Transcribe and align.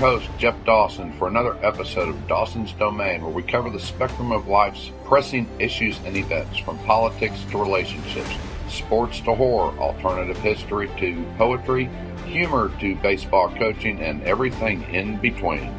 Host, 0.00 0.30
Jeff 0.38 0.56
Dawson, 0.64 1.12
for 1.12 1.28
another 1.28 1.58
episode 1.62 2.08
of 2.08 2.26
Dawson's 2.26 2.72
Domain, 2.72 3.20
where 3.20 3.30
we 3.30 3.42
cover 3.42 3.68
the 3.68 3.78
spectrum 3.78 4.32
of 4.32 4.48
life's 4.48 4.90
pressing 5.04 5.46
issues 5.58 5.98
and 6.06 6.16
events, 6.16 6.56
from 6.56 6.78
politics 6.80 7.44
to 7.50 7.58
relationships, 7.58 8.30
sports 8.66 9.20
to 9.20 9.34
horror, 9.34 9.78
alternative 9.78 10.38
history 10.38 10.88
to 10.96 11.22
poetry, 11.36 11.90
humor 12.24 12.72
to 12.80 12.94
baseball 12.96 13.54
coaching, 13.56 14.00
and 14.00 14.22
everything 14.22 14.82
in 14.84 15.18
between. 15.18 15.70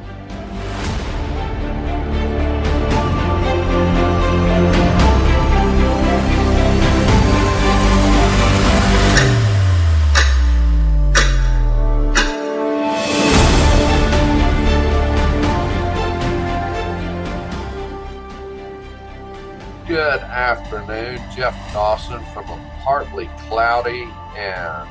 Afternoon, 20.52 21.18
Jeff 21.34 21.56
Dawson 21.72 22.22
from 22.34 22.44
a 22.50 22.72
partly 22.84 23.30
cloudy 23.48 24.10
and 24.36 24.90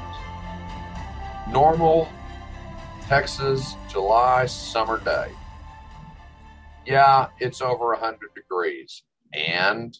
normal 1.52 2.08
Texas 3.06 3.74
July 3.86 4.46
summer 4.46 4.98
day. 5.04 5.30
Yeah, 6.86 7.28
it's 7.40 7.60
over 7.60 7.88
100 7.88 8.34
degrees 8.34 9.02
and 9.34 9.94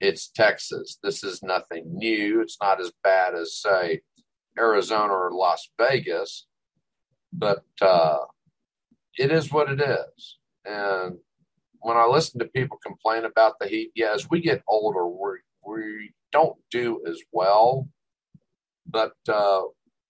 it's 0.00 0.28
Texas. 0.28 0.98
This 1.02 1.24
is 1.24 1.42
nothing 1.42 1.84
new. 1.96 2.42
It's 2.42 2.58
not 2.60 2.78
as 2.78 2.92
bad 3.02 3.34
as, 3.34 3.56
say, 3.56 4.02
Arizona 4.58 5.14
or 5.14 5.30
Las 5.32 5.70
Vegas, 5.78 6.46
but 7.32 7.64
uh, 7.80 8.18
it 9.16 9.32
is 9.32 9.50
what 9.50 9.70
it 9.70 9.80
is. 9.80 10.38
And 10.66 11.16
when 11.82 11.96
I 11.96 12.06
listen 12.06 12.38
to 12.38 12.46
people 12.46 12.78
complain 12.84 13.24
about 13.24 13.58
the 13.60 13.66
heat, 13.66 13.90
yeah, 13.94 14.12
as 14.14 14.30
we 14.30 14.40
get 14.40 14.62
older, 14.68 15.06
we 15.06 15.38
we 15.64 16.12
don't 16.32 16.56
do 16.70 17.02
as 17.06 17.20
well, 17.32 17.88
but 18.86 19.12
uh, 19.28 19.62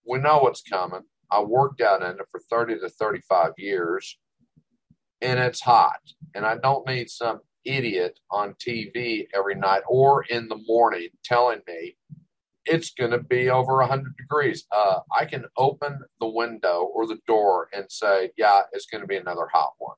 we 0.06 0.18
know 0.18 0.38
what's 0.38 0.62
coming. 0.62 1.02
I 1.30 1.42
worked 1.42 1.80
out 1.80 2.02
in 2.02 2.20
it 2.20 2.26
for 2.30 2.40
30 2.50 2.80
to 2.80 2.88
35 2.88 3.52
years, 3.58 4.18
and 5.20 5.40
it's 5.40 5.60
hot. 5.60 6.00
And 6.34 6.46
I 6.46 6.56
don't 6.56 6.86
need 6.86 7.10
some 7.10 7.40
idiot 7.64 8.18
on 8.30 8.54
TV 8.54 9.26
every 9.34 9.54
night 9.54 9.82
or 9.86 10.24
in 10.24 10.48
the 10.48 10.60
morning 10.66 11.08
telling 11.24 11.60
me 11.66 11.96
it's 12.64 12.92
going 12.92 13.10
to 13.10 13.18
be 13.18 13.50
over 13.50 13.76
100 13.78 14.16
degrees. 14.16 14.66
Uh, 14.72 15.00
I 15.16 15.24
can 15.24 15.44
open 15.56 16.00
the 16.20 16.28
window 16.28 16.90
or 16.94 17.06
the 17.06 17.18
door 17.26 17.68
and 17.72 17.86
say, 17.90 18.30
yeah, 18.36 18.62
it's 18.72 18.86
going 18.86 19.00
to 19.00 19.06
be 19.06 19.16
another 19.16 19.48
hot 19.52 19.72
one 19.78 19.96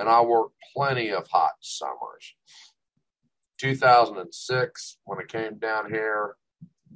and 0.00 0.08
I 0.08 0.22
worked 0.22 0.56
plenty 0.74 1.10
of 1.10 1.28
hot 1.28 1.52
summers. 1.60 2.34
2006, 3.58 4.96
when 5.04 5.18
I 5.18 5.24
came 5.24 5.58
down 5.58 5.92
here, 5.92 6.36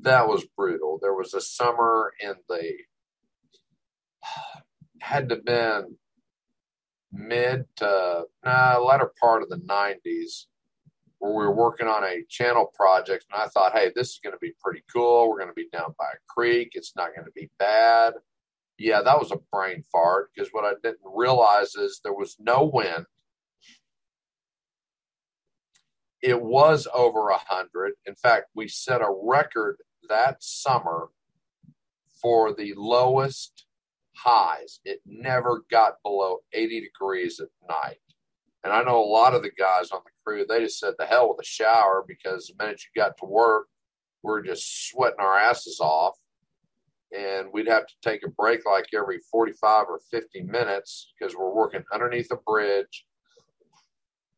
that 0.00 0.26
was 0.26 0.46
brutal. 0.56 0.98
There 1.00 1.14
was 1.14 1.34
a 1.34 1.40
summer 1.40 2.12
in 2.18 2.34
the 2.48 2.72
had 5.00 5.28
to 5.28 5.36
been 5.36 5.96
mid 7.12 7.66
to 7.76 8.24
nah, 8.42 8.78
latter 8.78 9.12
part 9.20 9.42
of 9.42 9.50
the 9.50 9.56
90s 9.56 10.46
where 11.18 11.32
we 11.32 11.44
were 11.44 11.54
working 11.54 11.86
on 11.86 12.04
a 12.04 12.24
channel 12.30 12.72
project 12.74 13.26
and 13.30 13.40
I 13.40 13.48
thought, 13.48 13.76
hey, 13.76 13.92
this 13.94 14.08
is 14.08 14.20
going 14.24 14.32
to 14.32 14.38
be 14.40 14.54
pretty 14.62 14.82
cool. 14.90 15.28
We're 15.28 15.38
going 15.38 15.50
to 15.50 15.54
be 15.54 15.68
down 15.70 15.94
by 15.98 16.06
a 16.06 16.24
creek. 16.26 16.70
It's 16.72 16.96
not 16.96 17.14
going 17.14 17.26
to 17.26 17.32
be 17.32 17.50
bad 17.58 18.14
yeah, 18.78 19.02
that 19.02 19.18
was 19.18 19.30
a 19.30 19.38
brain 19.52 19.82
fart 19.92 20.30
because 20.34 20.50
what 20.52 20.64
I 20.64 20.72
didn't 20.82 21.00
realize 21.04 21.74
is 21.74 22.00
there 22.02 22.12
was 22.12 22.36
no 22.40 22.64
wind. 22.64 23.06
It 26.22 26.40
was 26.40 26.88
over 26.92 27.28
a 27.28 27.38
hundred. 27.38 27.92
In 28.06 28.14
fact, 28.14 28.46
we 28.54 28.66
set 28.66 29.02
a 29.02 29.14
record 29.22 29.76
that 30.08 30.42
summer 30.42 31.08
for 32.20 32.54
the 32.54 32.72
lowest 32.76 33.66
highs. 34.16 34.80
It 34.84 35.00
never 35.04 35.64
got 35.70 36.02
below 36.02 36.38
80 36.52 36.80
degrees 36.80 37.40
at 37.40 37.48
night. 37.68 37.98
And 38.64 38.72
I 38.72 38.82
know 38.82 38.98
a 38.98 39.04
lot 39.04 39.34
of 39.34 39.42
the 39.42 39.50
guys 39.50 39.90
on 39.90 40.00
the 40.04 40.10
crew, 40.24 40.46
they 40.48 40.60
just 40.60 40.78
said 40.78 40.94
the 40.98 41.04
hell 41.04 41.28
with 41.28 41.44
a 41.44 41.46
shower 41.46 42.02
because 42.06 42.46
the 42.46 42.64
minute 42.64 42.80
you 42.82 43.00
got 43.00 43.18
to 43.18 43.26
work, 43.26 43.66
we're 44.22 44.42
just 44.42 44.88
sweating 44.88 45.20
our 45.20 45.38
asses 45.38 45.80
off 45.80 46.16
and 47.16 47.48
we'd 47.52 47.68
have 47.68 47.86
to 47.86 47.94
take 48.02 48.24
a 48.26 48.30
break 48.30 48.66
like 48.66 48.86
every 48.94 49.18
45 49.30 49.86
or 49.88 50.00
50 50.10 50.42
minutes 50.42 51.12
because 51.18 51.36
we're 51.36 51.54
working 51.54 51.84
underneath 51.92 52.30
a 52.32 52.36
bridge. 52.36 53.04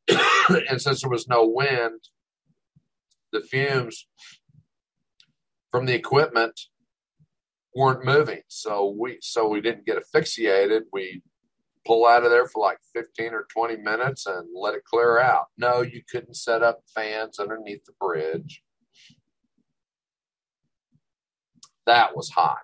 and 0.69 0.81
since 0.81 1.01
there 1.01 1.11
was 1.11 1.29
no 1.29 1.47
wind, 1.47 2.01
the 3.33 3.41
fumes 3.41 4.07
from 5.71 5.87
the 5.87 5.95
equipment 5.95 6.61
weren't 7.75 8.05
moving. 8.05 8.41
So 8.49 8.95
we 8.99 9.19
so 9.21 9.49
we 9.49 9.61
didn't 9.61 9.87
get 9.87 9.99
asphyxiated. 9.99 10.85
We 10.93 11.23
pull 11.87 12.07
out 12.07 12.25
of 12.25 12.31
there 12.31 12.47
for 12.47 12.61
like 12.61 12.79
15 12.95 13.33
or 13.33 13.47
20 13.53 13.77
minutes 13.77 14.27
and 14.27 14.49
let 14.55 14.75
it 14.75 14.85
clear 14.85 15.19
out. 15.19 15.47
No, 15.57 15.83
you 15.83 16.03
couldn't 16.11 16.37
set 16.37 16.63
up 16.63 16.81
fans 16.95 17.39
underneath 17.39 17.85
the 17.85 17.93
bridge. 18.01 18.63
That 21.87 22.17
was 22.17 22.31
hot. 22.31 22.59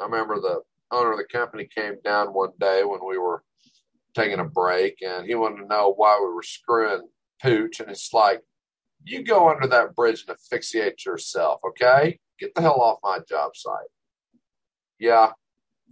I 0.00 0.04
remember 0.04 0.36
the 0.36 0.60
owner 0.90 1.12
of 1.12 1.18
the 1.18 1.24
company 1.24 1.68
came 1.74 1.94
down 2.04 2.28
one 2.28 2.52
day 2.60 2.82
when 2.84 3.00
we 3.06 3.18
were 3.18 3.42
taking 4.14 4.38
a 4.38 4.44
break 4.44 4.98
and 5.00 5.26
he 5.26 5.34
wanted 5.34 5.62
to 5.62 5.68
know 5.68 5.94
why 5.96 6.18
we 6.20 6.32
were 6.32 6.42
screwing 6.42 7.08
pooch. 7.40 7.80
And 7.80 7.90
it's 7.90 8.12
like, 8.12 8.42
you 9.04 9.24
go 9.24 9.48
under 9.48 9.66
that 9.68 9.96
bridge 9.96 10.24
and 10.26 10.36
asphyxiate 10.36 11.04
yourself, 11.04 11.60
okay? 11.66 12.18
Get 12.38 12.54
the 12.54 12.60
hell 12.60 12.80
off 12.80 12.98
my 13.02 13.18
job 13.28 13.56
site. 13.56 13.88
Yeah, 14.98 15.32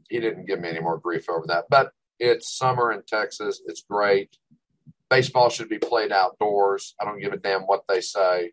he 0.09 0.21
didn't 0.21 0.47
give 0.47 0.61
me 0.61 0.69
any 0.69 0.81
more 0.81 0.99
grief 0.99 1.29
over 1.29 1.45
that. 1.49 1.65
But 1.71 1.93
it's 2.19 2.57
summer 2.57 2.93
in 2.93 3.03
Texas. 3.07 3.61
It's 3.67 3.83
great. 3.89 4.37
Baseball 5.09 5.49
should 5.49 5.69
be 5.69 5.79
played 5.79 6.13
outdoors. 6.13 6.95
I 7.01 7.05
don't 7.05 7.21
give 7.21 7.33
a 7.33 7.37
damn 7.37 7.63
what 7.63 7.85
they 7.89 8.01
say. 8.01 8.53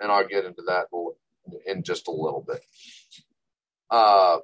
And 0.00 0.10
I'll 0.10 0.26
get 0.26 0.44
into 0.44 0.62
that 0.66 0.86
in 0.92 1.12
just 1.82 2.08
a 2.08 2.12
little 2.12 2.44
bit. 2.46 2.62
Uh, 3.90 4.38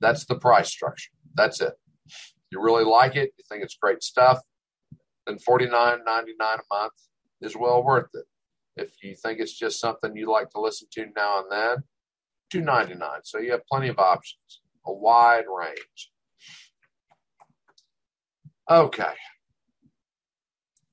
that's 0.00 0.24
the 0.26 0.36
price 0.36 0.68
structure. 0.68 1.10
That's 1.34 1.60
it. 1.60 1.72
You 2.52 2.62
really 2.62 2.84
like 2.84 3.16
it, 3.16 3.32
you 3.36 3.44
think 3.48 3.64
it's 3.64 3.76
great 3.82 4.04
stuff, 4.04 4.38
then 5.26 5.40
forty 5.40 5.68
nine 5.68 6.04
ninety 6.06 6.34
nine 6.38 6.58
a 6.58 6.74
month 6.74 6.92
is 7.40 7.56
well 7.56 7.82
worth 7.82 8.10
it. 8.14 8.26
If 8.76 9.02
you 9.02 9.16
think 9.16 9.40
it's 9.40 9.58
just 9.58 9.80
something 9.80 10.16
you 10.16 10.30
like 10.30 10.50
to 10.50 10.60
listen 10.60 10.86
to 10.92 11.06
now 11.16 11.40
and 11.40 11.50
then, 11.50 11.76
two 12.48 12.60
ninety 12.60 12.94
nine. 12.94 13.22
So 13.24 13.38
you 13.38 13.50
have 13.50 13.66
plenty 13.66 13.88
of 13.88 13.98
options, 13.98 14.60
a 14.86 14.92
wide 14.92 15.46
range. 15.52 16.12
Okay. 18.70 19.14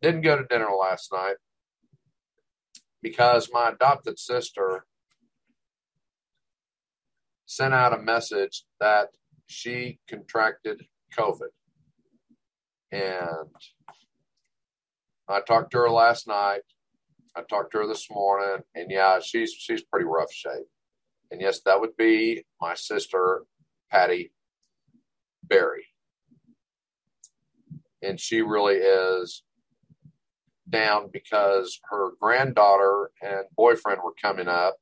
Didn't 0.01 0.21
go 0.21 0.37
to 0.37 0.45
dinner 0.45 0.69
last 0.79 1.11
night 1.11 1.35
because 3.01 3.49
my 3.51 3.69
adopted 3.69 4.17
sister 4.19 4.85
sent 7.45 7.73
out 7.73 7.97
a 7.97 8.01
message 8.01 8.63
that 8.79 9.09
she 9.47 9.99
contracted 10.07 10.83
COVID. 11.17 11.49
And 12.91 13.47
I 15.27 15.41
talked 15.41 15.71
to 15.71 15.79
her 15.79 15.89
last 15.89 16.27
night. 16.27 16.61
I 17.35 17.41
talked 17.49 17.71
to 17.73 17.79
her 17.79 17.87
this 17.87 18.09
morning, 18.09 18.63
and 18.75 18.89
yeah, 18.89 19.19
she's 19.19 19.53
she's 19.53 19.83
pretty 19.83 20.05
rough 20.05 20.31
shape. 20.31 20.67
And 21.31 21.39
yes, 21.39 21.61
that 21.65 21.79
would 21.79 21.95
be 21.95 22.43
my 22.59 22.73
sister, 22.73 23.43
Patty 23.91 24.31
Berry. 25.43 25.85
And 28.01 28.19
she 28.19 28.41
really 28.41 28.75
is 28.75 29.43
down 30.69 31.09
because 31.11 31.79
her 31.89 32.11
granddaughter 32.19 33.11
and 33.21 33.45
boyfriend 33.55 34.01
were 34.03 34.13
coming 34.21 34.47
up 34.47 34.77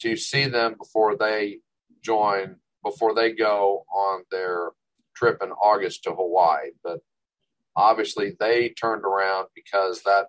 to 0.00 0.16
see 0.16 0.46
them 0.46 0.74
before 0.78 1.16
they 1.16 1.58
join 2.02 2.56
before 2.82 3.14
they 3.14 3.32
go 3.32 3.84
on 3.92 4.22
their 4.30 4.70
trip 5.14 5.38
in 5.42 5.50
August 5.50 6.04
to 6.04 6.10
Hawaii. 6.10 6.70
But 6.82 7.00
obviously, 7.76 8.32
they 8.38 8.70
turned 8.70 9.04
around 9.04 9.48
because 9.54 10.02
that 10.02 10.26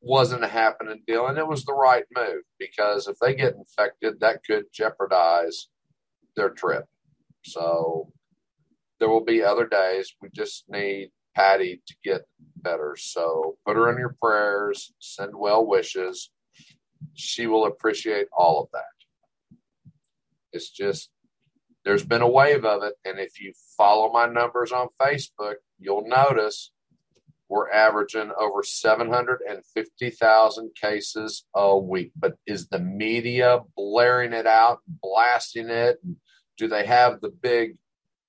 wasn't 0.00 0.44
a 0.44 0.48
happening 0.48 1.02
deal, 1.06 1.26
and 1.26 1.38
it 1.38 1.46
was 1.46 1.64
the 1.64 1.74
right 1.74 2.04
move 2.14 2.42
because 2.58 3.08
if 3.08 3.16
they 3.20 3.34
get 3.34 3.54
infected, 3.54 4.20
that 4.20 4.40
could 4.44 4.64
jeopardize 4.72 5.68
their 6.36 6.50
trip. 6.50 6.84
So 7.44 8.12
there 8.98 9.08
will 9.08 9.24
be 9.24 9.42
other 9.42 9.66
days. 9.66 10.14
We 10.22 10.28
just 10.34 10.64
need 10.68 11.10
Patty 11.36 11.82
to 11.86 11.94
get 12.02 12.22
better. 12.56 12.96
So 12.98 13.58
put 13.66 13.76
her 13.76 13.92
in 13.92 13.98
your 13.98 14.16
prayers, 14.20 14.92
send 14.98 15.36
well 15.36 15.66
wishes. 15.66 16.30
She 17.12 17.46
will 17.46 17.66
appreciate 17.66 18.28
all 18.32 18.62
of 18.62 18.70
that. 18.72 18.84
It's 20.52 20.70
just, 20.70 21.10
there's 21.84 22.04
been 22.04 22.22
a 22.22 22.28
wave 22.28 22.64
of 22.64 22.82
it. 22.82 22.94
And 23.04 23.18
if 23.18 23.38
you 23.38 23.52
follow 23.76 24.10
my 24.10 24.26
numbers 24.26 24.72
on 24.72 24.88
Facebook, 25.00 25.56
you'll 25.78 26.08
notice 26.08 26.72
we're 27.48 27.70
averaging 27.70 28.32
over 28.38 28.62
750,000 28.62 30.70
cases 30.74 31.44
a 31.54 31.78
week. 31.78 32.12
But 32.16 32.36
is 32.46 32.68
the 32.68 32.80
media 32.80 33.60
blaring 33.76 34.32
it 34.32 34.46
out, 34.46 34.78
blasting 34.88 35.68
it? 35.68 36.00
Do 36.56 36.66
they 36.66 36.86
have 36.86 37.20
the 37.20 37.28
big 37.28 37.76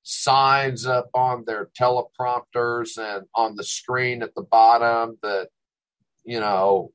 signs 0.09 0.85
up 0.85 1.09
on 1.13 1.43
their 1.45 1.69
teleprompters 1.77 2.97
and 2.97 3.25
on 3.35 3.57
the 3.57 3.63
screen 3.63 4.23
at 4.23 4.33
the 4.35 4.41
bottom 4.41 5.17
that, 5.21 5.49
you 6.23 6.39
know, 6.39 6.93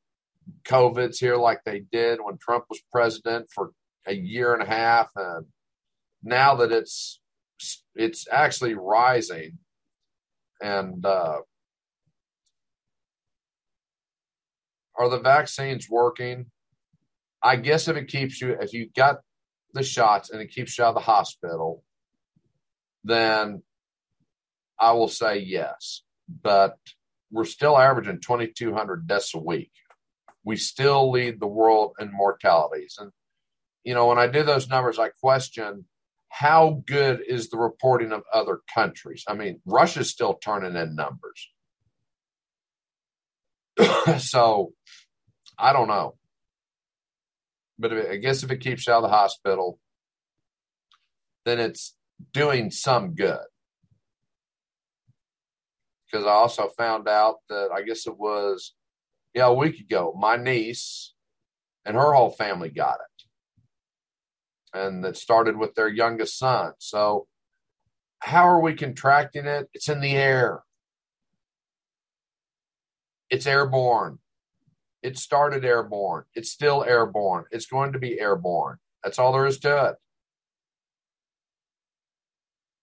COVID's 0.65 1.19
here 1.19 1.37
like 1.37 1.61
they 1.63 1.81
did 1.93 2.21
when 2.23 2.39
Trump 2.39 2.65
was 2.71 2.81
president 2.91 3.49
for 3.55 3.73
a 4.07 4.15
year 4.15 4.55
and 4.55 4.63
a 4.63 4.67
half. 4.67 5.11
And 5.15 5.45
now 6.23 6.55
that 6.55 6.73
it's, 6.73 7.21
it's 7.95 8.27
actually 8.33 8.73
rising 8.73 9.59
and, 10.63 11.05
uh, 11.05 11.41
are 14.99 15.11
the 15.11 15.21
vaccines 15.21 15.87
working? 15.91 16.47
I 17.43 17.57
guess 17.57 17.89
if 17.89 17.97
it 17.99 18.09
keeps 18.09 18.41
you, 18.41 18.57
if 18.59 18.73
you 18.73 18.89
got 18.97 19.19
the 19.75 19.83
shots 19.83 20.31
and 20.31 20.41
it 20.41 20.51
keeps 20.51 20.79
you 20.79 20.85
out 20.85 20.89
of 20.89 20.95
the 20.95 21.01
hospital, 21.01 21.85
then 23.05 23.63
I 24.79 24.93
will 24.93 25.09
say 25.09 25.39
yes. 25.39 26.03
But 26.29 26.79
we're 27.31 27.45
still 27.45 27.79
averaging 27.79 28.21
2,200 28.21 29.07
deaths 29.07 29.35
a 29.35 29.39
week. 29.39 29.73
We 30.45 30.57
still 30.57 31.11
lead 31.11 31.41
the 31.41 31.47
world 31.47 31.95
in 32.01 32.13
mortalities. 32.13 32.97
And, 32.99 33.13
you 33.85 33.95
know, 33.95 34.07
when 34.07 34.19
I 34.19 34.27
do 34.27 34.43
those 34.43 34.69
numbers, 34.69 34.99
I 34.99 35.09
question 35.09 35.87
how 36.29 36.83
good 36.87 37.21
is 37.27 37.51
the 37.51 37.59
reporting 37.59 38.11
of 38.11 38.23
other 38.33 38.61
countries? 38.73 39.25
I 39.29 39.35
mean, 39.35 39.61
Russia's 39.67 40.11
still 40.11 40.35
turning 40.35 40.77
in 40.77 40.97
numbers. 40.97 41.51
so 44.19 44.73
I 45.59 45.73
don't 45.73 45.89
know. 45.89 46.17
But 47.79 47.93
I 47.93 48.17
guess 48.17 48.43
if 48.43 48.51
it 48.51 48.61
keeps 48.61 48.87
you 48.87 48.93
out 48.93 49.05
of 49.05 49.11
the 49.11 49.17
hospital, 49.17 49.79
then 51.45 51.59
it's 51.59 51.95
doing 52.33 52.71
some 52.71 53.15
good. 53.15 53.45
Because 56.07 56.27
I 56.27 56.31
also 56.31 56.69
found 56.77 57.09
out 57.09 57.37
that 57.49 57.71
I 57.75 57.83
guess 57.83 58.07
it 58.07 58.19
was, 58.19 58.75
yeah, 59.35 59.47
a 59.47 59.55
week 59.55 59.81
ago, 59.81 60.15
my 60.19 60.37
niece 60.37 61.15
and 61.85 61.97
her 61.97 62.13
whole 62.13 62.31
family 62.31 62.69
got 62.69 62.97
it. 62.97 64.79
And 64.79 65.05
it 65.05 65.17
started 65.17 65.57
with 65.57 65.75
their 65.75 65.89
youngest 65.89 66.39
son. 66.39 66.73
So, 66.79 67.27
how 68.21 68.49
are 68.49 68.61
we 68.61 68.75
contracting 68.75 69.47
it? 69.47 69.69
It's 69.75 69.89
in 69.89 70.01
the 70.01 70.15
air, 70.15 70.63
it's 73.31 73.47
airborne. 73.47 74.19
It 75.03 75.19
started 75.19 75.65
airborne. 75.65 76.25
It's 76.35 76.51
still 76.51 76.85
airborne. 76.85 77.47
It's 77.51 77.67
going 77.67 77.93
to 77.95 77.99
be 77.99 78.21
airborne. 78.21 78.77
That's 79.03 79.19
all 79.19 79.33
there 79.33 79.47
is 79.47 79.59
to 79.61 79.87
it. 79.87 79.97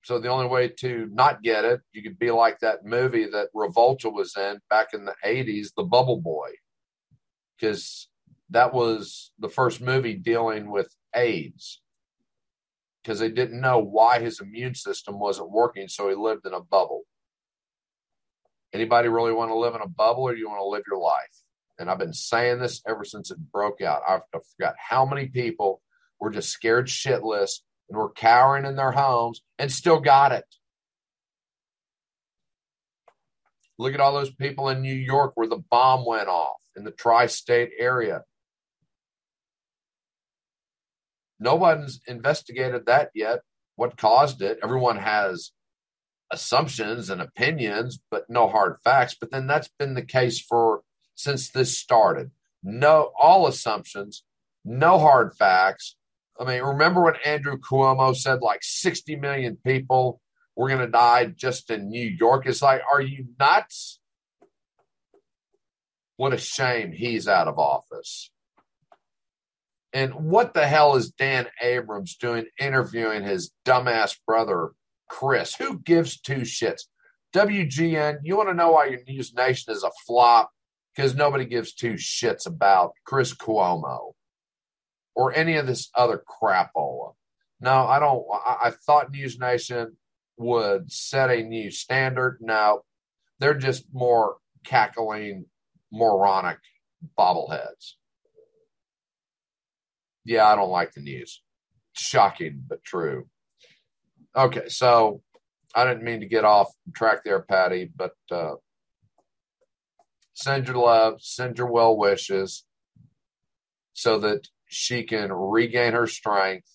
So 0.10 0.18
the 0.18 0.30
only 0.30 0.48
way 0.48 0.70
to 0.80 1.08
not 1.12 1.44
get 1.44 1.66
it, 1.66 1.82
you 1.92 2.02
could 2.02 2.18
be 2.18 2.32
like 2.32 2.62
that 2.62 2.84
movie 2.84 3.28
that 3.28 3.50
Travolta 3.56 4.12
was 4.12 4.36
in 4.36 4.60
back 4.68 4.88
in 4.96 5.06
the 5.06 5.14
80s, 5.24 5.68
The 5.78 5.84
Bubble 5.84 6.20
Boy. 6.20 6.50
Because 7.56 8.10
that 8.50 8.74
was 8.74 9.32
the 9.38 9.50
first 9.50 9.82
movie 9.82 10.16
dealing 10.16 10.72
with 10.72 10.96
AIDS. 11.16 11.84
Because 13.04 13.20
they 13.20 13.30
didn't 13.30 13.62
know 13.62 13.78
why 13.78 14.20
his 14.20 14.42
immune 14.42 14.74
system 14.74 15.20
wasn't 15.20 15.52
working, 15.52 15.88
so 15.88 16.10
he 16.10 16.16
lived 16.16 16.48
in 16.48 16.54
a 16.54 16.60
bubble. 16.60 17.04
Anybody 18.74 19.10
really 19.10 19.32
want 19.32 19.52
to 19.52 19.60
live 19.60 19.76
in 19.76 19.82
a 19.82 19.88
bubble 19.88 20.24
or 20.24 20.36
you 20.36 20.50
want 20.50 20.60
to 20.60 20.66
live 20.66 20.86
your 20.90 21.00
life? 21.00 21.44
and 21.78 21.90
I've 21.90 21.98
been 21.98 22.14
saying 22.14 22.60
this 22.60 22.82
ever 22.86 23.06
since 23.06 23.32
it 23.32 23.38
broke 23.54 23.80
out. 23.80 24.02
I 24.06 24.20
forgot 24.58 24.76
how 24.78 25.06
many 25.06 25.28
people 25.28 25.82
were 26.20 26.30
just 26.30 26.50
scared 26.50 26.88
shitless 26.88 27.60
and 27.90 27.98
were 27.98 28.12
cowering 28.12 28.66
in 28.66 28.76
their 28.76 28.92
homes 28.92 29.42
and 29.58 29.72
still 29.72 30.00
got 30.00 30.32
it. 30.32 30.46
Look 33.78 33.94
at 33.94 34.02
all 34.02 34.14
those 34.14 34.34
people 34.34 34.70
in 34.70 34.82
New 34.82 34.94
York 34.94 35.32
where 35.36 35.48
the 35.48 35.64
bomb 35.72 36.06
went 36.06 36.28
off 36.28 36.58
in 36.76 36.84
the 36.84 36.92
tri 36.92 37.28
state 37.28 37.72
area. 37.80 38.24
No 41.40 41.56
one's 41.56 42.02
investigated 42.06 42.86
that 42.86 43.12
yet. 43.16 43.40
What 43.76 43.98
caused 43.98 44.42
it? 44.42 44.60
Everyone 44.62 44.98
has 44.98 45.52
assumptions 46.32 47.10
and 47.10 47.22
opinions, 47.22 48.00
but 48.12 48.30
no 48.30 48.50
hard 48.50 48.78
facts. 48.84 49.16
But 49.20 49.32
then 49.32 49.48
that's 49.48 49.70
been 49.80 49.94
the 49.94 50.02
case 50.02 50.40
for 50.40 50.82
since 51.16 51.50
this 51.50 51.78
started. 51.78 52.32
No, 52.62 53.12
all 53.20 53.48
assumptions, 53.48 54.24
no 54.66 55.00
hard 55.00 55.34
facts. 55.34 55.96
I 56.40 56.46
mean, 56.46 56.64
remember 56.64 57.04
when 57.04 57.16
Andrew 57.26 57.58
Cuomo 57.58 58.16
said 58.16 58.42
like 58.42 58.60
60 58.64 59.18
million 59.18 59.58
people 59.66 60.22
were 60.56 60.70
going 60.70 60.80
to 60.80 60.88
die 60.88 61.26
just 61.26 61.70
in 61.70 61.90
New 61.90 62.08
York? 62.08 62.46
It's 62.46 62.62
like, 62.62 62.82
are 62.92 63.02
you 63.02 63.26
nuts? 63.40 64.00
What 66.16 66.34
a 66.34 66.38
shame 66.38 66.92
he's 66.92 67.28
out 67.28 67.48
of 67.48 67.60
office. 67.60 68.32
And 69.92 70.14
what 70.14 70.54
the 70.54 70.68
hell 70.68 70.96
is 70.96 71.12
Dan 71.12 71.48
Abrams 71.62 72.16
doing 72.16 72.46
interviewing 72.60 73.24
his 73.24 73.52
dumbass 73.66 74.18
brother, 74.26 74.72
Chris? 75.10 75.56
Who 75.56 75.80
gives 75.80 76.20
two 76.20 76.42
shits? 76.42 76.82
WGN, 77.34 78.20
you 78.24 78.38
want 78.38 78.50
to 78.50 78.56
know 78.56 78.72
why 78.72 78.88
your 78.88 79.00
News 79.08 79.34
Nation 79.34 79.74
is 79.74 79.84
a 79.84 79.92
flop? 80.06 80.52
because 81.00 81.16
nobody 81.16 81.46
gives 81.46 81.74
two 81.74 81.94
shits 81.94 82.46
about 82.46 82.92
Chris 83.06 83.34
Cuomo 83.34 84.12
or 85.16 85.34
any 85.34 85.56
of 85.58 85.68
this 85.68 85.90
other 85.96 86.22
crapola. 86.42 87.14
No, 87.62 87.86
I 87.86 88.00
don't. 88.00 88.24
I, 88.34 88.58
I 88.66 88.72
thought 88.72 89.12
News 89.12 89.40
Nation 89.40 89.98
would 90.38 90.92
set 90.92 91.30
a 91.30 91.44
new 91.44 91.72
standard. 91.72 92.38
No, 92.42 92.84
they're 93.40 93.54
just 93.54 93.86
more 93.94 94.38
cackling, 94.66 95.46
moronic 95.92 96.60
bobbleheads. 97.18 97.94
Yeah, 100.26 100.46
I 100.48 100.56
don't 100.56 100.70
like 100.70 100.94
the 100.94 101.02
news. 101.02 101.42
Shocking, 101.94 102.64
but 102.68 102.84
true. 102.84 103.28
Okay, 104.36 104.70
so 104.70 105.22
I 105.76 105.86
didn't 105.86 106.04
mean 106.04 106.22
to 106.22 106.28
get 106.28 106.46
off 106.46 106.72
track 106.96 107.24
there, 107.24 107.42
Patty, 107.42 107.90
but 107.94 108.14
uh, 108.32 108.56
send 110.34 110.68
your 110.68 110.78
love, 110.78 111.22
send 111.22 111.58
your 111.58 111.72
well 111.72 111.98
wishes 111.98 112.64
so 113.94 114.20
that 114.20 114.48
she 114.70 115.04
can 115.04 115.34
regain 115.34 115.94
her 115.94 116.08
strength. 116.08 116.70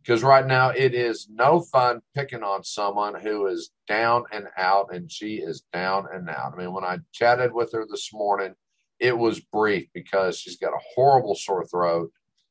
Because 0.00 0.22
right 0.22 0.46
now 0.46 0.68
it 0.68 0.92
is 0.92 1.28
no 1.30 1.60
fun 1.60 2.02
picking 2.14 2.42
on 2.42 2.62
someone 2.62 3.18
who 3.18 3.46
is 3.46 3.70
down 3.88 4.24
and 4.30 4.48
out, 4.58 4.88
and 4.92 5.10
she 5.10 5.36
is 5.36 5.62
down 5.72 6.06
and 6.12 6.28
out. 6.28 6.52
I 6.54 6.58
mean, 6.58 6.74
when 6.74 6.84
I 6.84 6.98
chatted 7.12 7.54
with 7.54 7.72
her 7.72 7.86
this 7.88 8.12
morning, 8.12 8.54
it 9.00 9.16
was 9.16 9.40
brief 9.40 9.88
because 9.94 10.38
she's 10.38 10.58
got 10.58 10.74
a 10.74 10.84
horrible 10.94 11.34
sore 11.34 11.64
throat. 11.64 12.10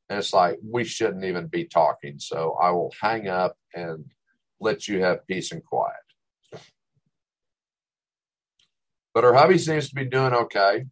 And 0.10 0.18
it's 0.18 0.34
like, 0.34 0.58
we 0.68 0.84
shouldn't 0.84 1.26
even 1.26 1.48
be 1.48 1.66
talking. 1.66 2.18
So 2.18 2.58
I 2.60 2.72
will 2.72 2.92
hang 3.00 3.28
up 3.28 3.56
and 3.74 4.06
let 4.60 4.88
you 4.88 5.02
have 5.02 5.28
peace 5.28 5.52
and 5.52 5.64
quiet. 5.64 5.94
But 9.14 9.24
her 9.26 9.34
hubby 9.34 9.60
seems 9.60 9.90
to 9.90 9.96
be 9.96 10.06
doing 10.06 10.34
okay. 10.34 10.86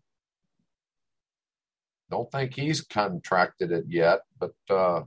Don't 2.12 2.30
think 2.30 2.53
he's 2.53 2.82
contracted 2.82 3.72
it 3.72 3.86
yet, 3.88 4.20
but 4.38 4.53
uh, 4.70 5.03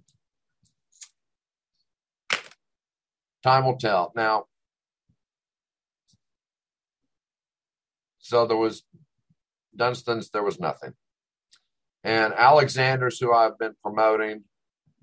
time 3.42 3.66
will 3.66 3.76
tell. 3.76 4.10
Now, 4.16 4.46
so 8.18 8.46
there 8.46 8.56
was 8.56 8.84
Dunstan's, 9.76 10.30
there 10.30 10.42
was 10.42 10.58
nothing. 10.58 10.94
And 12.02 12.32
Alexander's, 12.32 13.18
who 13.18 13.34
I've 13.34 13.58
been 13.58 13.74
promoting, 13.82 14.44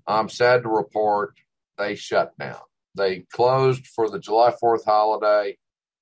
I'm 0.04 0.28
sad 0.28 0.64
to 0.64 0.68
report, 0.68 1.34
they 1.78 1.94
shut 1.94 2.36
down. 2.36 2.60
They 2.96 3.20
closed 3.32 3.86
for 3.86 4.10
the 4.10 4.18
July 4.18 4.52
4th 4.60 4.84
holiday 4.84 5.56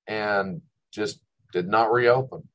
and 0.07 0.61
just 0.91 1.21
did 1.53 1.67
not 1.67 1.91
reopen. 1.91 2.47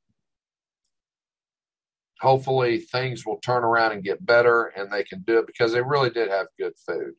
Hopefully, 2.20 2.78
things 2.78 3.26
will 3.26 3.38
turn 3.38 3.62
around 3.62 3.92
and 3.92 4.02
get 4.02 4.24
better 4.24 4.72
and 4.76 4.90
they 4.90 5.04
can 5.04 5.22
do 5.22 5.38
it 5.38 5.46
because 5.46 5.72
they 5.72 5.82
really 5.82 6.10
did 6.10 6.30
have 6.30 6.46
good 6.58 6.72
food. 6.86 7.14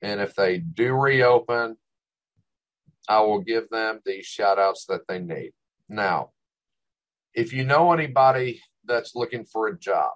And 0.00 0.20
if 0.20 0.34
they 0.34 0.58
do 0.58 0.94
reopen, 0.94 1.76
I 3.08 3.20
will 3.20 3.40
give 3.40 3.68
them 3.70 4.00
the 4.04 4.22
shout 4.22 4.58
outs 4.58 4.86
that 4.88 5.06
they 5.06 5.20
need. 5.20 5.52
Now, 5.88 6.30
if 7.34 7.52
you 7.52 7.64
know 7.64 7.92
anybody 7.92 8.60
that's 8.84 9.14
looking 9.14 9.44
for 9.44 9.68
a 9.68 9.78
job 9.78 10.12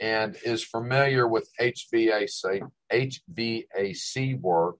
and 0.00 0.36
is 0.44 0.64
familiar 0.64 1.28
with 1.28 1.50
HVAC, 1.60 2.68
HVAC 2.90 4.40
work, 4.40 4.76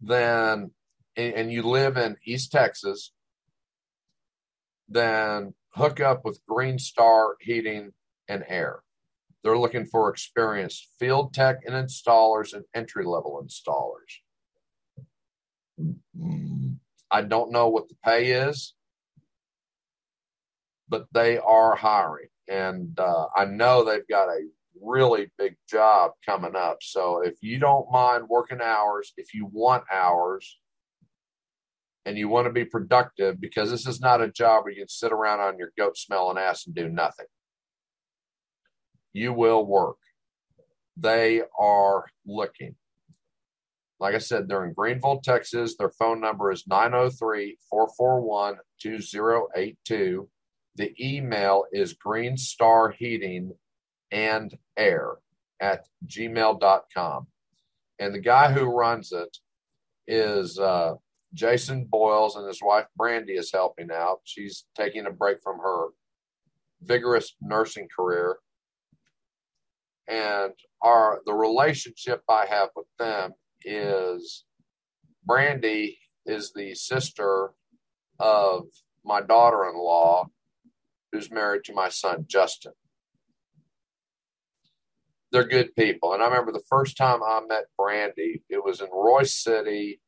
then, 0.00 0.70
and 1.16 1.52
you 1.52 1.62
live 1.62 1.96
in 1.96 2.16
East 2.24 2.52
Texas, 2.52 3.12
then 4.88 5.54
hook 5.70 6.00
up 6.00 6.24
with 6.24 6.40
Green 6.46 6.78
Star 6.78 7.36
Heating 7.40 7.92
and 8.28 8.44
Air. 8.48 8.82
They're 9.42 9.58
looking 9.58 9.86
for 9.86 10.10
experienced 10.10 10.88
field 10.98 11.32
tech 11.32 11.60
and 11.64 11.74
installers 11.74 12.52
and 12.52 12.64
entry 12.74 13.04
level 13.04 13.42
installers. 13.42 14.20
I 17.10 17.22
don't 17.22 17.50
know 17.50 17.68
what 17.68 17.88
the 17.88 17.96
pay 18.04 18.32
is, 18.32 18.74
but 20.88 21.06
they 21.12 21.38
are 21.38 21.74
hiring. 21.74 22.28
And 22.48 22.98
uh, 22.98 23.26
I 23.34 23.46
know 23.46 23.84
they've 23.84 24.06
got 24.08 24.28
a 24.28 24.40
really 24.80 25.30
big 25.38 25.56
job 25.68 26.12
coming 26.26 26.54
up. 26.54 26.78
So 26.82 27.22
if 27.22 27.36
you 27.40 27.58
don't 27.58 27.90
mind 27.90 28.28
working 28.28 28.60
hours, 28.60 29.12
if 29.16 29.32
you 29.34 29.48
want 29.50 29.84
hours, 29.92 30.58
and 32.10 32.18
you 32.18 32.28
want 32.28 32.46
to 32.48 32.52
be 32.52 32.64
productive, 32.64 33.40
because 33.40 33.70
this 33.70 33.86
is 33.86 34.00
not 34.00 34.20
a 34.20 34.26
job 34.26 34.64
where 34.64 34.72
you 34.72 34.80
can 34.80 34.88
sit 34.88 35.12
around 35.12 35.38
on 35.38 35.58
your 35.58 35.70
goat 35.78 35.96
smelling 35.96 36.38
ass 36.38 36.66
and 36.66 36.74
do 36.74 36.88
nothing. 36.88 37.26
You 39.12 39.32
will 39.32 39.64
work. 39.64 39.98
They 40.96 41.42
are 41.56 42.06
looking. 42.26 42.74
Like 44.00 44.16
I 44.16 44.18
said, 44.18 44.48
they're 44.48 44.64
in 44.64 44.72
Greenville, 44.72 45.20
Texas. 45.22 45.76
Their 45.76 45.92
phone 45.92 46.20
number 46.20 46.50
is 46.50 46.66
903 46.66 47.58
441 47.70 48.56
2082. 48.82 50.28
The 50.74 50.92
email 51.00 51.66
is 51.70 51.94
Greenstar 51.94 52.92
Heating 52.92 53.52
and 54.10 54.52
Air 54.76 55.12
at 55.60 55.86
gmail.com. 56.08 57.28
And 58.00 58.12
the 58.12 58.20
guy 58.20 58.50
who 58.50 58.64
runs 58.64 59.12
it 59.12 59.38
is 60.08 60.58
uh, 60.58 60.94
Jason 61.34 61.86
Boyles, 61.88 62.36
and 62.36 62.46
his 62.46 62.60
wife 62.62 62.86
Brandy 62.96 63.34
is 63.34 63.52
helping 63.52 63.90
out. 63.92 64.20
She's 64.24 64.64
taking 64.76 65.06
a 65.06 65.10
break 65.10 65.38
from 65.42 65.58
her 65.58 65.88
vigorous 66.82 67.36
nursing 67.40 67.88
career. 67.94 68.38
And 70.08 70.52
our 70.82 71.20
the 71.24 71.34
relationship 71.34 72.22
I 72.28 72.46
have 72.46 72.70
with 72.74 72.86
them 72.98 73.32
is 73.64 74.44
Brandy 75.24 75.98
is 76.26 76.52
the 76.52 76.74
sister 76.74 77.50
of 78.18 78.64
my 79.04 79.20
daughter-in-law 79.20 80.26
who's 81.12 81.30
married 81.30 81.64
to 81.64 81.72
my 81.72 81.88
son 81.88 82.24
Justin. 82.28 82.72
They're 85.32 85.46
good 85.46 85.74
people. 85.76 86.12
And 86.12 86.22
I 86.22 86.26
remember 86.26 86.52
the 86.52 86.64
first 86.68 86.96
time 86.96 87.22
I 87.22 87.40
met 87.48 87.66
Brandy, 87.78 88.42
it 88.48 88.64
was 88.64 88.80
in 88.80 88.88
Royse 88.88 89.30
City, 89.30 90.00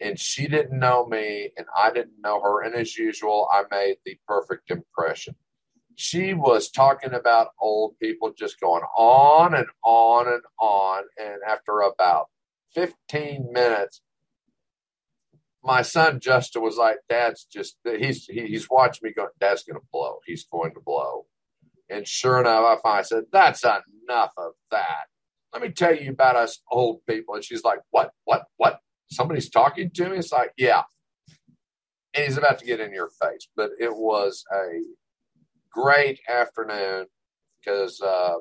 and 0.00 0.18
she 0.18 0.46
didn't 0.46 0.78
know 0.78 1.06
me, 1.06 1.50
and 1.56 1.66
I 1.76 1.90
didn't 1.90 2.20
know 2.20 2.40
her. 2.42 2.62
And 2.62 2.74
as 2.74 2.96
usual, 2.96 3.48
I 3.50 3.64
made 3.70 3.96
the 4.04 4.18
perfect 4.26 4.70
impression. 4.70 5.36
She 5.96 6.34
was 6.34 6.70
talking 6.70 7.14
about 7.14 7.48
old 7.60 7.98
people, 7.98 8.32
just 8.36 8.60
going 8.60 8.82
on 8.96 9.54
and 9.54 9.66
on 9.82 10.28
and 10.28 10.42
on. 10.60 11.04
And 11.18 11.38
after 11.48 11.80
about 11.80 12.26
15 12.74 13.48
minutes, 13.52 14.02
my 15.64 15.82
son 15.82 16.20
Justin 16.20 16.62
was 16.62 16.76
like, 16.76 16.98
"Dad's 17.08 17.44
just 17.44 17.78
he's 17.84 18.26
he's 18.26 18.68
watching 18.70 19.08
me 19.08 19.12
go. 19.14 19.28
Dad's 19.40 19.64
going 19.64 19.80
to 19.80 19.86
blow. 19.92 20.20
He's 20.26 20.44
going 20.44 20.74
to 20.74 20.80
blow." 20.80 21.26
And 21.90 22.06
sure 22.06 22.40
enough, 22.40 22.64
I 22.64 22.76
finally 22.82 23.04
said, 23.04 23.24
"That's 23.32 23.64
enough 23.64 24.32
of 24.36 24.52
that. 24.70 25.06
Let 25.52 25.62
me 25.62 25.70
tell 25.70 25.94
you 25.94 26.10
about 26.12 26.36
us 26.36 26.60
old 26.70 27.00
people." 27.06 27.34
And 27.34 27.44
she's 27.44 27.64
like, 27.64 27.80
"What? 27.90 28.12
What? 28.24 28.44
What? 28.58 28.80
Somebody's 29.10 29.50
talking 29.50 29.90
to 29.90 30.08
me?" 30.08 30.18
It's 30.18 30.32
like, 30.32 30.52
"Yeah." 30.56 30.82
And 32.14 32.24
he's 32.24 32.38
about 32.38 32.58
to 32.60 32.64
get 32.64 32.80
in 32.80 32.92
your 32.92 33.10
face, 33.10 33.48
but 33.54 33.70
it 33.78 33.94
was 33.94 34.44
a 34.52 34.80
great 35.70 36.20
afternoon 36.28 37.06
because 37.60 38.00
uh, 38.00 38.36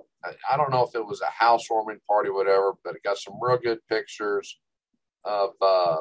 I 0.49 0.57
don't 0.57 0.71
know 0.71 0.85
if 0.85 0.95
it 0.95 1.05
was 1.05 1.21
a 1.21 1.31
housewarming 1.31 1.99
party, 2.07 2.29
whatever, 2.29 2.73
but 2.83 2.95
it 2.95 3.03
got 3.03 3.17
some 3.17 3.35
real 3.41 3.57
good 3.57 3.79
pictures 3.89 4.57
of 5.23 5.51
uh, 5.61 5.97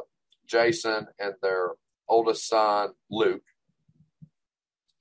Jason 0.46 1.06
and 1.18 1.34
their 1.42 1.70
oldest 2.08 2.48
son, 2.48 2.90
Luke. 3.10 3.42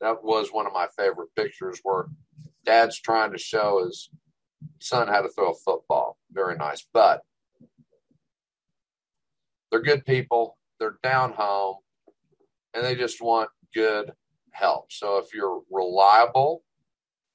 That 0.01 0.23
was 0.23 0.49
one 0.51 0.65
of 0.65 0.73
my 0.73 0.87
favorite 0.97 1.29
pictures 1.35 1.79
where 1.83 2.05
dad's 2.65 2.99
trying 2.99 3.31
to 3.31 3.37
show 3.37 3.83
his 3.85 4.09
son 4.79 5.07
how 5.07 5.21
to 5.21 5.29
throw 5.29 5.51
a 5.51 5.55
football. 5.55 6.17
Very 6.31 6.55
nice. 6.55 6.85
But 6.93 7.21
they're 9.73 9.81
good 9.81 10.05
people, 10.05 10.55
they're 10.79 10.99
down 11.01 11.33
home, 11.33 11.77
and 12.75 12.85
they 12.85 12.93
just 12.93 13.23
want 13.23 13.49
good 13.73 14.11
help. 14.51 14.91
So 14.91 15.17
if 15.17 15.33
you're 15.33 15.61
reliable, 15.71 16.63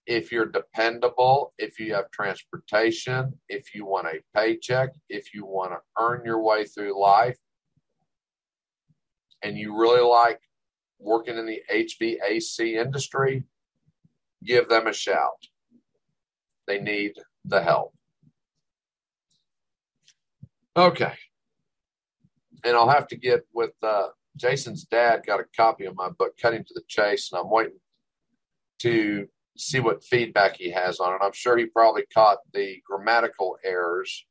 if 0.07 0.31
you're 0.31 0.47
dependable, 0.47 1.53
if 1.59 1.81
you 1.81 1.95
have 1.95 2.13
transportation, 2.13 3.33
if 3.49 3.75
you 3.75 3.85
want 3.85 4.07
a 4.07 4.21
paycheck, 4.37 4.91
if 5.09 5.35
you 5.35 5.47
want 5.47 5.73
to 5.73 5.79
earn 6.01 6.23
your 6.25 6.41
way 6.41 6.65
through 6.65 7.01
life, 7.01 7.39
and 9.43 9.59
you 9.59 9.77
really 9.77 10.09
like 10.09 10.39
working 11.01 11.39
in 11.39 11.45
the 11.45 11.61
HVAC 11.69 12.77
industry, 12.81 13.43
give 14.45 14.69
them 14.69 14.87
a 14.87 14.93
shout. 14.93 15.49
They 16.69 16.81
need 16.81 17.15
the 17.45 17.63
help. 17.65 17.95
Okay. 20.77 21.15
And 22.65 22.77
I'll 22.77 22.89
have 22.89 23.09
to 23.09 23.17
get 23.17 23.47
with 23.53 23.73
uh, 23.83 24.09
Jason's 24.37 24.85
dad, 24.85 25.23
got 25.27 25.41
a 25.41 25.45
copy 25.57 25.85
of 25.85 25.97
my 25.97 26.09
book, 26.11 26.33
Cutting 26.41 26.65
to 26.65 26.75
the 26.75 26.83
Chase, 26.89 27.31
and 27.33 27.41
I'm 27.41 27.51
waiting 27.51 27.79
to 28.81 29.27
see 29.57 29.81
what 29.81 30.05
feedback 30.05 30.57
he 30.57 30.71
has 30.71 31.01
on 31.01 31.15
it. 31.15 31.25
I'm 31.25 31.33
sure 31.33 31.57
he 31.57 31.67
probably 31.67 32.05
caught 32.13 32.39
the 32.53 32.81
grammatical 32.89 33.57
errors 33.65 34.25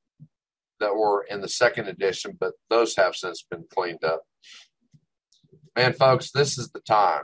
that 0.79 0.95
were 0.95 1.25
in 1.29 1.41
the 1.41 1.49
second 1.49 1.87
edition, 1.87 2.37
but 2.39 2.53
those 2.69 2.95
have 2.95 3.15
since 3.15 3.43
been 3.49 3.65
cleaned 3.69 4.03
up 4.03 4.23
man, 5.77 5.93
folks, 5.93 6.31
this 6.31 6.57
is 6.57 6.71
the 6.71 6.79
time 6.79 7.23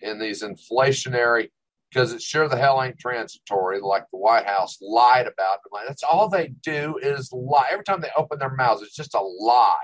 in 0.00 0.18
these 0.18 0.42
inflationary 0.42 1.50
because 1.88 2.12
it 2.12 2.20
sure 2.20 2.48
the 2.48 2.56
hell 2.56 2.82
ain't 2.82 2.98
transitory 2.98 3.80
like 3.80 4.04
the 4.10 4.18
White 4.18 4.46
House 4.46 4.78
lied 4.82 5.28
about. 5.28 5.60
Like, 5.70 5.86
that's 5.86 6.02
all 6.02 6.28
they 6.28 6.48
do 6.64 6.98
is 7.00 7.32
lie. 7.32 7.68
Every 7.70 7.84
time 7.84 8.00
they 8.00 8.10
open 8.16 8.40
their 8.40 8.54
mouths, 8.54 8.82
it's 8.82 8.96
just 8.96 9.14
a 9.14 9.20
lie. 9.20 9.76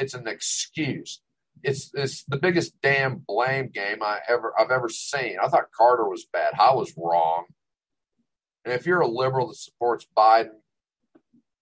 It's 0.00 0.14
an 0.14 0.26
excuse. 0.26 1.20
It's 1.62 1.90
it's 1.94 2.24
the 2.24 2.38
biggest 2.38 2.80
damn 2.82 3.22
blame 3.26 3.70
game 3.72 4.02
I 4.02 4.20
ever 4.28 4.52
I've 4.58 4.70
ever 4.70 4.88
seen. 4.88 5.36
I 5.42 5.48
thought 5.48 5.72
Carter 5.76 6.08
was 6.08 6.26
bad. 6.32 6.54
I 6.58 6.74
was 6.74 6.94
wrong. 6.96 7.44
And 8.64 8.74
if 8.74 8.86
you're 8.86 9.00
a 9.00 9.08
liberal 9.08 9.48
that 9.48 9.56
supports 9.56 10.06
Biden, 10.16 10.60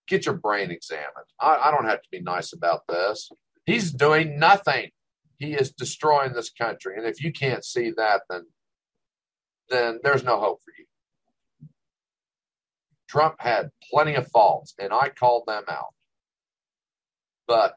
get 0.07 0.27
your 0.27 0.37
brain 0.37 0.71
examined. 0.71 1.29
I, 1.41 1.57
I 1.65 1.71
don't 1.71 1.87
have 1.87 2.03
to 2.03 2.09
be 2.11 2.21
nice 2.21 2.53
about 2.53 2.83
this. 2.89 3.31
He's 3.67 3.93
doing 3.93 4.39
nothing 4.39 4.91
he 5.39 5.55
is 5.55 5.71
destroying 5.71 6.33
this 6.33 6.51
country. 6.51 6.95
And 6.97 7.07
if 7.07 7.23
you 7.23 7.33
can't 7.33 7.65
see 7.65 7.93
that, 7.97 8.23
then 8.29 8.47
then 9.71 10.01
there's 10.03 10.25
no 10.25 10.41
hope 10.41 10.61
for 10.63 10.73
you. 10.79 11.69
Trump 13.09 13.37
had 13.39 13.71
plenty 13.91 14.15
of 14.15 14.29
faults, 14.29 14.75
and 14.79 14.93
I 14.93 15.11
called 15.11 15.45
them 15.47 15.65
out. 15.69 15.95
But 17.47 17.77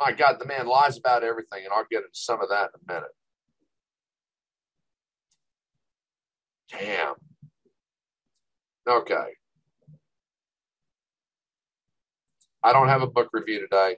my 0.00 0.12
God, 0.12 0.38
the 0.40 0.46
man 0.46 0.66
lies 0.66 0.98
about 0.98 1.24
everything, 1.24 1.64
and 1.64 1.72
I'll 1.74 1.86
get 1.90 1.98
into 1.98 2.08
some 2.14 2.42
of 2.42 2.48
that 2.50 2.70
in 2.74 2.80
a 2.88 2.94
minute. 2.94 3.10
Damn. 6.72 7.14
Okay. 8.88 9.34
I 12.62 12.72
don't 12.72 12.88
have 12.88 13.02
a 13.02 13.06
book 13.06 13.30
review 13.32 13.60
today. 13.60 13.96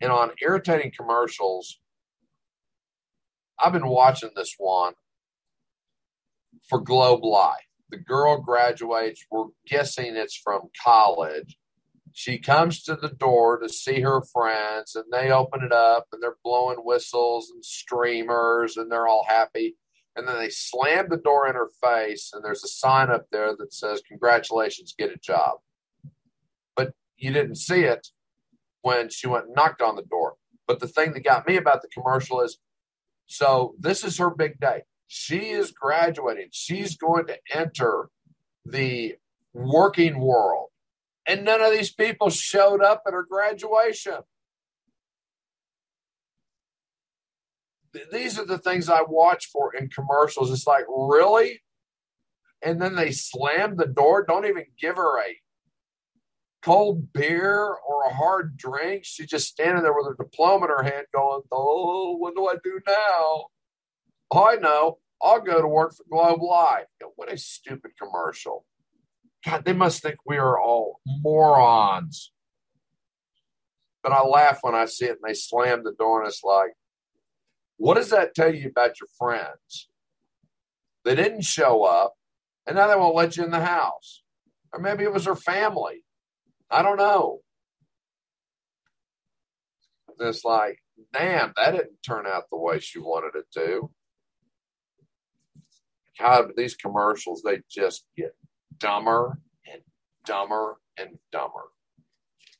And 0.00 0.12
on 0.12 0.30
irritating 0.42 0.92
commercials, 0.96 1.80
I've 3.62 3.72
been 3.72 3.88
watching 3.88 4.30
this 4.36 4.54
one 4.58 4.94
for 6.68 6.80
Globe 6.80 7.24
Life. 7.24 7.56
The 7.90 7.98
girl 7.98 8.40
graduates, 8.40 9.24
we're 9.30 9.46
guessing 9.66 10.16
it's 10.16 10.36
from 10.36 10.68
college. 10.84 11.56
She 12.18 12.40
comes 12.40 12.82
to 12.82 12.96
the 12.96 13.10
door 13.10 13.60
to 13.60 13.68
see 13.68 14.00
her 14.00 14.20
friends, 14.20 14.96
and 14.96 15.04
they 15.12 15.30
open 15.30 15.62
it 15.62 15.70
up 15.70 16.08
and 16.10 16.20
they're 16.20 16.34
blowing 16.42 16.78
whistles 16.78 17.48
and 17.48 17.64
streamers, 17.64 18.76
and 18.76 18.90
they're 18.90 19.06
all 19.06 19.24
happy. 19.28 19.76
And 20.16 20.26
then 20.26 20.36
they 20.36 20.48
slam 20.48 21.10
the 21.10 21.16
door 21.16 21.46
in 21.46 21.54
her 21.54 21.70
face, 21.80 22.32
and 22.34 22.44
there's 22.44 22.64
a 22.64 22.68
sign 22.68 23.08
up 23.08 23.26
there 23.30 23.54
that 23.56 23.72
says, 23.72 24.02
Congratulations, 24.08 24.96
get 24.98 25.12
a 25.12 25.16
job. 25.16 25.58
But 26.74 26.92
you 27.16 27.32
didn't 27.32 27.54
see 27.54 27.82
it 27.82 28.08
when 28.82 29.10
she 29.10 29.28
went 29.28 29.46
and 29.46 29.54
knocked 29.54 29.80
on 29.80 29.94
the 29.94 30.02
door. 30.02 30.34
But 30.66 30.80
the 30.80 30.88
thing 30.88 31.12
that 31.12 31.22
got 31.22 31.46
me 31.46 31.56
about 31.56 31.82
the 31.82 31.88
commercial 31.88 32.40
is 32.40 32.58
so 33.26 33.76
this 33.78 34.02
is 34.02 34.18
her 34.18 34.30
big 34.30 34.58
day. 34.58 34.82
She 35.06 35.50
is 35.50 35.70
graduating, 35.70 36.48
she's 36.50 36.96
going 36.96 37.28
to 37.28 37.38
enter 37.54 38.10
the 38.66 39.18
working 39.54 40.18
world. 40.18 40.67
And 41.28 41.44
none 41.44 41.60
of 41.60 41.72
these 41.72 41.92
people 41.92 42.30
showed 42.30 42.82
up 42.82 43.02
at 43.06 43.12
her 43.12 43.22
graduation. 43.22 44.16
These 48.10 48.38
are 48.38 48.46
the 48.46 48.58
things 48.58 48.88
I 48.88 49.02
watch 49.02 49.50
for 49.52 49.74
in 49.74 49.90
commercials. 49.90 50.50
It's 50.50 50.66
like, 50.66 50.84
really? 50.88 51.60
And 52.62 52.80
then 52.80 52.96
they 52.96 53.12
slam 53.12 53.76
the 53.76 53.86
door, 53.86 54.24
don't 54.24 54.46
even 54.46 54.64
give 54.80 54.96
her 54.96 55.20
a 55.20 55.36
cold 56.62 57.12
beer 57.12 57.76
or 57.86 58.04
a 58.06 58.14
hard 58.14 58.56
drink. 58.56 59.04
She's 59.04 59.28
just 59.28 59.48
standing 59.48 59.82
there 59.82 59.94
with 59.94 60.06
her 60.06 60.16
diploma 60.24 60.64
in 60.64 60.70
her 60.70 60.82
hand 60.82 61.06
going, 61.14 61.42
Oh, 61.52 62.16
what 62.16 62.34
do 62.34 62.46
I 62.46 62.54
do 62.64 62.80
now? 62.86 63.46
Oh, 64.30 64.48
I 64.48 64.56
know. 64.56 64.98
I'll 65.22 65.40
go 65.40 65.60
to 65.60 65.68
work 65.68 65.94
for 65.94 66.04
Globe 66.10 66.42
Life. 66.42 66.86
What 67.16 67.32
a 67.32 67.36
stupid 67.36 67.92
commercial. 68.00 68.64
God, 69.44 69.64
they 69.64 69.72
must 69.72 70.02
think 70.02 70.16
we 70.26 70.36
are 70.36 70.58
all 70.58 71.00
morons. 71.06 72.32
But 74.02 74.12
I 74.12 74.22
laugh 74.22 74.58
when 74.62 74.74
I 74.74 74.86
see 74.86 75.06
it 75.06 75.18
and 75.22 75.28
they 75.28 75.34
slam 75.34 75.84
the 75.84 75.92
door 75.92 76.20
and 76.20 76.28
it's 76.28 76.42
like, 76.42 76.72
what 77.76 77.94
does 77.94 78.10
that 78.10 78.34
tell 78.34 78.54
you 78.54 78.68
about 78.68 79.00
your 79.00 79.08
friends? 79.18 79.88
They 81.04 81.14
didn't 81.14 81.42
show 81.42 81.84
up 81.84 82.14
and 82.66 82.76
now 82.76 82.88
they 82.88 82.96
won't 82.96 83.14
let 83.14 83.36
you 83.36 83.44
in 83.44 83.50
the 83.50 83.60
house. 83.60 84.22
Or 84.72 84.80
maybe 84.80 85.04
it 85.04 85.12
was 85.12 85.24
her 85.24 85.36
family. 85.36 86.04
I 86.70 86.82
don't 86.82 86.98
know. 86.98 87.40
And 90.08 90.28
it's 90.28 90.44
like, 90.44 90.78
damn, 91.12 91.52
that 91.56 91.72
didn't 91.72 92.02
turn 92.06 92.26
out 92.26 92.44
the 92.50 92.58
way 92.58 92.78
she 92.78 92.98
wanted 92.98 93.38
it 93.38 93.46
to. 93.54 93.90
God, 96.18 96.52
these 96.56 96.74
commercials, 96.74 97.42
they 97.42 97.60
just 97.70 98.04
get 98.16 98.34
dumber 98.78 99.38
and 99.70 99.82
dumber 100.24 100.76
and 100.98 101.18
dumber. 101.32 101.72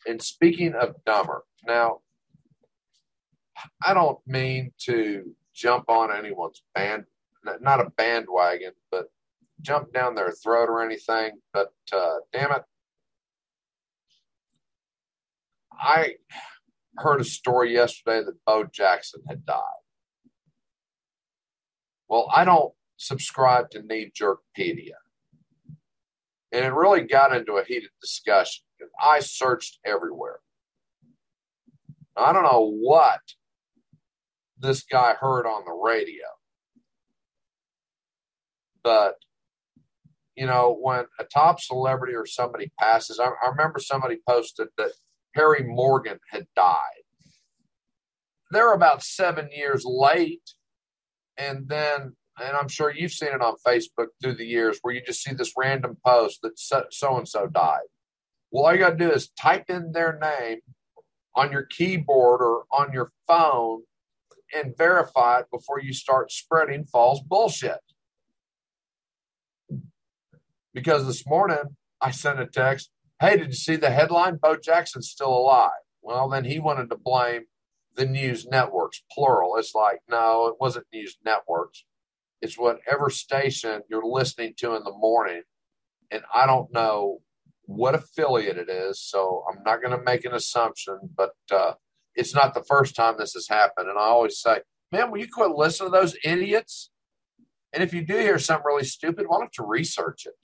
And 0.06 0.22
speaking 0.22 0.74
of 0.74 0.96
dumber, 1.04 1.44
now, 1.66 2.00
I 3.84 3.94
don't 3.94 4.18
mean 4.26 4.72
to 4.86 5.34
jump 5.54 5.88
on 5.88 6.14
anyone's 6.14 6.62
band, 6.74 7.04
not 7.60 7.80
a 7.80 7.90
bandwagon, 7.90 8.72
but 8.90 9.06
jump 9.60 9.92
down 9.92 10.14
their 10.14 10.32
throat 10.32 10.68
or 10.68 10.82
anything. 10.82 11.32
But 11.52 11.72
uh, 11.92 12.18
damn 12.32 12.52
it, 12.52 12.62
I 15.72 16.14
heard 16.96 17.20
a 17.20 17.24
story 17.24 17.74
yesterday 17.74 18.24
that 18.24 18.44
Bo 18.46 18.64
Jackson 18.64 19.22
had 19.28 19.44
died. 19.44 19.62
Well, 22.08 22.28
I 22.34 22.44
don't 22.44 22.72
subscribe 22.96 23.70
to 23.70 23.82
knee 23.82 24.10
jerkpedia. 24.18 24.96
And 26.52 26.64
it 26.64 26.72
really 26.72 27.02
got 27.02 27.36
into 27.36 27.54
a 27.54 27.64
heated 27.64 27.90
discussion. 28.00 28.64
I 29.02 29.20
searched 29.20 29.78
everywhere. 29.84 30.38
I 32.16 32.32
don't 32.32 32.44
know 32.44 32.70
what 32.70 33.20
this 34.58 34.82
guy 34.82 35.14
heard 35.14 35.46
on 35.46 35.64
the 35.64 35.72
radio. 35.72 36.24
But, 38.82 39.16
you 40.34 40.46
know, 40.46 40.76
when 40.80 41.04
a 41.20 41.24
top 41.24 41.60
celebrity 41.60 42.14
or 42.14 42.26
somebody 42.26 42.72
passes, 42.80 43.20
I, 43.20 43.26
I 43.26 43.50
remember 43.50 43.78
somebody 43.78 44.18
posted 44.26 44.68
that 44.78 44.92
Harry 45.34 45.62
Morgan 45.64 46.18
had 46.30 46.46
died. 46.56 47.04
They're 48.50 48.72
about 48.72 49.02
seven 49.02 49.50
years 49.52 49.84
late. 49.84 50.54
And 51.36 51.68
then 51.68 52.16
and 52.40 52.56
I'm 52.56 52.68
sure 52.68 52.92
you've 52.92 53.12
seen 53.12 53.30
it 53.30 53.40
on 53.40 53.56
Facebook 53.66 54.08
through 54.22 54.34
the 54.34 54.46
years 54.46 54.78
where 54.82 54.94
you 54.94 55.02
just 55.04 55.22
see 55.22 55.34
this 55.34 55.54
random 55.56 55.96
post 56.04 56.40
that 56.42 56.58
so 56.58 57.16
and 57.16 57.28
so 57.28 57.46
died. 57.46 57.86
Well, 58.50 58.66
all 58.66 58.72
you 58.72 58.78
got 58.78 58.90
to 58.90 58.96
do 58.96 59.10
is 59.10 59.28
type 59.28 59.68
in 59.68 59.92
their 59.92 60.18
name 60.18 60.60
on 61.34 61.52
your 61.52 61.64
keyboard 61.64 62.40
or 62.40 62.64
on 62.72 62.92
your 62.92 63.12
phone 63.26 63.82
and 64.54 64.76
verify 64.76 65.40
it 65.40 65.46
before 65.52 65.80
you 65.80 65.92
start 65.92 66.32
spreading 66.32 66.84
false 66.84 67.20
bullshit. 67.20 67.80
Because 70.72 71.06
this 71.06 71.26
morning 71.26 71.76
I 72.00 72.10
sent 72.10 72.40
a 72.40 72.46
text, 72.46 72.90
Hey, 73.20 73.36
did 73.36 73.48
you 73.48 73.54
see 73.54 73.74
the 73.74 73.90
headline? 73.90 74.36
Bo 74.36 74.56
Jackson's 74.56 75.10
still 75.10 75.36
alive. 75.36 75.70
Well, 76.02 76.28
then 76.28 76.44
he 76.44 76.60
wanted 76.60 76.88
to 76.90 76.96
blame 76.96 77.42
the 77.96 78.06
news 78.06 78.46
networks, 78.46 79.02
plural. 79.10 79.56
It's 79.56 79.74
like, 79.74 79.98
no, 80.08 80.46
it 80.46 80.54
wasn't 80.60 80.86
news 80.92 81.18
networks. 81.24 81.84
It's 82.40 82.58
whatever 82.58 83.10
station 83.10 83.82
you're 83.90 84.04
listening 84.04 84.54
to 84.58 84.74
in 84.74 84.84
the 84.84 84.92
morning. 84.92 85.42
And 86.10 86.22
I 86.34 86.46
don't 86.46 86.72
know 86.72 87.18
what 87.62 87.94
affiliate 87.94 88.56
it 88.56 88.70
is, 88.70 89.00
so 89.00 89.44
I'm 89.50 89.62
not 89.64 89.82
going 89.82 89.96
to 89.96 90.02
make 90.02 90.24
an 90.24 90.32
assumption, 90.32 90.98
but 91.16 91.32
uh, 91.50 91.72
it's 92.14 92.34
not 92.34 92.54
the 92.54 92.64
first 92.64 92.96
time 92.96 93.16
this 93.18 93.34
has 93.34 93.48
happened. 93.48 93.88
And 93.88 93.98
I 93.98 94.04
always 94.04 94.40
say, 94.40 94.60
man, 94.90 95.10
will 95.10 95.18
you 95.18 95.28
quit 95.30 95.50
listening 95.50 95.92
to 95.92 95.98
those 95.98 96.16
idiots? 96.24 96.90
And 97.72 97.82
if 97.82 97.92
you 97.92 98.06
do 98.06 98.16
hear 98.16 98.38
something 98.38 98.64
really 98.64 98.84
stupid, 98.84 99.26
why 99.28 99.38
don't 99.38 99.56
you 99.58 99.66
research 99.66 100.24
it? 100.24 100.34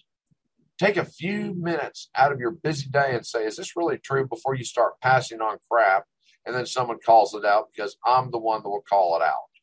Take 0.78 0.96
a 0.96 1.04
few 1.04 1.54
minutes 1.56 2.10
out 2.16 2.32
of 2.32 2.40
your 2.40 2.50
busy 2.50 2.88
day 2.90 3.14
and 3.14 3.24
say, 3.24 3.46
is 3.46 3.56
this 3.56 3.76
really 3.76 3.96
true 3.96 4.26
before 4.26 4.54
you 4.54 4.64
start 4.64 5.00
passing 5.00 5.40
on 5.40 5.58
crap? 5.70 6.04
And 6.44 6.54
then 6.54 6.66
someone 6.66 6.98
calls 7.04 7.32
it 7.34 7.44
out 7.44 7.68
because 7.74 7.96
I'm 8.04 8.30
the 8.30 8.38
one 8.38 8.62
that 8.62 8.68
will 8.68 8.84
call 8.86 9.16
it 9.16 9.22
out 9.22 9.53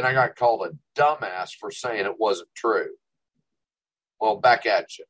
and 0.00 0.06
I 0.06 0.14
got 0.14 0.34
called 0.34 0.66
a 0.66 0.98
dumbass 0.98 1.50
for 1.60 1.70
saying 1.70 2.06
it 2.06 2.18
wasn't 2.18 2.48
true. 2.56 2.88
Well, 4.18 4.36
back 4.36 4.64
at 4.64 4.98
you. 4.98 5.04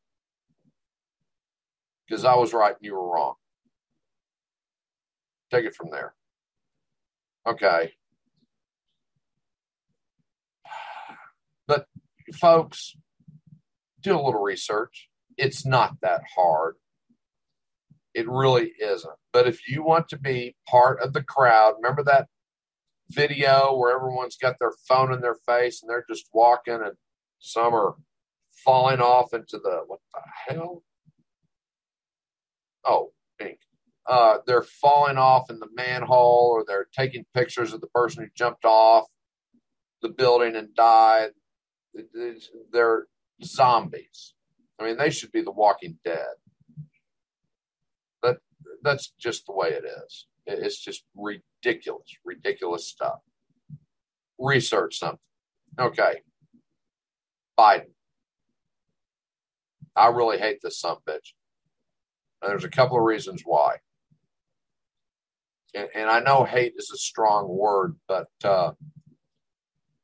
Because 2.08 2.24
I 2.24 2.34
was 2.34 2.52
right 2.52 2.74
and 2.74 2.84
you 2.84 2.94
were 2.94 3.08
wrong. 3.08 3.34
Take 5.52 5.64
it 5.64 5.76
from 5.76 5.90
there. 5.92 6.12
Okay. 7.46 7.92
But, 11.68 11.86
folks, 12.34 12.96
do 14.00 14.16
a 14.16 14.20
little 14.20 14.42
research. 14.42 15.08
It's 15.36 15.64
not 15.64 15.92
that 16.02 16.22
hard. 16.34 16.74
It 18.12 18.28
really 18.28 18.72
isn't. 18.80 19.14
But 19.32 19.46
if 19.46 19.68
you 19.68 19.84
want 19.84 20.08
to 20.08 20.18
be 20.18 20.56
part 20.68 21.00
of 21.00 21.12
the 21.12 21.22
crowd, 21.22 21.74
remember 21.80 22.02
that 22.02 22.26
video 23.10 23.74
where 23.76 23.94
everyone's 23.94 24.36
got 24.36 24.56
their 24.58 24.72
phone 24.88 25.12
in 25.12 25.20
their 25.20 25.36
face 25.46 25.82
and 25.82 25.90
they're 25.90 26.04
just 26.08 26.26
walking 26.32 26.74
and 26.74 26.94
some 27.38 27.74
are 27.74 27.94
falling 28.64 29.00
off 29.00 29.32
into 29.32 29.58
the 29.58 29.82
what 29.86 30.00
the 30.14 30.20
hell? 30.54 30.82
Oh, 32.84 33.12
pink. 33.38 33.58
Uh, 34.06 34.38
they're 34.46 34.62
falling 34.62 35.18
off 35.18 35.50
in 35.50 35.58
the 35.58 35.68
manhole 35.74 36.50
or 36.52 36.64
they're 36.66 36.88
taking 36.96 37.24
pictures 37.34 37.72
of 37.72 37.80
the 37.80 37.86
person 37.88 38.22
who 38.24 38.30
jumped 38.34 38.64
off 38.64 39.06
the 40.02 40.08
building 40.08 40.56
and 40.56 40.74
died. 40.74 41.30
They're 42.72 43.06
zombies. 43.44 44.34
I 44.78 44.84
mean, 44.84 44.96
they 44.96 45.10
should 45.10 45.32
be 45.32 45.42
the 45.42 45.50
walking 45.50 45.98
dead. 46.04 46.34
That 48.22 48.38
that's 48.82 49.12
just 49.18 49.46
the 49.46 49.52
way 49.52 49.68
it 49.68 49.84
is. 49.84 50.26
It's 50.46 50.82
just 50.82 51.04
ridiculous, 51.64 52.16
ridiculous 52.24 52.86
stuff. 52.86 53.20
Research 54.38 54.98
something. 54.98 55.18
Okay. 55.78 56.22
Biden. 57.58 57.90
I 59.94 60.08
really 60.08 60.38
hate 60.38 60.60
this 60.62 60.80
son 60.80 60.96
bitch. 61.06 61.34
And 62.40 62.50
there's 62.50 62.64
a 62.64 62.70
couple 62.70 62.96
of 62.96 63.04
reasons 63.04 63.42
why. 63.44 63.76
And, 65.74 65.88
and 65.94 66.10
I 66.10 66.20
know 66.20 66.44
hate 66.44 66.74
is 66.76 66.90
a 66.92 66.96
strong 66.96 67.48
word, 67.48 67.96
but 68.08 68.28
uh, 68.42 68.72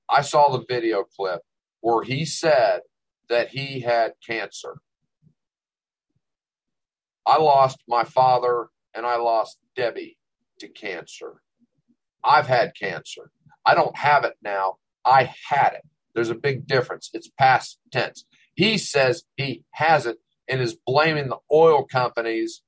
I 0.08 0.20
saw 0.20 0.50
the 0.50 0.64
video 0.68 1.04
clip 1.04 1.40
where 1.80 2.02
he 2.02 2.24
said 2.24 2.80
that 3.28 3.48
he 3.48 3.80
had 3.80 4.12
cancer. 4.24 4.76
I 7.24 7.38
lost 7.38 7.78
my 7.88 8.04
father 8.04 8.68
and 8.94 9.06
I 9.06 9.16
lost 9.16 9.58
Debbie 9.74 10.18
to 10.60 10.68
cancer. 10.68 11.40
I've 12.26 12.48
had 12.48 12.72
cancer. 12.78 13.30
I 13.64 13.74
don't 13.74 13.96
have 13.96 14.24
it 14.24 14.34
now. 14.42 14.76
I 15.04 15.32
had 15.48 15.74
it. 15.74 15.82
There's 16.14 16.30
a 16.30 16.34
big 16.34 16.66
difference. 16.66 17.10
It's 17.12 17.30
past 17.38 17.78
tense. 17.92 18.24
He 18.54 18.78
says 18.78 19.24
he 19.36 19.64
has 19.72 20.06
it 20.06 20.16
and 20.48 20.60
is 20.60 20.76
blaming 20.86 21.28
the 21.28 21.38
oil 21.52 21.84
companies 21.84 22.62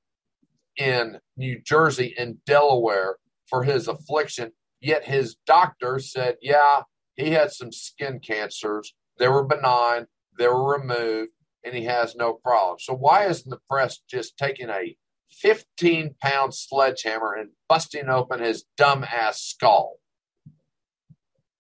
in 0.76 1.18
New 1.36 1.60
Jersey 1.60 2.14
and 2.16 2.44
Delaware 2.44 3.16
for 3.48 3.64
his 3.64 3.88
affliction. 3.88 4.52
Yet 4.80 5.04
his 5.04 5.36
doctor 5.46 5.98
said, 5.98 6.36
yeah, 6.40 6.82
he 7.16 7.30
had 7.30 7.50
some 7.50 7.72
skin 7.72 8.20
cancers. 8.20 8.94
They 9.18 9.28
were 9.28 9.44
benign, 9.44 10.06
they 10.38 10.46
were 10.46 10.78
removed, 10.78 11.32
and 11.64 11.74
he 11.74 11.84
has 11.84 12.14
no 12.14 12.34
problem. 12.34 12.78
So, 12.78 12.94
why 12.94 13.26
isn't 13.26 13.50
the 13.50 13.58
press 13.68 13.98
just 14.08 14.36
taking 14.36 14.70
a 14.70 14.96
15 15.30 16.14
pound 16.20 16.54
sledgehammer 16.54 17.34
and 17.34 17.50
busting 17.68 18.08
open 18.08 18.40
his 18.40 18.64
dumbass 18.78 19.36
skull? 19.36 19.96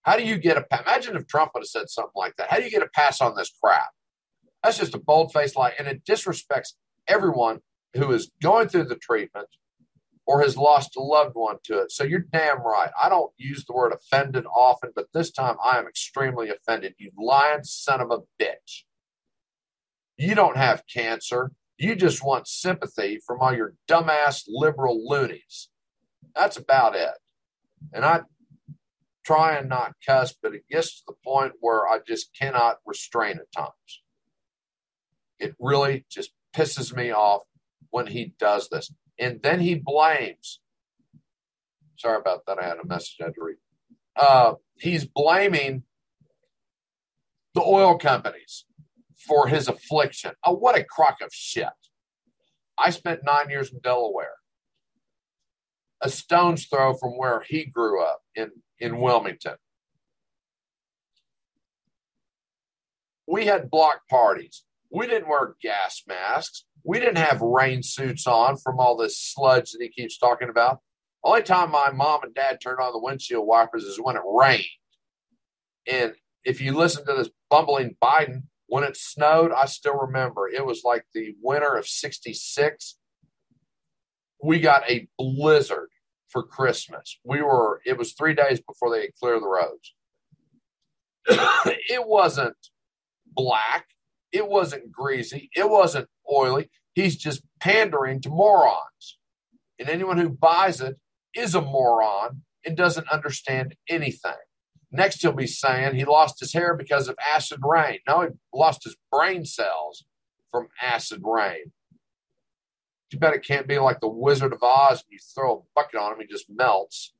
How 0.02 0.16
do 0.16 0.24
you 0.24 0.38
get 0.38 0.56
a 0.56 0.64
imagine 0.80 1.16
if 1.16 1.26
Trump 1.26 1.52
would 1.54 1.60
have 1.60 1.68
said 1.68 1.88
something 1.88 2.12
like 2.14 2.36
that? 2.36 2.50
How 2.50 2.58
do 2.58 2.64
you 2.64 2.70
get 2.70 2.82
a 2.82 2.88
pass 2.94 3.20
on 3.20 3.36
this 3.36 3.52
crap? 3.62 3.90
That's 4.62 4.78
just 4.78 4.94
a 4.94 4.98
bold 4.98 5.32
faced 5.32 5.56
lie, 5.56 5.74
and 5.78 5.86
it 5.86 6.04
disrespects 6.04 6.74
everyone 7.06 7.60
who 7.94 8.12
is 8.12 8.30
going 8.42 8.68
through 8.68 8.84
the 8.84 8.96
treatment 8.96 9.48
or 10.26 10.42
has 10.42 10.58
lost 10.58 10.94
a 10.96 11.00
loved 11.00 11.34
one 11.34 11.56
to 11.64 11.78
it. 11.78 11.90
So 11.90 12.04
you're 12.04 12.26
damn 12.32 12.60
right. 12.62 12.90
I 13.02 13.08
don't 13.08 13.32
use 13.38 13.64
the 13.64 13.72
word 13.72 13.92
offended 13.92 14.44
often, 14.46 14.90
but 14.94 15.06
this 15.14 15.30
time 15.30 15.56
I 15.64 15.78
am 15.78 15.86
extremely 15.86 16.50
offended. 16.50 16.94
You 16.98 17.10
lying 17.18 17.64
son 17.64 18.02
of 18.02 18.10
a 18.10 18.18
bitch. 18.42 18.84
You 20.18 20.34
don't 20.34 20.58
have 20.58 20.84
cancer. 20.92 21.52
You 21.78 21.94
just 21.94 22.24
want 22.24 22.48
sympathy 22.48 23.20
from 23.24 23.40
all 23.40 23.54
your 23.54 23.74
dumbass 23.88 24.44
liberal 24.48 25.08
loonies. 25.08 25.68
That's 26.34 26.56
about 26.56 26.96
it. 26.96 27.10
And 27.92 28.04
I 28.04 28.22
try 29.24 29.56
and 29.56 29.68
not 29.68 29.94
cuss, 30.04 30.34
but 30.42 30.54
it 30.54 30.64
gets 30.68 30.98
to 30.98 31.04
the 31.06 31.14
point 31.24 31.52
where 31.60 31.86
I 31.86 32.00
just 32.06 32.36
cannot 32.36 32.78
restrain 32.84 33.38
at 33.38 33.52
times. 33.52 34.02
It 35.38 35.54
really 35.60 36.04
just 36.10 36.32
pisses 36.52 36.94
me 36.94 37.12
off 37.12 37.42
when 37.90 38.08
he 38.08 38.34
does 38.40 38.68
this. 38.70 38.92
And 39.18 39.40
then 39.42 39.60
he 39.60 39.76
blames. 39.76 40.60
Sorry 41.96 42.18
about 42.18 42.46
that. 42.46 42.58
I 42.58 42.66
had 42.66 42.78
a 42.82 42.86
message 42.86 43.16
I 43.20 43.24
had 43.24 43.34
to 43.34 43.42
read. 43.42 43.56
Uh, 44.16 44.54
he's 44.78 45.04
blaming 45.04 45.84
the 47.54 47.62
oil 47.62 47.98
companies 47.98 48.64
for 49.28 49.46
his 49.46 49.68
affliction. 49.68 50.32
Oh, 50.44 50.54
what 50.54 50.76
a 50.76 50.82
crock 50.82 51.18
of 51.22 51.30
shit. 51.32 51.68
I 52.78 52.90
spent 52.90 53.20
nine 53.24 53.50
years 53.50 53.72
in 53.72 53.80
Delaware, 53.80 54.36
a 56.00 56.08
stone's 56.08 56.66
throw 56.66 56.94
from 56.94 57.18
where 57.18 57.42
he 57.46 57.64
grew 57.64 58.02
up 58.02 58.20
in, 58.34 58.50
in 58.78 59.00
Wilmington. 59.00 59.56
We 63.26 63.46
had 63.46 63.70
block 63.70 64.00
parties. 64.08 64.64
We 64.90 65.06
didn't 65.06 65.28
wear 65.28 65.54
gas 65.60 66.02
masks. 66.06 66.64
We 66.84 66.98
didn't 66.98 67.18
have 67.18 67.42
rain 67.42 67.82
suits 67.82 68.26
on 68.26 68.56
from 68.56 68.78
all 68.78 68.96
this 68.96 69.20
sludge 69.20 69.72
that 69.72 69.82
he 69.82 69.88
keeps 69.90 70.16
talking 70.16 70.48
about. 70.48 70.78
Only 71.22 71.42
time 71.42 71.70
my 71.70 71.90
mom 71.90 72.22
and 72.22 72.34
dad 72.34 72.58
turned 72.62 72.80
on 72.80 72.92
the 72.92 73.00
windshield 73.00 73.46
wipers 73.46 73.84
is 73.84 74.00
when 74.00 74.16
it 74.16 74.22
rained. 74.24 74.64
And 75.90 76.14
if 76.44 76.60
you 76.60 76.74
listen 76.74 77.04
to 77.06 77.14
this 77.14 77.28
bumbling 77.50 77.96
Biden, 78.02 78.44
when 78.68 78.84
it 78.84 78.96
snowed, 78.96 79.50
I 79.50 79.64
still 79.66 79.96
remember 79.96 80.48
it 80.48 80.64
was 80.64 80.82
like 80.84 81.04
the 81.14 81.34
winter 81.42 81.74
of 81.74 81.88
66. 81.88 82.98
We 84.42 84.60
got 84.60 84.88
a 84.88 85.08
blizzard 85.18 85.88
for 86.28 86.42
Christmas. 86.42 87.18
We 87.24 87.42
were, 87.42 87.80
it 87.84 87.96
was 87.96 88.12
three 88.12 88.34
days 88.34 88.60
before 88.60 88.90
they 88.90 89.10
clear 89.18 89.40
the 89.40 89.48
roads. 89.48 89.94
it 91.88 92.06
wasn't 92.06 92.56
black. 93.26 93.86
It 94.32 94.46
wasn't 94.46 94.92
greasy. 94.92 95.50
It 95.56 95.68
wasn't 95.68 96.08
oily. 96.30 96.70
He's 96.94 97.16
just 97.16 97.42
pandering 97.60 98.20
to 98.22 98.28
morons. 98.28 99.18
And 99.78 99.88
anyone 99.88 100.18
who 100.18 100.28
buys 100.28 100.82
it 100.82 100.96
is 101.34 101.54
a 101.54 101.62
moron 101.62 102.42
and 102.66 102.76
doesn't 102.76 103.08
understand 103.08 103.76
anything. 103.88 104.32
Next, 104.90 105.20
he'll 105.20 105.32
be 105.32 105.46
saying 105.46 105.94
he 105.94 106.04
lost 106.04 106.40
his 106.40 106.52
hair 106.52 106.74
because 106.74 107.08
of 107.08 107.16
acid 107.34 107.60
rain. 107.62 107.98
No, 108.06 108.22
he 108.22 108.28
lost 108.54 108.84
his 108.84 108.96
brain 109.12 109.44
cells 109.44 110.04
from 110.50 110.68
acid 110.80 111.20
rain. 111.22 111.72
You 113.12 113.18
bet 113.18 113.34
it 113.34 113.46
can't 113.46 113.68
be 113.68 113.78
like 113.78 114.00
the 114.00 114.08
Wizard 114.08 114.52
of 114.52 114.62
Oz 114.62 115.02
and 115.02 115.12
you 115.12 115.18
throw 115.34 115.58
a 115.58 115.62
bucket 115.74 116.00
on 116.00 116.12
him, 116.12 116.20
he 116.20 116.26
just 116.26 116.46
melts 116.50 117.14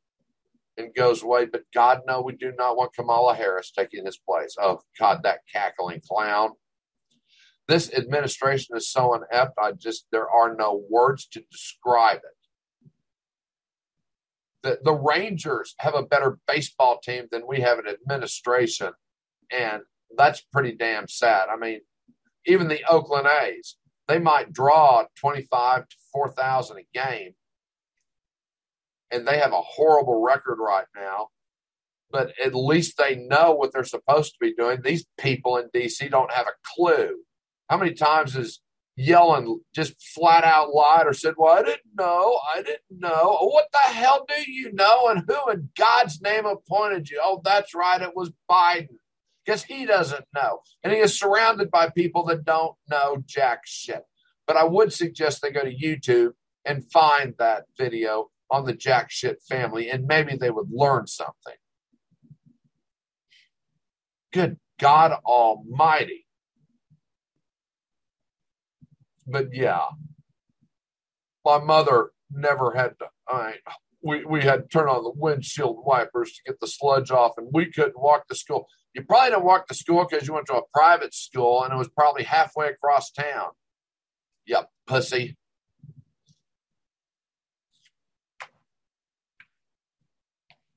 and 0.76 0.94
goes 0.94 1.22
away. 1.22 1.46
But 1.46 1.64
God, 1.74 2.02
no, 2.06 2.22
we 2.22 2.34
do 2.34 2.52
not 2.56 2.76
want 2.76 2.94
Kamala 2.94 3.34
Harris 3.34 3.70
taking 3.70 4.06
his 4.06 4.18
place. 4.18 4.56
Oh, 4.60 4.80
God, 4.98 5.22
that 5.22 5.40
cackling 5.52 6.00
clown. 6.06 6.50
This 7.66 7.92
administration 7.92 8.76
is 8.76 8.90
so 8.90 9.14
inept, 9.14 9.58
I 9.58 9.72
just, 9.72 10.06
there 10.10 10.28
are 10.30 10.54
no 10.54 10.82
words 10.88 11.26
to 11.32 11.42
describe 11.50 12.18
it. 12.18 12.37
The, 14.62 14.78
the 14.82 14.92
Rangers 14.92 15.74
have 15.78 15.94
a 15.94 16.02
better 16.02 16.38
baseball 16.46 16.98
team 16.98 17.26
than 17.30 17.46
we 17.46 17.60
have 17.60 17.78
an 17.78 17.86
administration. 17.86 18.92
And 19.50 19.82
that's 20.16 20.40
pretty 20.52 20.72
damn 20.72 21.08
sad. 21.08 21.48
I 21.48 21.56
mean, 21.56 21.80
even 22.46 22.68
the 22.68 22.80
Oakland 22.88 23.26
A's, 23.26 23.76
they 24.08 24.18
might 24.18 24.52
draw 24.52 25.04
25 25.16 25.88
to 25.88 25.96
4,000 26.12 26.78
a 26.78 26.98
game. 26.98 27.34
And 29.10 29.26
they 29.26 29.38
have 29.38 29.52
a 29.52 29.62
horrible 29.62 30.22
record 30.22 30.58
right 30.60 30.86
now. 30.96 31.28
But 32.10 32.32
at 32.42 32.54
least 32.54 32.96
they 32.96 33.16
know 33.16 33.52
what 33.52 33.72
they're 33.72 33.84
supposed 33.84 34.32
to 34.32 34.38
be 34.40 34.54
doing. 34.54 34.80
These 34.82 35.06
people 35.18 35.58
in 35.58 35.68
DC 35.74 36.10
don't 36.10 36.32
have 36.32 36.46
a 36.46 36.74
clue. 36.74 37.18
How 37.68 37.76
many 37.76 37.92
times 37.92 38.32
has 38.32 38.60
Yellen 38.98 39.58
just 39.74 39.94
flat 40.14 40.44
out 40.44 40.74
lied 40.74 41.06
or 41.06 41.12
said, 41.12 41.34
Well, 41.36 41.56
I 41.56 41.62
didn't 41.62 41.94
know. 41.96 42.40
I 42.54 42.62
didn't 42.62 42.80
know. 42.90 43.38
Oh, 43.40 43.46
what 43.46 43.68
the 43.72 43.92
hell 43.92 44.26
do 44.26 44.50
you 44.50 44.72
know? 44.72 45.08
And 45.08 45.24
who 45.26 45.50
in 45.50 45.70
God's 45.76 46.20
name 46.20 46.46
appointed 46.46 47.08
you? 47.08 47.20
Oh, 47.22 47.40
that's 47.44 47.74
right. 47.74 48.02
It 48.02 48.16
was 48.16 48.32
Biden. 48.50 48.98
Because 49.44 49.64
he 49.64 49.86
doesn't 49.86 50.26
know. 50.34 50.60
And 50.82 50.92
he 50.92 50.98
is 50.98 51.18
surrounded 51.18 51.70
by 51.70 51.88
people 51.88 52.26
that 52.26 52.44
don't 52.44 52.74
know 52.90 53.22
jack 53.24 53.60
shit. 53.64 54.02
But 54.46 54.56
I 54.56 54.64
would 54.64 54.92
suggest 54.92 55.40
they 55.40 55.50
go 55.50 55.62
to 55.62 55.74
YouTube 55.74 56.32
and 56.64 56.90
find 56.90 57.34
that 57.38 57.64
video 57.78 58.30
on 58.50 58.64
the 58.66 58.74
jack 58.74 59.10
shit 59.10 59.42
family, 59.48 59.90
and 59.90 60.06
maybe 60.06 60.36
they 60.36 60.50
would 60.50 60.68
learn 60.70 61.06
something. 61.06 61.54
Good 64.32 64.58
God 64.78 65.12
Almighty 65.24 66.26
but 69.28 69.48
yeah, 69.52 69.86
my 71.44 71.58
mother 71.58 72.10
never 72.30 72.72
had 72.72 72.98
to. 72.98 73.06
I 73.28 73.46
mean, 73.46 73.54
we 74.02 74.24
we 74.24 74.42
had 74.42 74.62
to 74.62 74.68
turn 74.68 74.88
on 74.88 75.02
the 75.02 75.12
windshield 75.14 75.82
wipers 75.84 76.32
to 76.32 76.42
get 76.46 76.60
the 76.60 76.66
sludge 76.66 77.10
off, 77.10 77.32
and 77.36 77.48
we 77.52 77.70
couldn't 77.70 77.98
walk 78.00 78.26
to 78.28 78.34
school. 78.34 78.66
You 78.94 79.04
probably 79.04 79.30
didn't 79.30 79.44
walk 79.44 79.68
to 79.68 79.74
school 79.74 80.06
because 80.08 80.26
you 80.26 80.34
went 80.34 80.46
to 80.46 80.56
a 80.56 80.62
private 80.72 81.14
school, 81.14 81.62
and 81.62 81.72
it 81.72 81.76
was 81.76 81.88
probably 81.88 82.24
halfway 82.24 82.68
across 82.68 83.10
town. 83.10 83.50
Yep, 84.46 84.70
pussy. 84.86 85.36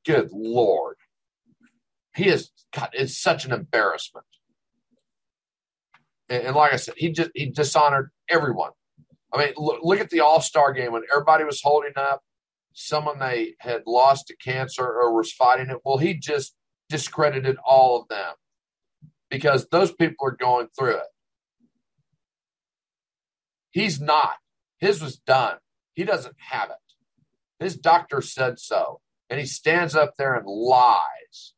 Good 0.05 0.29
lord, 0.31 0.97
he 2.15 2.27
is. 2.27 2.49
God, 2.73 2.89
it's 2.93 3.17
such 3.17 3.45
an 3.45 3.51
embarrassment. 3.51 4.25
And, 6.27 6.43
and 6.47 6.55
like 6.55 6.73
I 6.73 6.77
said, 6.77 6.95
he 6.97 7.11
just 7.11 7.29
he 7.35 7.47
dishonored 7.47 8.11
everyone. 8.31 8.71
I 9.33 9.37
mean, 9.37 9.53
look, 9.57 9.79
look 9.83 9.99
at 9.99 10.09
the 10.09 10.21
All 10.21 10.41
Star 10.41 10.73
game 10.73 10.91
when 10.91 11.03
everybody 11.11 11.43
was 11.43 11.61
holding 11.61 11.93
up 11.95 12.21
someone 12.73 13.19
they 13.19 13.55
had 13.59 13.83
lost 13.85 14.27
to 14.27 14.35
cancer 14.37 14.85
or 14.85 15.15
was 15.15 15.31
fighting 15.31 15.69
it. 15.69 15.77
Well, 15.83 15.97
he 15.97 16.13
just 16.13 16.55
discredited 16.89 17.57
all 17.65 18.01
of 18.01 18.07
them 18.07 18.33
because 19.29 19.67
those 19.69 19.91
people 19.93 20.27
are 20.27 20.35
going 20.35 20.67
through 20.77 20.95
it. 20.95 21.07
He's 23.71 24.01
not. 24.01 24.35
His 24.79 25.01
was 25.01 25.17
done. 25.17 25.57
He 25.93 26.03
doesn't 26.03 26.35
have 26.49 26.69
it. 26.69 27.63
His 27.63 27.77
doctor 27.77 28.21
said 28.21 28.59
so. 28.59 28.99
And 29.29 29.39
he 29.39 29.45
stands 29.45 29.95
up 29.95 30.15
there 30.17 30.35
and 30.35 30.45
lies. 30.45 31.53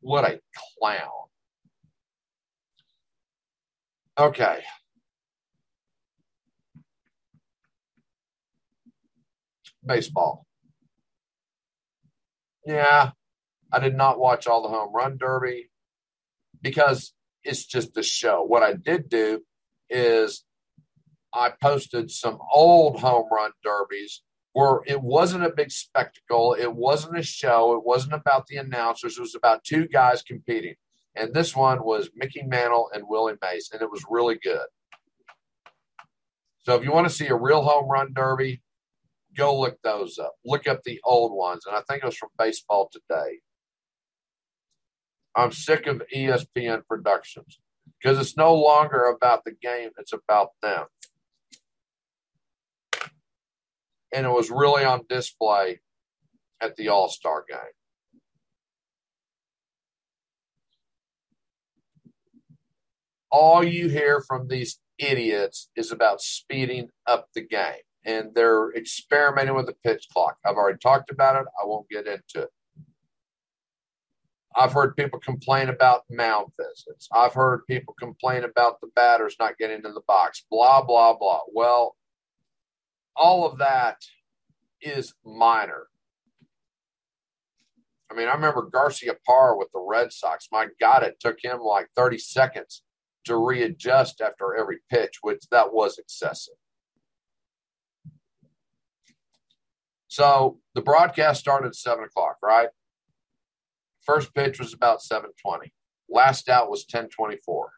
What 0.00 0.24
a 0.24 0.40
clown. 0.78 1.25
Okay. 4.18 4.60
Baseball. 9.84 10.46
Yeah, 12.64 13.10
I 13.72 13.78
did 13.78 13.96
not 13.96 14.18
watch 14.18 14.46
all 14.46 14.62
the 14.62 14.68
home 14.68 14.92
run 14.94 15.18
derby 15.18 15.70
because 16.60 17.12
it's 17.44 17.64
just 17.64 17.96
a 17.96 18.02
show. 18.02 18.42
What 18.42 18.62
I 18.62 18.72
did 18.72 19.08
do 19.08 19.42
is 19.88 20.44
I 21.32 21.52
posted 21.62 22.10
some 22.10 22.38
old 22.52 23.00
home 23.00 23.28
run 23.30 23.52
derbies 23.62 24.22
where 24.52 24.80
it 24.86 25.02
wasn't 25.02 25.44
a 25.44 25.50
big 25.50 25.70
spectacle, 25.70 26.56
it 26.58 26.72
wasn't 26.74 27.18
a 27.18 27.22
show, 27.22 27.74
it 27.74 27.84
wasn't 27.84 28.14
about 28.14 28.46
the 28.46 28.56
announcers, 28.56 29.18
it 29.18 29.20
was 29.20 29.34
about 29.34 29.62
two 29.62 29.86
guys 29.86 30.22
competing. 30.22 30.74
And 31.16 31.32
this 31.32 31.56
one 31.56 31.82
was 31.82 32.10
Mickey 32.14 32.42
Mantle 32.42 32.90
and 32.92 33.04
Willie 33.08 33.34
Mays, 33.42 33.70
and 33.72 33.80
it 33.80 33.90
was 33.90 34.04
really 34.08 34.38
good. 34.42 34.66
So 36.64 36.74
if 36.74 36.84
you 36.84 36.92
want 36.92 37.08
to 37.08 37.14
see 37.14 37.28
a 37.28 37.34
real 37.34 37.62
home 37.62 37.88
run 37.88 38.12
derby, 38.12 38.60
go 39.36 39.58
look 39.58 39.78
those 39.82 40.18
up. 40.18 40.34
Look 40.44 40.66
up 40.66 40.82
the 40.82 41.00
old 41.04 41.32
ones. 41.32 41.64
And 41.66 41.76
I 41.76 41.82
think 41.88 42.02
it 42.02 42.06
was 42.06 42.16
from 42.16 42.30
Baseball 42.38 42.90
Today. 42.92 43.40
I'm 45.34 45.52
sick 45.52 45.86
of 45.86 46.02
ESPN 46.14 46.86
productions 46.86 47.60
because 48.00 48.18
it's 48.18 48.36
no 48.36 48.54
longer 48.54 49.04
about 49.04 49.44
the 49.44 49.52
game, 49.52 49.90
it's 49.98 50.12
about 50.12 50.48
them. 50.62 50.86
And 54.12 54.26
it 54.26 54.30
was 54.30 54.50
really 54.50 54.84
on 54.84 55.02
display 55.08 55.80
at 56.60 56.76
the 56.76 56.88
All 56.88 57.08
Star 57.08 57.44
game. 57.48 57.58
All 63.38 63.62
you 63.62 63.90
hear 63.90 64.22
from 64.26 64.48
these 64.48 64.80
idiots 64.98 65.68
is 65.76 65.92
about 65.92 66.22
speeding 66.22 66.88
up 67.06 67.28
the 67.34 67.42
game, 67.42 67.84
and 68.02 68.30
they're 68.34 68.72
experimenting 68.74 69.54
with 69.54 69.66
the 69.66 69.74
pitch 69.84 70.06
clock. 70.10 70.38
I've 70.42 70.56
already 70.56 70.78
talked 70.78 71.10
about 71.10 71.36
it, 71.36 71.46
I 71.62 71.66
won't 71.66 71.86
get 71.90 72.06
into 72.06 72.44
it. 72.44 72.48
I've 74.56 74.72
heard 74.72 74.96
people 74.96 75.18
complain 75.18 75.68
about 75.68 76.04
mound 76.08 76.52
visits. 76.58 77.10
I've 77.12 77.34
heard 77.34 77.66
people 77.68 77.92
complain 77.98 78.42
about 78.42 78.80
the 78.80 78.88
batters 78.96 79.36
not 79.38 79.58
getting 79.58 79.84
in 79.84 79.92
the 79.92 80.00
box, 80.08 80.46
blah, 80.50 80.82
blah, 80.82 81.14
blah. 81.14 81.40
Well, 81.52 81.94
all 83.14 83.46
of 83.46 83.58
that 83.58 83.98
is 84.80 85.12
minor. 85.26 85.88
I 88.10 88.14
mean, 88.14 88.28
I 88.28 88.32
remember 88.32 88.70
Garciaparra 88.70 89.58
with 89.58 89.68
the 89.74 89.84
Red 89.86 90.10
Sox. 90.10 90.48
My 90.50 90.68
God, 90.80 91.02
it 91.02 91.20
took 91.20 91.36
him 91.44 91.60
like 91.60 91.88
30 91.94 92.16
seconds 92.16 92.82
to 93.26 93.36
readjust 93.36 94.20
after 94.20 94.54
every 94.54 94.78
pitch, 94.90 95.18
which 95.22 95.44
that 95.50 95.72
was 95.72 95.98
excessive. 95.98 96.54
So 100.08 100.58
the 100.74 100.82
broadcast 100.82 101.40
started 101.40 101.68
at 101.68 101.74
seven 101.74 102.04
o'clock, 102.04 102.36
right? 102.42 102.68
First 104.02 104.34
pitch 104.34 104.58
was 104.58 104.72
about 104.72 105.02
720. 105.02 105.72
Last 106.08 106.48
out 106.48 106.70
was 106.70 106.80
1024. 106.82 107.70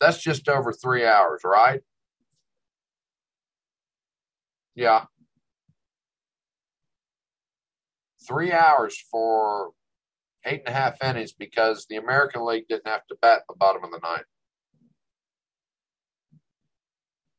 That's 0.00 0.22
just 0.22 0.48
over 0.48 0.72
three 0.72 1.04
hours, 1.04 1.42
right? 1.44 1.80
Yeah. 4.74 5.04
Three 8.26 8.52
hours 8.52 8.96
for 9.10 9.72
eight 10.44 10.62
and 10.66 10.74
a 10.74 10.78
half 10.78 11.02
innings 11.02 11.32
because 11.32 11.86
the 11.88 11.96
American 11.96 12.44
League 12.44 12.68
didn't 12.68 12.88
have 12.88 13.06
to 13.08 13.16
bat 13.20 13.42
the 13.48 13.54
bottom 13.56 13.84
of 13.84 13.90
the 13.90 14.00
ninth. 14.02 14.26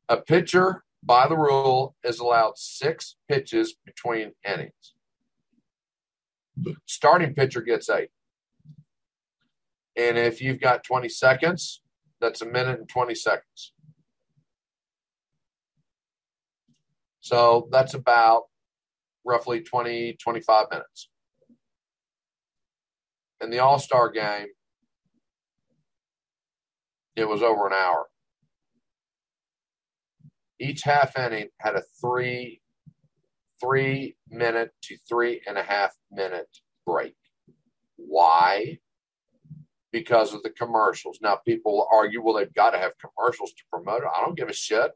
A 0.10 0.18
pitcher, 0.18 0.84
by 1.02 1.28
the 1.28 1.38
rule, 1.38 1.96
is 2.04 2.20
allowed 2.20 2.58
six 2.58 3.16
pitches 3.30 3.76
between 3.86 4.34
innings. 4.46 4.94
Starting 6.86 7.34
pitcher 7.34 7.62
gets 7.62 7.90
eight. 7.90 8.10
And 9.96 10.18
if 10.18 10.42
you've 10.42 10.60
got 10.60 10.84
20 10.84 11.10
seconds, 11.10 11.82
that's 12.20 12.42
a 12.42 12.46
minute 12.46 12.80
and 12.80 12.90
20 12.90 13.16
seconds. 13.16 13.74
So 17.22 17.70
that's 17.72 17.94
about 17.94 18.44
roughly 19.26 19.62
20, 19.62 20.18
25 20.22 20.66
minutes. 20.72 21.10
In 23.44 23.50
the 23.50 23.60
All 23.60 23.78
Star 23.78 24.10
game, 24.10 24.48
it 27.18 27.28
was 27.28 27.44
over 27.44 27.68
an 27.68 27.74
hour. 27.74 28.06
Each 30.62 30.84
half 30.84 31.18
inning 31.18 31.50
had 31.60 31.76
a 31.76 31.84
three 32.00 32.62
three 33.62 34.16
minute 34.30 34.72
to 34.84 34.98
three 35.10 35.42
and 35.46 35.58
a 35.58 35.64
half 35.64 35.94
minute 36.10 36.48
break. 36.86 37.16
Why? 37.98 38.80
Because 39.92 40.34
of 40.34 40.42
the 40.44 40.50
commercials. 40.50 41.20
Now, 41.22 41.36
people 41.36 41.86
argue, 41.92 42.24
well, 42.24 42.36
they've 42.36 42.54
got 42.54 42.72
to 42.72 42.80
have 42.80 42.94
commercials 42.98 43.52
to 43.52 43.64
promote 43.72 44.04
it. 44.04 44.10
I 44.16 44.22
don't 44.22 44.38
give 44.38 44.50
a 44.50 44.54
shit. 44.54 44.92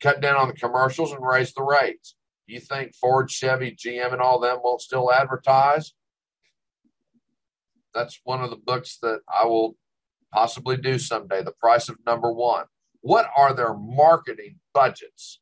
Cut 0.00 0.20
down 0.20 0.36
on 0.36 0.48
the 0.48 0.54
commercials 0.54 1.12
and 1.12 1.24
raise 1.24 1.54
the 1.54 1.62
rates. 1.62 2.16
You 2.46 2.58
think 2.58 2.94
Ford, 2.94 3.30
Chevy, 3.30 3.70
GM, 3.70 4.12
and 4.12 4.20
all 4.20 4.40
them 4.40 4.58
won't 4.64 4.80
still 4.80 5.12
advertise? 5.12 5.92
That's 7.94 8.20
one 8.24 8.42
of 8.42 8.50
the 8.50 8.56
books 8.56 8.98
that 9.02 9.20
I 9.28 9.46
will 9.46 9.76
possibly 10.32 10.76
do 10.76 10.98
someday. 10.98 11.42
The 11.42 11.52
price 11.52 11.88
of 11.88 11.96
number 12.06 12.32
one. 12.32 12.64
What 13.00 13.28
are 13.36 13.52
their 13.52 13.74
marketing 13.74 14.58
budgets? 14.72 15.40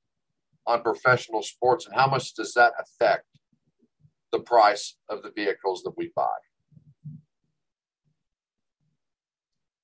on 0.71 0.83
professional 0.83 1.43
sports 1.43 1.87
and 1.87 1.95
how 1.95 2.07
much 2.07 2.35
does 2.35 2.55
that 2.55 2.73
affect 2.79 3.27
the 4.33 4.41
price 4.41 4.97
of 5.09 5.23
the 5.23 5.33
vehicles 5.35 5.83
that 5.83 5.97
we 5.97 6.13
buy? 6.15 6.29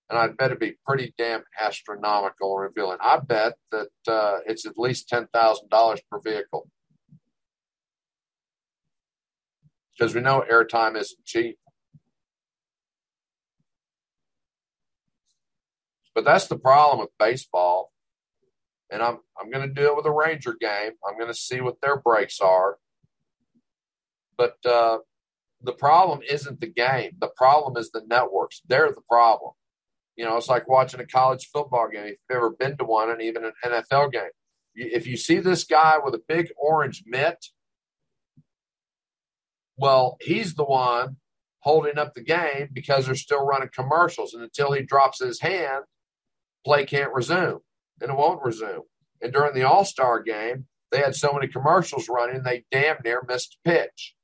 And 0.08 0.16
I'd 0.16 0.36
bet 0.36 0.52
it'd 0.52 0.60
be 0.60 0.76
pretty 0.86 1.12
damn 1.18 1.42
astronomical 1.60 2.56
revealing. 2.56 2.98
I 3.00 3.18
bet 3.18 3.54
that 3.72 3.88
uh, 4.06 4.38
it's 4.46 4.64
at 4.64 4.78
least 4.78 5.10
$10,000 5.10 5.98
per 6.08 6.20
vehicle. 6.20 6.68
Because 9.98 10.14
we 10.14 10.20
know 10.20 10.44
airtime 10.48 10.96
isn't 10.96 11.24
cheap. 11.24 11.58
But 16.16 16.24
that's 16.24 16.48
the 16.48 16.58
problem 16.58 16.98
with 16.98 17.10
baseball 17.18 17.92
and 18.90 19.02
I'm 19.02 19.18
I'm 19.38 19.50
going 19.50 19.68
to 19.68 19.74
do 19.74 19.88
it 19.88 19.96
with 19.96 20.06
a 20.06 20.10
Ranger 20.10 20.54
game. 20.58 20.92
I'm 21.06 21.18
going 21.18 21.32
to 21.32 21.38
see 21.38 21.60
what 21.60 21.80
their 21.80 21.96
breaks 21.96 22.40
are. 22.40 22.78
But 24.36 24.56
uh, 24.64 24.98
the 25.62 25.72
problem 25.72 26.20
isn't 26.28 26.60
the 26.60 26.70
game. 26.70 27.12
The 27.18 27.30
problem 27.36 27.76
is 27.76 27.90
the 27.90 28.02
networks. 28.06 28.62
They're 28.66 28.92
the 28.92 29.02
problem. 29.08 29.52
You 30.14 30.24
know, 30.24 30.36
it's 30.36 30.48
like 30.48 30.68
watching 30.68 31.00
a 31.00 31.06
college 31.06 31.48
football 31.52 31.88
game. 31.88 32.06
If 32.06 32.16
you've 32.28 32.36
ever 32.36 32.50
been 32.50 32.76
to 32.78 32.84
one, 32.84 33.10
and 33.10 33.20
even 33.20 33.44
an 33.44 33.52
NFL 33.64 34.12
game, 34.12 34.30
if 34.74 35.06
you 35.06 35.16
see 35.16 35.38
this 35.38 35.64
guy 35.64 35.96
with 36.02 36.14
a 36.14 36.22
big 36.26 36.48
orange 36.56 37.02
mitt, 37.06 37.46
well, 39.76 40.16
he's 40.20 40.54
the 40.54 40.64
one 40.64 41.16
holding 41.60 41.98
up 41.98 42.14
the 42.14 42.22
game 42.22 42.68
because 42.72 43.06
they're 43.06 43.14
still 43.14 43.44
running 43.44 43.68
commercials, 43.74 44.32
and 44.32 44.42
until 44.42 44.72
he 44.72 44.82
drops 44.82 45.18
his 45.18 45.40
hand, 45.40 45.84
play 46.66 46.84
can't 46.84 47.14
resume 47.14 47.60
and 48.00 48.10
it 48.10 48.16
won't 48.16 48.44
resume. 48.44 48.82
And 49.22 49.32
during 49.32 49.54
the 49.54 49.62
All 49.62 49.84
Star 49.84 50.20
game, 50.20 50.66
they 50.90 50.98
had 50.98 51.14
so 51.14 51.32
many 51.32 51.46
commercials 51.46 52.08
running, 52.08 52.42
they 52.42 52.64
damn 52.70 52.96
near 53.04 53.22
missed 53.26 53.56
a 53.64 53.68
pitch. 53.68 54.14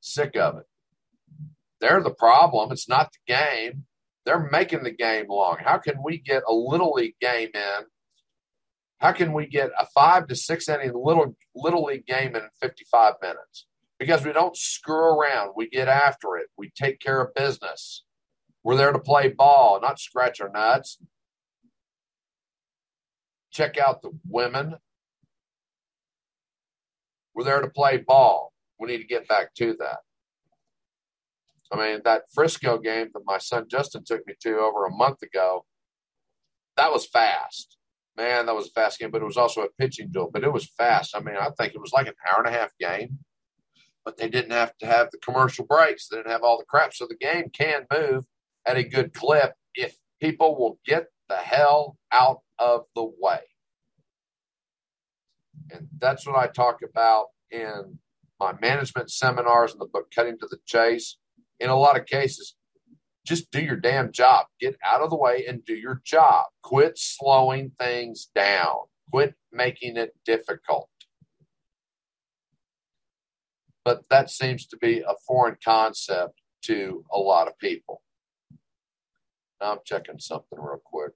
Sick 0.00 0.36
of 0.36 0.58
it. 0.58 0.64
They're 1.80 2.02
the 2.02 2.14
problem. 2.14 2.70
It's 2.72 2.88
not 2.88 3.10
the 3.12 3.32
game. 3.32 3.84
They're 4.24 4.48
making 4.50 4.84
the 4.84 4.90
game 4.92 5.26
long. 5.28 5.56
How 5.60 5.78
can 5.78 6.02
we 6.04 6.18
get 6.18 6.42
a 6.48 6.54
little 6.54 6.92
league 6.92 7.18
game 7.20 7.50
in? 7.54 7.84
How 8.98 9.12
can 9.12 9.32
we 9.32 9.46
get 9.46 9.70
a 9.78 9.86
five 9.86 10.26
to 10.28 10.36
six 10.36 10.68
inning 10.68 10.92
little 10.94 11.34
little 11.54 11.84
league 11.84 12.06
game 12.06 12.36
in 12.36 12.42
55 12.60 13.14
minutes? 13.22 13.66
Because 13.98 14.24
we 14.24 14.32
don't 14.32 14.56
screw 14.56 15.18
around. 15.18 15.52
We 15.56 15.68
get 15.68 15.88
after 15.88 16.36
it. 16.36 16.48
We 16.56 16.70
take 16.70 17.00
care 17.00 17.20
of 17.20 17.34
business. 17.34 18.04
We're 18.62 18.76
there 18.76 18.92
to 18.92 18.98
play 18.98 19.28
ball, 19.28 19.80
not 19.80 19.98
scratch 19.98 20.40
our 20.40 20.50
nuts. 20.50 20.98
Check 23.50 23.78
out 23.78 24.02
the 24.02 24.10
women. 24.28 24.76
We're 27.34 27.44
there 27.44 27.62
to 27.62 27.70
play 27.70 27.96
ball. 27.96 28.52
We 28.78 28.88
need 28.88 28.98
to 28.98 29.06
get 29.06 29.28
back 29.28 29.54
to 29.54 29.74
that. 29.78 29.98
I 31.72 31.76
mean, 31.76 32.00
that 32.04 32.24
Frisco 32.32 32.78
game 32.78 33.08
that 33.14 33.22
my 33.24 33.38
son 33.38 33.66
Justin 33.70 34.04
took 34.04 34.26
me 34.26 34.34
to 34.40 34.58
over 34.58 34.86
a 34.86 34.90
month 34.90 35.22
ago, 35.22 35.64
that 36.76 36.92
was 36.92 37.06
fast. 37.06 37.76
Man, 38.16 38.46
that 38.46 38.54
was 38.54 38.66
a 38.66 38.70
fast 38.70 38.98
game, 38.98 39.10
but 39.10 39.22
it 39.22 39.26
was 39.26 39.36
also 39.36 39.62
a 39.62 39.68
pitching 39.78 40.10
duel, 40.10 40.30
but 40.32 40.42
it 40.42 40.52
was 40.52 40.66
fast. 40.76 41.16
I 41.16 41.20
mean, 41.20 41.36
I 41.36 41.50
think 41.56 41.74
it 41.74 41.80
was 41.80 41.92
like 41.92 42.08
an 42.08 42.14
hour 42.28 42.44
and 42.44 42.54
a 42.54 42.58
half 42.58 42.70
game, 42.78 43.18
but 44.04 44.16
they 44.16 44.28
didn't 44.28 44.50
have 44.50 44.76
to 44.78 44.86
have 44.86 45.10
the 45.10 45.18
commercial 45.18 45.64
breaks. 45.64 46.08
They 46.08 46.16
didn't 46.16 46.32
have 46.32 46.42
all 46.42 46.58
the 46.58 46.64
crap. 46.64 46.92
So 46.92 47.06
the 47.06 47.16
game 47.16 47.50
can 47.52 47.86
move 47.92 48.24
at 48.66 48.76
a 48.76 48.84
good 48.84 49.14
clip 49.14 49.54
if 49.74 49.96
people 50.20 50.58
will 50.58 50.78
get 50.86 51.06
the 51.28 51.36
hell 51.36 51.96
out 52.12 52.40
of 52.58 52.82
the 52.94 53.04
way. 53.04 53.40
And 55.70 55.88
that's 55.98 56.26
what 56.26 56.36
I 56.36 56.48
talk 56.48 56.78
about 56.82 57.26
in 57.50 57.98
my 58.38 58.54
management 58.60 59.10
seminars 59.10 59.72
and 59.72 59.80
the 59.80 59.86
book 59.86 60.10
Cutting 60.14 60.38
to 60.40 60.46
the 60.50 60.58
Chase. 60.66 61.16
In 61.58 61.70
a 61.70 61.76
lot 61.76 61.98
of 61.98 62.06
cases, 62.06 62.56
just 63.26 63.50
do 63.50 63.60
your 63.60 63.76
damn 63.76 64.12
job. 64.12 64.46
Get 64.60 64.76
out 64.84 65.02
of 65.02 65.10
the 65.10 65.16
way 65.16 65.44
and 65.46 65.64
do 65.64 65.74
your 65.74 66.00
job. 66.04 66.46
Quit 66.62 66.94
slowing 66.96 67.72
things 67.78 68.28
down. 68.34 68.76
Quit 69.10 69.34
making 69.52 69.96
it 69.96 70.14
difficult. 70.24 70.88
but 73.84 74.04
that 74.10 74.30
seems 74.30 74.66
to 74.66 74.76
be 74.76 75.00
a 75.00 75.14
foreign 75.26 75.56
concept 75.64 76.40
to 76.62 77.04
a 77.12 77.18
lot 77.18 77.48
of 77.48 77.58
people. 77.58 78.02
Now 79.60 79.72
I'm 79.72 79.78
checking 79.84 80.18
something 80.18 80.58
real 80.58 80.80
quick. 80.82 81.12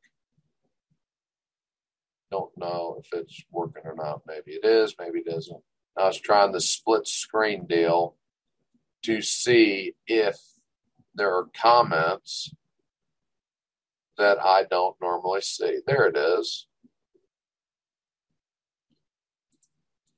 Don't 2.31 2.57
know 2.57 3.01
if 3.01 3.19
it's 3.19 3.43
working 3.51 3.83
or 3.85 3.95
not. 3.95 4.23
Maybe 4.27 4.59
it 4.59 4.65
is, 4.65 4.95
maybe 4.99 5.21
it 5.21 5.33
isn't. 5.33 5.63
I 5.97 6.07
was 6.07 6.21
trying 6.21 6.53
the 6.53 6.61
split 6.61 7.07
screen 7.07 7.67
deal 7.67 8.17
to 9.05 9.23
see 9.23 9.95
if 10.07 10.37
there 11.15 11.35
are 11.35 11.49
comments 11.57 12.53
that 14.19 14.39
I 14.43 14.65
don't 14.69 14.97
normally 15.01 15.41
see. 15.43 15.79
There 15.87 16.07
it 16.07 16.17
is. 16.17 16.67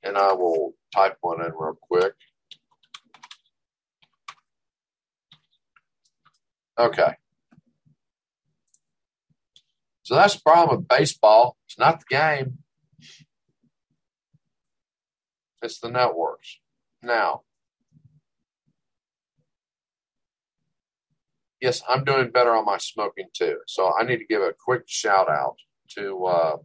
And 0.02 0.16
I 0.16 0.32
will 0.32 0.74
type 0.94 1.16
one 1.20 1.44
in 1.44 1.52
real 1.52 1.78
quick. 1.80 2.14
Okay. 6.78 7.14
That's 10.16 10.35
the 10.35 10.40
problem 10.40 10.79
with 10.79 10.88
baseball. 10.88 11.57
It's 11.66 11.79
not 11.79 12.00
the 12.00 12.07
game, 12.09 12.59
it's 15.62 15.79
the 15.79 15.90
networks. 15.90 16.59
Now, 17.02 17.42
yes, 21.61 21.83
I'm 21.88 22.05
doing 22.05 22.31
better 22.31 22.55
on 22.55 22.64
my 22.64 22.79
smoking 22.79 23.26
too. 23.33 23.59
So 23.66 23.92
I 23.98 24.05
need 24.05 24.18
to 24.18 24.26
give 24.26 24.42
a 24.42 24.55
quick 24.59 24.85
shout 24.87 25.29
out 25.29 25.57
to 25.96 26.24
uh, 26.24 26.57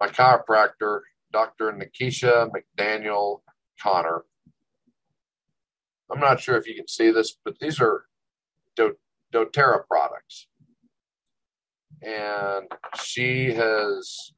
my 0.00 0.08
chiropractor, 0.08 1.00
Dr. 1.32 1.72
Nikisha 1.72 2.50
McDaniel 2.50 3.40
Connor. 3.82 4.24
I'm 6.10 6.20
not 6.20 6.40
sure 6.40 6.56
if 6.56 6.66
you 6.66 6.74
can 6.74 6.88
see 6.88 7.10
this, 7.10 7.36
but 7.44 7.58
these 7.60 7.80
are 7.80 8.04
Do- 8.76 8.96
doTERRA 9.32 9.86
products. 9.86 10.48
And 12.02 12.68
she 13.00 13.52
has 13.54 14.32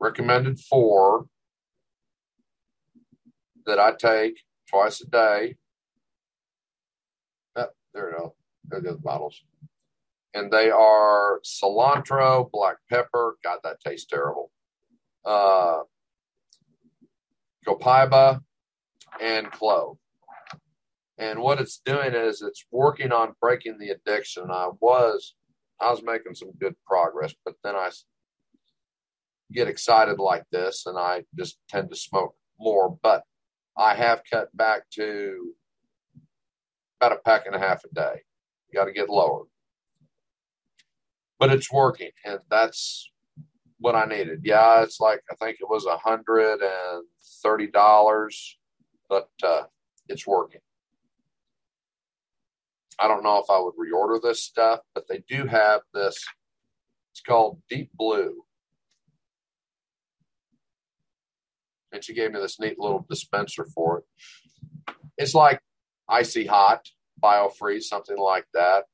recommended 0.00 0.58
four 0.60 1.26
that 3.66 3.78
I 3.78 3.92
take 3.92 4.40
twice 4.68 5.00
a 5.00 5.06
day 5.06 5.56
there 7.98 8.06
we 8.06 8.12
go. 8.12 8.34
There 8.68 8.80
go 8.80 8.92
the 8.92 8.98
bottles. 8.98 9.42
And 10.34 10.52
they 10.52 10.70
are 10.70 11.40
cilantro, 11.44 12.50
black 12.50 12.76
pepper. 12.90 13.36
God, 13.42 13.58
that 13.64 13.80
tastes 13.80 14.06
terrible. 14.06 14.52
Uh, 15.24 15.80
copaiba 17.66 18.40
and 19.20 19.50
clove. 19.50 19.98
And 21.18 21.40
what 21.40 21.60
it's 21.60 21.80
doing 21.84 22.14
is 22.14 22.42
it's 22.42 22.64
working 22.70 23.10
on 23.10 23.34
breaking 23.40 23.78
the 23.78 23.88
addiction. 23.88 24.50
I 24.50 24.68
was, 24.80 25.34
I 25.80 25.90
was 25.90 26.02
making 26.02 26.34
some 26.34 26.52
good 26.60 26.74
progress, 26.86 27.34
but 27.44 27.54
then 27.62 27.76
I 27.76 27.90
get 29.52 29.68
excited 29.68 30.18
like 30.18 30.44
this 30.50 30.86
and 30.86 30.98
I 30.98 31.24
just 31.36 31.58
tend 31.68 31.90
to 31.90 31.96
smoke 31.96 32.34
more. 32.58 32.98
But 33.02 33.22
I 33.76 33.94
have 33.94 34.22
cut 34.30 34.54
back 34.56 34.90
to 34.94 35.54
about 37.00 37.12
a 37.12 37.20
pack 37.24 37.46
and 37.46 37.54
a 37.54 37.58
half 37.58 37.84
a 37.84 37.94
day. 37.94 38.22
Got 38.74 38.86
to 38.86 38.92
get 38.92 39.08
lower. 39.08 39.44
But 41.38 41.50
it's 41.50 41.72
working, 41.72 42.10
and 42.24 42.40
that's 42.50 43.10
what 43.78 43.94
I 43.94 44.04
needed. 44.04 44.40
Yeah, 44.42 44.82
it's 44.82 44.98
like 45.00 45.22
I 45.30 45.36
think 45.36 45.58
it 45.60 45.68
was 45.68 45.86
a 45.86 45.96
hundred 45.96 46.60
and 46.60 47.04
thirty 47.42 47.68
dollars, 47.68 48.58
but 49.08 49.28
uh, 49.42 49.62
it's 50.08 50.26
working. 50.26 50.60
I 52.98 53.06
don't 53.06 53.22
know 53.22 53.38
if 53.38 53.50
I 53.50 53.60
would 53.60 53.74
reorder 53.74 54.20
this 54.20 54.42
stuff, 54.42 54.80
but 54.94 55.06
they 55.08 55.22
do 55.28 55.46
have 55.46 55.82
this. 55.94 56.24
It's 57.12 57.20
called 57.20 57.60
Deep 57.68 57.90
Blue. 57.94 58.44
And 61.92 62.04
she 62.04 62.12
gave 62.12 62.32
me 62.32 62.40
this 62.40 62.60
neat 62.60 62.78
little 62.78 63.06
dispenser 63.08 63.66
for 63.74 63.98
it. 63.98 64.94
It's 65.16 65.34
like 65.34 65.60
icy 66.08 66.46
hot, 66.46 66.88
biofreeze, 67.22 67.84
something 67.84 68.18
like 68.18 68.46
that. 68.54 68.84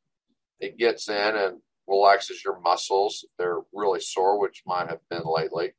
It 0.61 0.79
gets 0.79 1.09
in 1.09 1.37
and 1.37 1.61
relaxes 1.87 2.43
your 2.45 2.61
muscles 2.61 3.25
if 3.25 3.31
they're 3.39 3.61
really 3.73 4.01
sore, 4.01 4.41
which 4.41 4.63
mine 4.67 4.89
have 4.89 5.01
been 5.11 5.25
lately. 5.25 5.73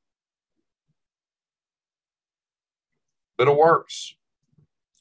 But 3.38 3.48
it 3.48 3.56
works. 3.56 4.16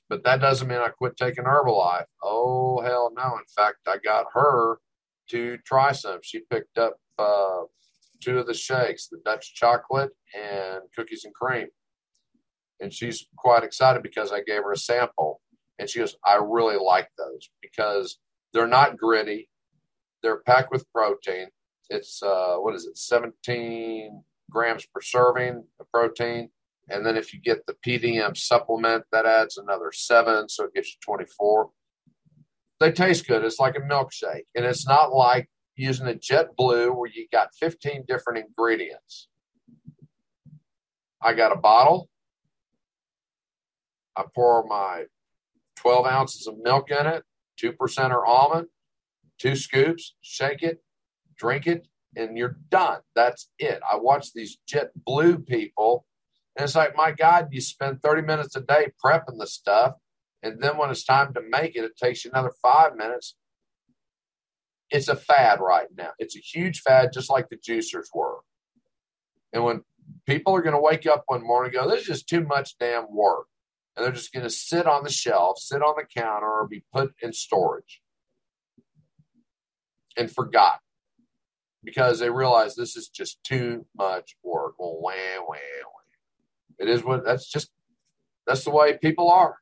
But 0.09 0.25
that 0.25 0.40
doesn't 0.40 0.69
mean 0.69 0.79
I 0.79 0.88
quit 0.88 1.17
taking 1.17 1.45
Herbalife. 1.45 2.05
Oh, 2.23 2.81
hell 2.83 3.12
no. 3.17 3.37
In 3.38 3.45
fact, 3.57 3.79
I 3.87 3.97
got 4.05 4.27
her 4.35 4.79
to 5.31 5.59
try 5.67 5.93
some. 5.93 6.19
She 6.23 6.40
picked 6.51 6.79
up 6.79 6.95
uh, 7.19 7.62
two 8.23 8.38
of 8.38 8.47
the 8.47 8.55
shakes, 8.55 9.09
the 9.09 9.19
Dutch 9.25 9.55
chocolate 9.55 10.11
and 10.35 10.83
cookies 10.95 11.25
and 11.25 11.35
cream. 11.35 11.69
And 12.81 12.93
she's 12.93 13.27
quite 13.37 13.64
excited 13.64 14.03
because 14.03 14.33
I 14.33 14.43
gave 14.43 14.62
her 14.62 14.73
a 14.73 14.77
sample. 14.77 15.40
And 15.79 15.88
she 15.88 16.01
goes, 16.01 16.17
I 16.25 16.37
really 16.37 16.77
like 16.77 17.09
those 17.17 17.51
because 17.62 18.19
they're 18.53 18.67
not 18.67 18.99
gritty. 18.99 19.49
They're 20.23 20.40
packed 20.40 20.71
with 20.71 20.90
protein. 20.93 21.49
It's, 21.90 22.23
uh, 22.23 22.57
what 22.57 22.75
is 22.75 22.87
it, 22.87 22.97
17 22.97 24.23
grams 24.51 24.87
per 24.87 25.01
serving 25.01 25.64
of 25.81 25.90
protein. 25.93 26.51
And 26.88 27.05
then 27.05 27.16
if 27.16 27.33
you 27.33 27.40
get 27.40 27.66
the 27.66 27.77
PDM 27.87 28.37
supplement, 28.37 29.05
that 29.12 29.27
adds 29.27 29.57
another 29.57 29.90
seven. 29.92 30.49
So 30.49 30.64
it 30.64 30.75
gets 30.75 30.88
you 30.88 30.97
24. 31.05 31.70
They 32.81 32.92
taste 32.92 33.27
good. 33.27 33.44
It's 33.44 33.59
like 33.59 33.77
a 33.77 33.81
milkshake. 33.81 34.44
And 34.55 34.64
it's 34.64 34.87
not 34.87 35.12
like 35.12 35.49
using 35.77 36.07
a 36.07 36.14
jet 36.14 36.49
blue 36.57 36.92
where 36.92 37.11
you 37.11 37.27
got 37.33 37.55
15 37.59 38.05
different 38.07 38.44
ingredients. 38.47 39.29
I 41.23 41.33
got 41.33 41.53
a 41.53 41.57
bottle. 41.57 42.11
I 44.16 44.25
pour 44.35 44.64
my 44.66 45.05
12 45.77 46.07
ounces 46.07 46.47
of 46.47 46.57
milk 46.62 46.90
in 46.90 47.07
it, 47.07 47.25
2% 47.61 48.11
are 48.11 48.25
almond, 48.25 48.68
two 49.38 49.57
scoops, 49.57 50.14
shake 50.23 50.62
it, 50.62 50.83
drink 51.37 51.66
it, 51.66 51.87
and 52.16 52.38
you're 52.38 52.57
done. 52.70 53.01
That's 53.14 53.51
it. 53.59 53.81
I 53.90 53.97
watch 53.97 54.33
these 54.33 54.59
jet 54.68 54.90
blue 54.94 55.38
people, 55.38 56.07
and 56.57 56.64
it's 56.64 56.75
like, 56.75 56.97
my 56.97 57.11
God, 57.11 57.49
you 57.51 57.61
spend 57.61 58.03
30 58.03 58.23
minutes 58.23 58.57
a 58.57 58.61
day 58.61 58.88
prepping 59.05 59.38
the 59.38 59.47
stuff, 59.47 59.95
and 60.43 60.62
then 60.62 60.77
when 60.77 60.90
it's 60.90 61.05
time 61.05 61.35
to 61.35 61.40
make 61.40 61.77
it, 61.77 61.85
it 61.85 61.97
takes 61.97 62.25
you 62.25 62.31
another 62.33 62.53
five 62.62 62.97
minutes. 62.97 63.35
It's 64.90 65.09
a 65.09 65.17
fad 65.17 65.61
right 65.61 65.88
now. 65.97 66.11
It's 66.19 66.37
a 66.37 66.40
huge 66.40 66.81
fad, 66.81 67.12
just 67.12 67.31
like 67.31 67.49
the 67.49 67.57
juicers 67.57 68.07
were. 68.14 68.40
And 69.53 69.64
when 69.64 69.83
people 70.27 70.55
are 70.55 70.62
going 70.62 70.75
to 70.75 70.81
wake 70.81 71.07
up 71.07 71.25
one 71.27 71.43
morning 71.43 71.73
and 71.75 71.85
go, 71.85 71.90
this 71.90 72.03
is 72.03 72.07
just 72.07 72.29
too 72.29 72.43
much 72.45 72.77
damn 72.79 73.07
work 73.14 73.47
and 73.97 74.05
they're 74.05 74.12
just 74.12 74.33
going 74.33 74.45
to 74.45 74.51
sit 74.51 74.87
on 74.87 75.05
the 75.05 75.11
shelf, 75.11 75.59
sit 75.59 75.83
on 75.83 75.95
the 75.97 76.05
counter, 76.05 76.47
or 76.47 76.67
be 76.69 76.85
put 76.93 77.14
in 77.23 77.33
storage 77.33 78.01
and 80.17 80.31
forgot 80.31 80.81
because 81.83 82.19
they 82.19 82.31
realize 82.31 82.75
this 82.75 82.97
is 82.97 83.09
just 83.09 83.43
too 83.45 83.87
much 83.97 84.37
work. 84.43 84.75
Well, 84.79 84.99
wah, 85.01 85.12
wah, 85.40 85.46
wah. 85.48 86.04
It 86.79 86.88
is 86.88 87.04
what 87.04 87.25
that's 87.25 87.48
just 87.48 87.70
that's 88.46 88.64
the 88.64 88.70
way 88.70 88.98
people 88.98 89.31
are. 89.31 89.56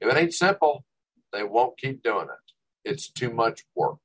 If 0.00 0.12
it 0.12 0.18
ain't 0.18 0.34
simple, 0.34 0.84
they 1.32 1.42
won't 1.42 1.78
keep 1.78 2.02
doing 2.02 2.26
it. 2.26 2.88
It's 2.90 3.08
too 3.08 3.32
much 3.32 3.64
work. 3.74 3.98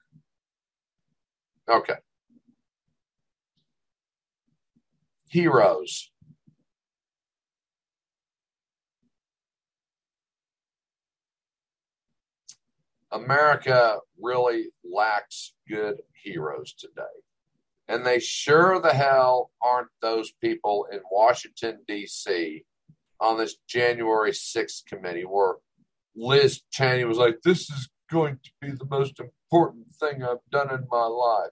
Okay. 1.69 1.97
Heroes. 5.29 6.11
America 13.11 13.99
really 14.21 14.67
lacks 14.83 15.53
good 15.67 15.97
heroes 16.13 16.73
today. 16.73 17.03
And 17.89 18.05
they 18.05 18.19
sure 18.19 18.79
the 18.79 18.93
hell 18.93 19.51
aren't 19.61 19.89
those 20.01 20.31
people 20.41 20.87
in 20.91 20.99
Washington, 21.11 21.79
D.C. 21.87 22.63
on 23.19 23.37
this 23.37 23.57
January 23.67 24.31
6th 24.31 24.85
committee 24.85 25.25
where 25.25 25.55
Liz 26.15 26.61
Cheney 26.71 27.03
was 27.03 27.17
like, 27.17 27.41
This 27.43 27.69
is 27.69 27.89
going 28.11 28.39
to 28.43 28.51
be 28.61 28.71
the 28.71 28.85
most 28.85 29.19
important 29.19 29.87
thing 29.99 30.23
I've 30.23 30.37
done 30.51 30.71
in 30.71 30.85
my 30.89 31.05
life. 31.05 31.51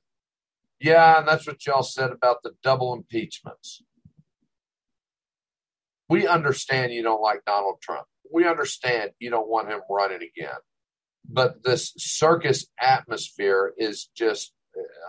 Yeah, 0.80 1.20
and 1.20 1.28
that's 1.28 1.48
what 1.48 1.66
y'all 1.66 1.84
said 1.84 2.12
about 2.12 2.44
the 2.44 2.52
double 2.64 2.94
impeachments. 2.94 3.82
We 6.08 6.28
understand 6.28 6.94
you 6.94 7.04
don't 7.04 7.22
like 7.22 7.44
Donald 7.46 7.82
Trump. 7.82 8.06
We 8.32 8.48
understand 8.48 9.12
you 9.20 9.32
don't 9.32 9.50
want 9.50 9.70
him 9.70 9.82
running 9.90 10.22
again 10.22 10.58
but 11.28 11.64
this 11.64 11.94
circus 11.98 12.68
atmosphere 12.80 13.74
is 13.78 14.10
just 14.16 14.54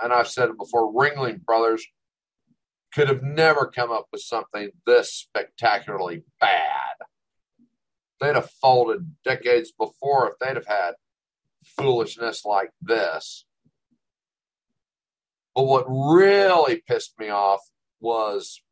and 0.03 0.13
i've 0.13 0.29
said 0.29 0.49
it 0.49 0.59
before 0.59 0.93
ringling 0.93 1.45
brothers 1.45 1.87
could 2.93 3.09
have 3.09 3.23
never 3.23 3.67
come 3.67 3.91
up 3.91 4.07
with 4.13 4.23
something 4.23 4.71
this 4.87 5.13
spectacularly 5.13 6.25
bad. 6.41 6.97
They'd 8.21 8.35
have 8.35 8.51
folded 8.51 9.15
decades 9.25 9.73
before 9.73 10.29
if 10.29 10.39
they'd 10.41 10.57
have 10.57 10.67
had 10.67 10.93
foolishness 11.65 12.45
like 12.45 12.71
this. 12.81 13.45
But 15.55 15.65
what 15.65 15.87
really 15.89 16.83
pissed 16.87 17.15
me 17.19 17.29
off 17.29 17.61
was 18.01 18.63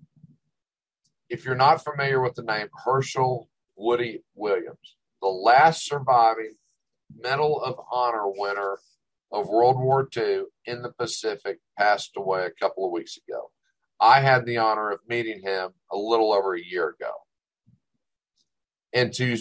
if 1.28 1.44
you're 1.44 1.54
not 1.54 1.84
familiar 1.84 2.20
with 2.20 2.34
the 2.34 2.42
name 2.42 2.68
Hershel 2.84 3.48
Woody 3.76 4.22
Williams, 4.34 4.96
the 5.20 5.28
last 5.28 5.84
surviving 5.84 6.54
Medal 7.14 7.60
of 7.60 7.78
Honor 7.92 8.28
winner 8.28 8.78
of 9.32 9.48
World 9.48 9.78
War 9.78 10.08
II 10.16 10.44
in 10.64 10.82
the 10.82 10.92
Pacific, 10.92 11.58
passed 11.78 12.12
away 12.16 12.46
a 12.46 12.50
couple 12.50 12.86
of 12.86 12.92
weeks 12.92 13.16
ago. 13.16 13.50
I 14.00 14.20
had 14.20 14.44
the 14.44 14.58
honor 14.58 14.90
of 14.90 15.00
meeting 15.08 15.40
him 15.42 15.70
a 15.90 15.96
little 15.96 16.32
over 16.32 16.54
a 16.54 16.64
year 16.64 16.88
ago. 16.88 17.12
And 18.92 19.12
to 19.14 19.36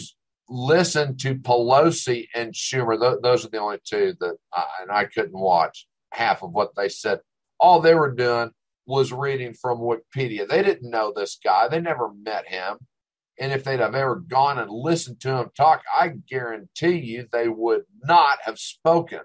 listen 0.48 1.16
to 1.18 1.34
Pelosi 1.34 2.28
and 2.34 2.52
Schumer, 2.52 2.98
th- 3.00 3.22
those 3.22 3.44
are 3.44 3.50
the 3.50 3.58
only 3.58 3.78
two 3.84 4.14
that 4.20 4.36
I, 4.52 4.64
and 4.82 4.90
I 4.90 5.04
couldn't 5.04 5.38
watch 5.38 5.86
half 6.12 6.42
of 6.42 6.52
what 6.52 6.70
they 6.76 6.88
said. 6.88 7.20
All 7.58 7.80
they 7.80 7.94
were 7.94 8.12
doing 8.12 8.50
was 8.86 9.12
reading 9.12 9.54
from 9.54 9.78
Wikipedia. 9.78 10.46
They 10.46 10.62
didn't 10.62 10.90
know 10.90 11.12
this 11.14 11.38
guy, 11.42 11.68
they 11.68 11.80
never 11.80 12.10
met 12.14 12.48
him. 12.48 12.78
And 13.38 13.52
if 13.52 13.64
they'd 13.64 13.80
have 13.80 13.94
ever 13.94 14.16
gone 14.16 14.58
and 14.58 14.70
listened 14.70 15.20
to 15.20 15.36
him 15.36 15.50
talk, 15.54 15.82
I 15.94 16.12
guarantee 16.28 16.96
you 16.96 17.26
they 17.30 17.48
would 17.48 17.82
not 18.02 18.38
have 18.42 18.58
spoken 18.58 19.20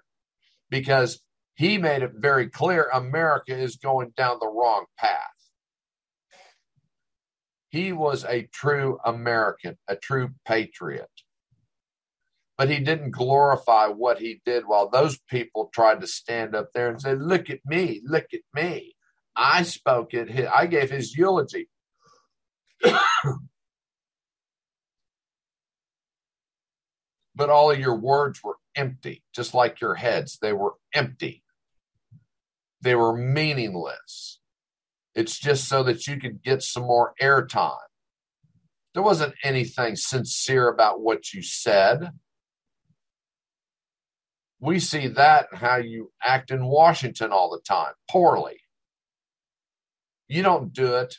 because 0.71 1.21
he 1.53 1.77
made 1.77 2.01
it 2.01 2.13
very 2.15 2.49
clear 2.49 2.89
America 2.91 3.55
is 3.55 3.75
going 3.75 4.13
down 4.17 4.37
the 4.39 4.47
wrong 4.47 4.85
path. 4.97 5.19
He 7.69 7.93
was 7.93 8.25
a 8.25 8.49
true 8.51 8.97
American, 9.05 9.77
a 9.87 9.95
true 9.95 10.31
patriot. 10.47 11.09
But 12.57 12.69
he 12.69 12.79
didn't 12.79 13.11
glorify 13.11 13.87
what 13.87 14.19
he 14.19 14.41
did 14.45 14.63
while 14.65 14.89
those 14.89 15.19
people 15.29 15.69
tried 15.73 16.01
to 16.01 16.07
stand 16.07 16.55
up 16.55 16.69
there 16.73 16.89
and 16.89 17.01
say, 17.01 17.15
Look 17.15 17.49
at 17.49 17.59
me, 17.65 18.01
look 18.03 18.27
at 18.33 18.41
me. 18.53 18.95
I 19.35 19.63
spoke 19.63 20.13
at 20.13 20.29
his, 20.29 20.47
I 20.53 20.67
gave 20.67 20.89
his 20.89 21.15
eulogy. 21.15 21.69
But 27.35 27.49
all 27.49 27.71
of 27.71 27.79
your 27.79 27.95
words 27.95 28.41
were 28.43 28.57
empty, 28.75 29.23
just 29.33 29.53
like 29.53 29.81
your 29.81 29.95
heads. 29.95 30.37
They 30.41 30.53
were 30.53 30.75
empty. 30.93 31.43
They 32.81 32.95
were 32.95 33.15
meaningless. 33.15 34.39
It's 35.13 35.37
just 35.37 35.67
so 35.67 35.83
that 35.83 36.07
you 36.07 36.17
could 36.17 36.41
get 36.41 36.63
some 36.63 36.83
more 36.83 37.13
airtime. 37.21 37.77
There 38.93 39.03
wasn't 39.03 39.35
anything 39.43 39.95
sincere 39.95 40.67
about 40.67 41.01
what 41.01 41.33
you 41.33 41.41
said. 41.41 42.11
We 44.59 44.79
see 44.79 45.07
that 45.07 45.47
in 45.51 45.57
how 45.57 45.77
you 45.77 46.11
act 46.23 46.51
in 46.51 46.65
Washington 46.65 47.31
all 47.31 47.49
the 47.49 47.61
time, 47.61 47.93
poorly. 48.09 48.59
You 50.27 50.43
don't 50.43 50.71
do 50.71 50.95
it 50.95 51.17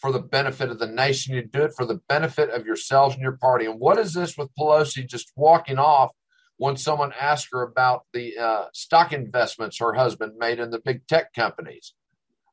for 0.00 0.12
the 0.12 0.20
benefit 0.20 0.70
of 0.70 0.78
the 0.78 0.86
nation. 0.86 1.34
You 1.34 1.42
do 1.42 1.64
it 1.64 1.74
for 1.76 1.84
the 1.84 2.00
benefit 2.08 2.50
of 2.50 2.66
yourselves 2.66 3.14
and 3.14 3.22
your 3.22 3.36
party. 3.36 3.66
And 3.66 3.78
what 3.78 3.98
is 3.98 4.14
this 4.14 4.36
with 4.36 4.54
Pelosi 4.58 5.06
just 5.06 5.32
walking 5.36 5.78
off 5.78 6.10
when 6.56 6.76
someone 6.76 7.12
asked 7.18 7.48
her 7.52 7.62
about 7.62 8.04
the 8.12 8.36
uh, 8.38 8.64
stock 8.72 9.12
investments 9.12 9.78
her 9.78 9.94
husband 9.94 10.32
made 10.38 10.58
in 10.58 10.70
the 10.70 10.80
big 10.80 11.06
tech 11.06 11.32
companies? 11.32 11.94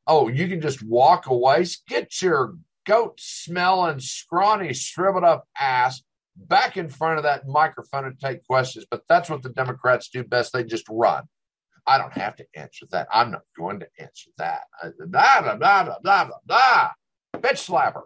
Oh, 0.06 0.28
you 0.28 0.48
can 0.48 0.62
just 0.62 0.84
walk 0.84 1.28
away. 1.28 1.66
Get 1.88 2.22
your 2.22 2.56
goat 2.86 3.20
smelling, 3.20 4.00
scrawny, 4.00 4.74
shriveled 4.74 5.26
up 5.26 5.48
ass 5.60 6.02
back 6.36 6.78
in 6.78 6.88
front 6.88 7.18
of 7.18 7.24
that 7.24 7.48
microphone 7.48 8.06
and 8.06 8.20
take 8.20 8.46
questions. 8.46 8.86
But 8.90 9.04
that's 9.10 9.30
what 9.30 9.44
the 9.44 9.50
Democrats 9.50 10.10
do 10.10 10.24
best. 10.24 10.54
They 10.54 10.64
just 10.64 10.86
run. 10.90 11.24
I 11.86 11.98
don't 11.98 12.14
have 12.14 12.36
to 12.38 12.46
answer 12.54 12.86
that. 12.92 13.08
I'm 13.12 13.32
not 13.32 13.44
going 13.58 13.80
to 13.80 13.88
answer 13.98 14.30
that. 14.38 14.64
Blah, 15.10 15.42
blah, 15.42 15.56
blah, 15.56 15.98
blah, 16.02 16.30
blah. 16.46 16.92
Bitch 17.38 17.68
slapper. 17.70 18.04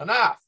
Enough. 0.00 0.38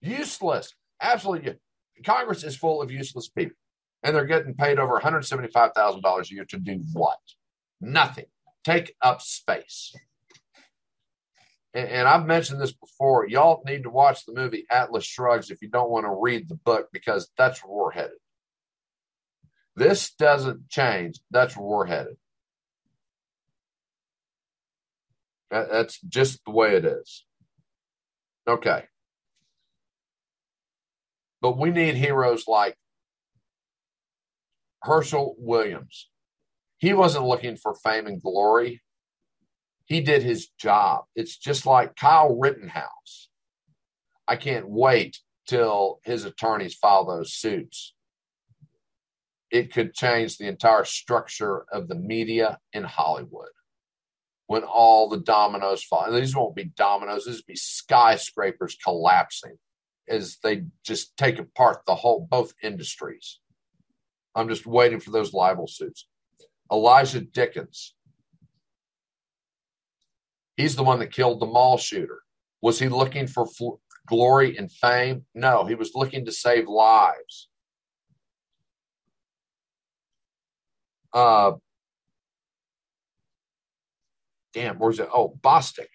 Useless. 0.00 0.74
Absolutely. 1.00 1.56
Congress 2.04 2.44
is 2.44 2.56
full 2.56 2.80
of 2.80 2.90
useless 2.90 3.28
people. 3.28 3.56
And 4.02 4.16
they're 4.16 4.24
getting 4.24 4.54
paid 4.54 4.78
over 4.78 4.98
$175,000 4.98 6.30
a 6.30 6.34
year 6.34 6.44
to 6.46 6.58
do 6.58 6.82
what? 6.92 7.18
Nothing. 7.80 8.26
Take 8.64 8.94
up 9.02 9.20
space. 9.20 9.94
And, 11.74 11.88
and 11.88 12.08
I've 12.08 12.26
mentioned 12.26 12.60
this 12.60 12.72
before. 12.72 13.28
Y'all 13.28 13.62
need 13.66 13.82
to 13.82 13.90
watch 13.90 14.24
the 14.24 14.34
movie 14.34 14.66
Atlas 14.70 15.04
Shrugs 15.04 15.50
if 15.50 15.60
you 15.60 15.68
don't 15.68 15.90
want 15.90 16.06
to 16.06 16.16
read 16.18 16.48
the 16.48 16.56
book 16.56 16.88
because 16.92 17.30
that's 17.36 17.60
where 17.60 17.74
we're 17.74 17.90
headed. 17.92 18.16
This 19.76 20.12
doesn't 20.14 20.68
change. 20.68 21.20
That's 21.30 21.56
where 21.56 21.66
we're 21.66 21.86
headed. 21.86 22.16
That's 25.50 26.00
just 26.02 26.44
the 26.44 26.52
way 26.52 26.76
it 26.76 26.84
is. 26.84 27.24
Okay. 28.46 28.84
But 31.40 31.58
we 31.58 31.70
need 31.70 31.96
heroes 31.96 32.44
like 32.46 32.76
Hershel 34.84 35.34
Williams. 35.38 36.08
He 36.78 36.92
wasn't 36.92 37.26
looking 37.26 37.56
for 37.56 37.74
fame 37.74 38.06
and 38.06 38.22
glory. 38.22 38.80
He 39.86 40.00
did 40.00 40.22
his 40.22 40.48
job. 40.58 41.04
It's 41.16 41.36
just 41.36 41.66
like 41.66 41.96
Kyle 41.96 42.38
Rittenhouse. 42.38 43.28
I 44.28 44.36
can't 44.36 44.68
wait 44.68 45.18
till 45.48 45.98
his 46.04 46.24
attorneys 46.24 46.74
file 46.74 47.04
those 47.04 47.34
suits. 47.34 47.94
It 49.50 49.72
could 49.72 49.94
change 49.94 50.38
the 50.38 50.46
entire 50.46 50.84
structure 50.84 51.64
of 51.72 51.88
the 51.88 51.96
media 51.96 52.58
in 52.72 52.84
Hollywood 52.84 53.48
when 54.50 54.64
all 54.64 55.08
the 55.08 55.20
dominoes 55.20 55.84
fall. 55.84 56.06
And 56.06 56.16
these 56.16 56.34
won't 56.34 56.56
be 56.56 56.72
dominoes, 56.76 57.24
these 57.24 57.36
will 57.36 57.52
be 57.52 57.54
skyscrapers 57.54 58.76
collapsing 58.82 59.56
as 60.08 60.38
they 60.42 60.64
just 60.84 61.16
take 61.16 61.38
apart 61.38 61.82
the 61.86 61.94
whole 61.94 62.26
both 62.28 62.52
industries. 62.60 63.38
I'm 64.34 64.48
just 64.48 64.66
waiting 64.66 64.98
for 64.98 65.12
those 65.12 65.32
libel 65.32 65.68
suits. 65.68 66.08
Elijah 66.72 67.20
Dickens. 67.20 67.94
He's 70.56 70.74
the 70.74 70.82
one 70.82 70.98
that 70.98 71.12
killed 71.12 71.38
the 71.38 71.46
mall 71.46 71.78
shooter. 71.78 72.18
Was 72.60 72.80
he 72.80 72.88
looking 72.88 73.28
for 73.28 73.46
fl- 73.46 73.78
glory 74.08 74.56
and 74.56 74.68
fame? 74.68 75.26
No, 75.32 75.64
he 75.64 75.76
was 75.76 75.92
looking 75.94 76.24
to 76.24 76.32
save 76.32 76.66
lives. 76.66 77.48
Uh, 81.12 81.52
damn, 84.52 84.78
where's 84.78 84.98
it? 84.98 85.08
Oh, 85.12 85.38
Bostic. 85.40 85.88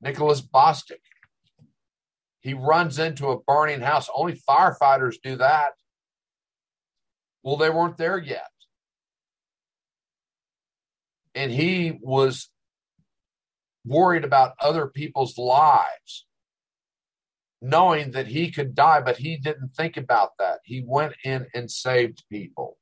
Nicholas 0.00 0.40
Bostic. 0.40 1.00
He 2.40 2.54
runs 2.54 2.98
into 2.98 3.28
a 3.28 3.40
burning 3.40 3.80
house. 3.80 4.08
Only 4.14 4.40
firefighters 4.48 5.16
do 5.22 5.36
that. 5.36 5.72
Well, 7.42 7.56
they 7.56 7.70
weren't 7.70 7.98
there 7.98 8.18
yet. 8.18 8.48
And 11.34 11.52
he 11.52 11.98
was 12.02 12.48
worried 13.84 14.24
about 14.24 14.54
other 14.60 14.86
people's 14.86 15.38
lives, 15.38 16.26
knowing 17.62 18.10
that 18.12 18.26
he 18.26 18.50
could 18.50 18.74
die, 18.74 19.00
but 19.00 19.18
he 19.18 19.36
didn't 19.36 19.74
think 19.76 19.96
about 19.96 20.30
that. 20.38 20.60
He 20.64 20.82
went 20.86 21.14
in 21.24 21.46
and 21.54 21.70
saved 21.70 22.24
people. 22.30 22.78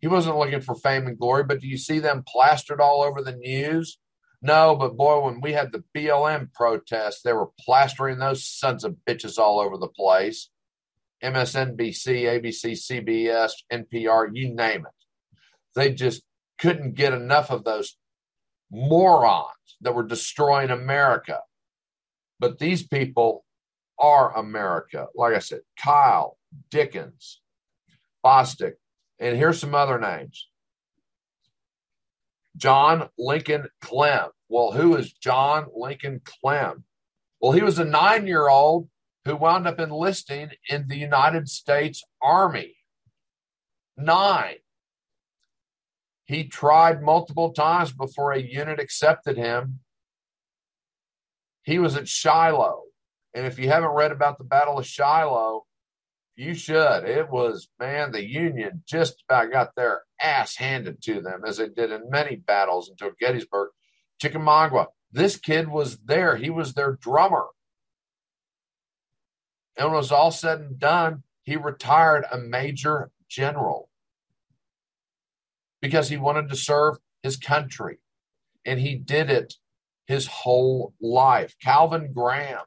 He 0.00 0.08
wasn't 0.08 0.38
looking 0.38 0.60
for 0.60 0.74
fame 0.74 1.06
and 1.06 1.18
glory, 1.18 1.44
but 1.44 1.60
do 1.60 1.68
you 1.68 1.76
see 1.76 1.98
them 1.98 2.24
plastered 2.26 2.80
all 2.80 3.02
over 3.02 3.22
the 3.22 3.36
news? 3.36 3.98
No, 4.42 4.74
but 4.74 4.96
boy, 4.96 5.20
when 5.20 5.40
we 5.42 5.52
had 5.52 5.72
the 5.72 5.84
BLM 5.94 6.52
protests, 6.54 7.20
they 7.22 7.34
were 7.34 7.50
plastering 7.60 8.18
those 8.18 8.46
sons 8.46 8.84
of 8.84 8.96
bitches 9.06 9.38
all 9.38 9.60
over 9.60 9.76
the 9.76 9.88
place. 9.88 10.48
MSNBC, 11.22 12.22
ABC, 12.22 12.72
CBS, 12.72 13.52
NPR, 13.70 14.30
you 14.32 14.54
name 14.54 14.86
it. 14.86 15.38
They 15.74 15.92
just 15.92 16.22
couldn't 16.58 16.94
get 16.94 17.12
enough 17.12 17.50
of 17.50 17.64
those 17.64 17.96
morons 18.70 19.76
that 19.82 19.94
were 19.94 20.06
destroying 20.06 20.70
America. 20.70 21.40
But 22.38 22.58
these 22.58 22.86
people 22.86 23.44
are 23.98 24.34
America. 24.36 25.08
Like 25.14 25.34
I 25.34 25.40
said, 25.40 25.60
Kyle, 25.78 26.38
Dickens, 26.70 27.42
Bostic, 28.24 28.74
and 29.20 29.36
here's 29.36 29.60
some 29.60 29.74
other 29.74 30.00
names 30.00 30.48
John 32.56 33.08
Lincoln 33.18 33.68
Clem. 33.80 34.30
Well, 34.48 34.72
who 34.72 34.96
is 34.96 35.12
John 35.12 35.66
Lincoln 35.74 36.22
Clem? 36.24 36.84
Well, 37.40 37.52
he 37.52 37.62
was 37.62 37.78
a 37.78 37.84
nine 37.84 38.26
year 38.26 38.48
old 38.48 38.88
who 39.24 39.36
wound 39.36 39.66
up 39.66 39.78
enlisting 39.78 40.50
in 40.68 40.88
the 40.88 40.96
United 40.96 41.48
States 41.48 42.02
Army. 42.20 42.76
Nine. 43.96 44.56
He 46.24 46.44
tried 46.44 47.02
multiple 47.02 47.52
times 47.52 47.92
before 47.92 48.32
a 48.32 48.40
unit 48.40 48.80
accepted 48.80 49.36
him. 49.36 49.80
He 51.62 51.78
was 51.78 51.96
at 51.96 52.08
Shiloh. 52.08 52.84
And 53.34 53.46
if 53.46 53.58
you 53.58 53.68
haven't 53.68 53.90
read 53.90 54.10
about 54.10 54.38
the 54.38 54.44
Battle 54.44 54.78
of 54.78 54.86
Shiloh, 54.86 55.66
you 56.36 56.54
should. 56.54 57.04
It 57.04 57.30
was, 57.30 57.68
man, 57.78 58.12
the 58.12 58.24
Union 58.24 58.82
just 58.86 59.22
about 59.28 59.52
got 59.52 59.74
their 59.74 60.02
ass 60.20 60.56
handed 60.56 61.02
to 61.02 61.20
them 61.20 61.42
as 61.46 61.58
they 61.58 61.68
did 61.68 61.90
in 61.90 62.10
many 62.10 62.36
battles 62.36 62.88
until 62.88 63.10
Gettysburg. 63.18 63.70
Chickamauga, 64.20 64.88
this 65.12 65.36
kid 65.36 65.68
was 65.68 65.98
there. 65.98 66.36
He 66.36 66.50
was 66.50 66.74
their 66.74 66.92
drummer. 66.92 67.46
And 69.76 69.88
when 69.88 69.94
it 69.94 69.98
was 69.98 70.12
all 70.12 70.30
said 70.30 70.60
and 70.60 70.78
done, 70.78 71.22
he 71.42 71.56
retired 71.56 72.24
a 72.30 72.38
major 72.38 73.10
general 73.28 73.88
because 75.80 76.08
he 76.08 76.16
wanted 76.16 76.48
to 76.48 76.56
serve 76.56 76.98
his 77.22 77.36
country. 77.36 77.98
And 78.64 78.78
he 78.78 78.94
did 78.94 79.30
it 79.30 79.54
his 80.06 80.26
whole 80.26 80.94
life. 81.00 81.54
Calvin 81.62 82.12
Graham. 82.12 82.64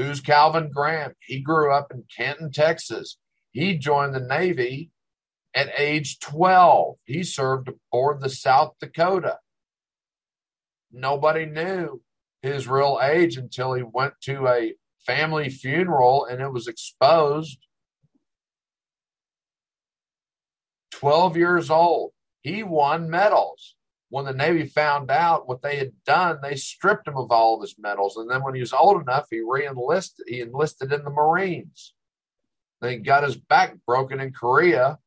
Who's 0.00 0.22
Calvin 0.22 0.70
Graham? 0.72 1.12
He 1.20 1.40
grew 1.40 1.74
up 1.74 1.92
in 1.92 2.04
Canton, 2.16 2.50
Texas. 2.50 3.18
He 3.52 3.76
joined 3.76 4.14
the 4.14 4.20
Navy 4.20 4.92
at 5.54 5.78
age 5.78 6.20
12. 6.20 6.96
He 7.04 7.22
served 7.22 7.68
aboard 7.68 8.22
the 8.22 8.30
South 8.30 8.76
Dakota. 8.80 9.40
Nobody 10.90 11.44
knew 11.44 12.00
his 12.40 12.66
real 12.66 12.98
age 13.02 13.36
until 13.36 13.74
he 13.74 13.82
went 13.82 14.14
to 14.22 14.48
a 14.48 14.72
family 15.04 15.50
funeral 15.50 16.24
and 16.24 16.40
it 16.40 16.50
was 16.50 16.66
exposed. 16.66 17.58
12 20.92 21.36
years 21.36 21.68
old. 21.68 22.12
He 22.40 22.62
won 22.62 23.10
medals. 23.10 23.76
When 24.10 24.24
the 24.24 24.34
Navy 24.34 24.66
found 24.66 25.08
out 25.08 25.48
what 25.48 25.62
they 25.62 25.76
had 25.76 25.92
done, 26.04 26.40
they 26.42 26.56
stripped 26.56 27.06
him 27.06 27.16
of 27.16 27.30
all 27.30 27.54
of 27.54 27.62
his 27.62 27.76
medals. 27.78 28.16
And 28.16 28.28
then 28.28 28.42
when 28.42 28.54
he 28.54 28.60
was 28.60 28.72
old 28.72 29.00
enough, 29.00 29.26
he 29.30 29.40
re-enlisted. 29.40 30.26
He 30.28 30.40
enlisted 30.40 30.92
in 30.92 31.04
the 31.04 31.10
Marines. 31.10 31.94
Then 32.80 32.90
he 32.90 32.96
got 32.98 33.22
his 33.22 33.36
back 33.36 33.76
broken 33.86 34.18
in 34.18 34.32
Korea. 34.32 34.98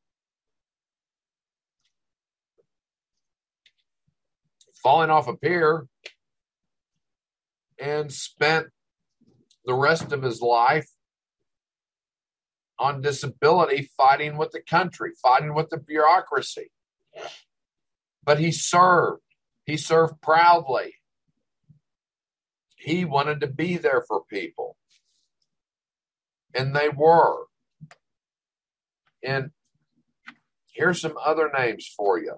Falling 4.81 5.09
off 5.09 5.27
a 5.27 5.35
pier 5.35 5.87
and 7.77 8.11
spent 8.11 8.67
the 9.65 9.73
rest 9.73 10.13
of 10.13 10.21
his 10.23 10.41
life 10.41 10.89
on 12.79 13.01
disability 13.01 13.89
fighting 13.97 14.37
with 14.37 14.51
the 14.51 14.61
country, 14.61 15.11
fighting 15.21 15.53
with 15.53 15.69
the 15.69 15.77
bureaucracy. 15.77 16.71
But 18.25 18.39
he 18.39 18.51
served. 18.51 19.21
He 19.65 19.77
served 19.77 20.21
proudly. 20.21 20.95
He 22.75 23.05
wanted 23.05 23.39
to 23.41 23.47
be 23.47 23.77
there 23.77 24.03
for 24.07 24.23
people. 24.25 24.75
And 26.53 26.75
they 26.75 26.89
were. 26.89 27.45
And 29.23 29.51
here's 30.73 31.01
some 31.01 31.17
other 31.23 31.49
names 31.57 31.87
for 31.95 32.19
you 32.19 32.35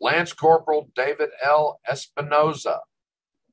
Lance 0.00 0.32
Corporal 0.32 0.90
David 0.94 1.30
L. 1.42 1.80
Espinoza, 1.88 2.80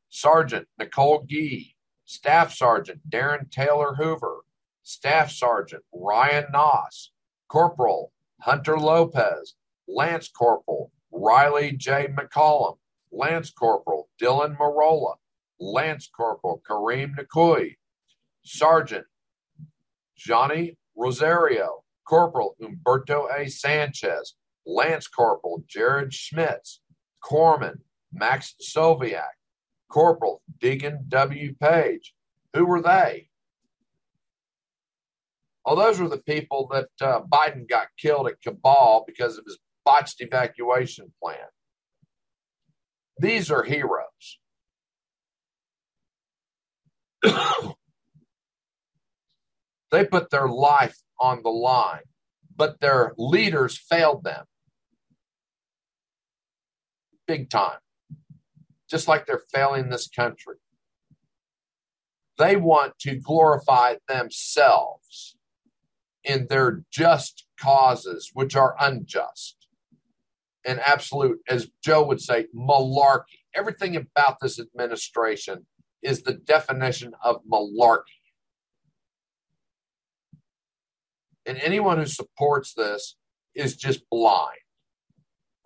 Sergeant 0.10 0.68
Nicole 0.80 1.26
Gee, 1.28 1.76
Staff 2.06 2.54
Sergeant 2.54 3.10
Darin 3.10 3.48
Taylor 3.50 3.96
Hoover, 3.96 4.42
Staff 4.84 5.32
Sergeant 5.32 5.84
Ryan 5.94 6.46
Knauss, 6.54 7.10
Corporal 7.50 8.14
Hunter 8.42 8.78
Lopez, 8.80 9.56
Lance 9.88 10.28
Corporal 10.30 10.92
Rylee 11.14 11.78
J. 11.78 12.08
McCollum, 12.08 12.78
Lance 13.12 13.52
Corporal 13.52 14.10
Dylan 14.22 14.58
Merola, 14.58 15.16
Lance 15.60 16.10
Corporal 16.16 16.62
Kareem 16.70 17.16
Nikoui, 17.16 17.76
Sergeant 18.44 19.06
Johnny 20.18 20.78
Rosario, 20.96 21.84
Corporal 22.08 22.56
Humberto 22.62 23.28
A. 23.36 23.50
Sanchez, 23.50 24.36
Lance 24.66 25.08
Corporal 25.08 25.64
Jared 25.68 26.14
Schmitz, 26.14 26.82
Corpsman 27.24 27.80
Max 28.12 28.56
Soviak, 28.62 29.36
Corporal 29.90 30.42
Deacon 30.60 31.06
W. 31.10 31.54
Page. 31.56 32.14
Who 32.54 32.66
were 32.66 32.82
they? 32.82 33.30
Oh, 35.66 35.76
those 35.76 36.00
were 36.00 36.08
the 36.08 36.18
people 36.20 36.70
that 36.72 36.90
uh, 37.02 37.22
Biden 37.22 37.68
got 37.68 37.88
killed 38.00 38.28
at 38.28 38.42
Kabul 38.42 39.04
because 39.08 39.38
of 39.38 39.46
his 39.46 39.58
botched 39.86 40.20
evacuation 40.20 41.14
plan. 41.22 41.38
These 43.20 43.50
are 43.52 43.64
heroes. 43.64 44.40
they 49.92 50.06
put 50.06 50.30
their 50.32 50.50
life 50.50 50.98
on 51.20 51.42
the 51.44 51.50
line, 51.50 52.02
but 52.54 52.82
their 52.82 53.14
leaders 53.18 53.78
failed 53.78 54.24
them 54.24 54.46
big 57.28 57.50
time, 57.50 57.80
just 58.90 59.08
like 59.08 59.26
they're 59.26 59.42
failing 59.54 59.90
this 59.90 60.08
country. 60.08 60.56
They 62.38 62.58
want 62.58 63.00
to 63.00 63.16
glorify 63.16 63.96
themselves 64.08 65.38
in 66.24 66.48
their 66.50 66.84
just 66.92 67.48
causes, 67.58 68.32
which 68.34 68.56
are 68.56 68.76
unjust 68.80 69.65
and 70.66 70.80
absolute, 70.80 71.40
as 71.48 71.70
Joe 71.84 72.04
would 72.06 72.22
say, 72.22 72.48
malarkey. 72.56 73.40
Everything 73.56 73.96
about 73.96 74.38
this 74.42 74.60
administration 74.60 75.66
is 76.02 76.24
the 76.24 76.34
definition 76.34 77.14
of 77.24 77.42
malarkey. 77.52 78.02
And 81.46 81.58
anyone 81.60 81.98
who 81.98 82.06
supports 82.06 82.74
this 82.74 83.16
is 83.54 83.76
just 83.76 84.02
blind. 84.10 84.58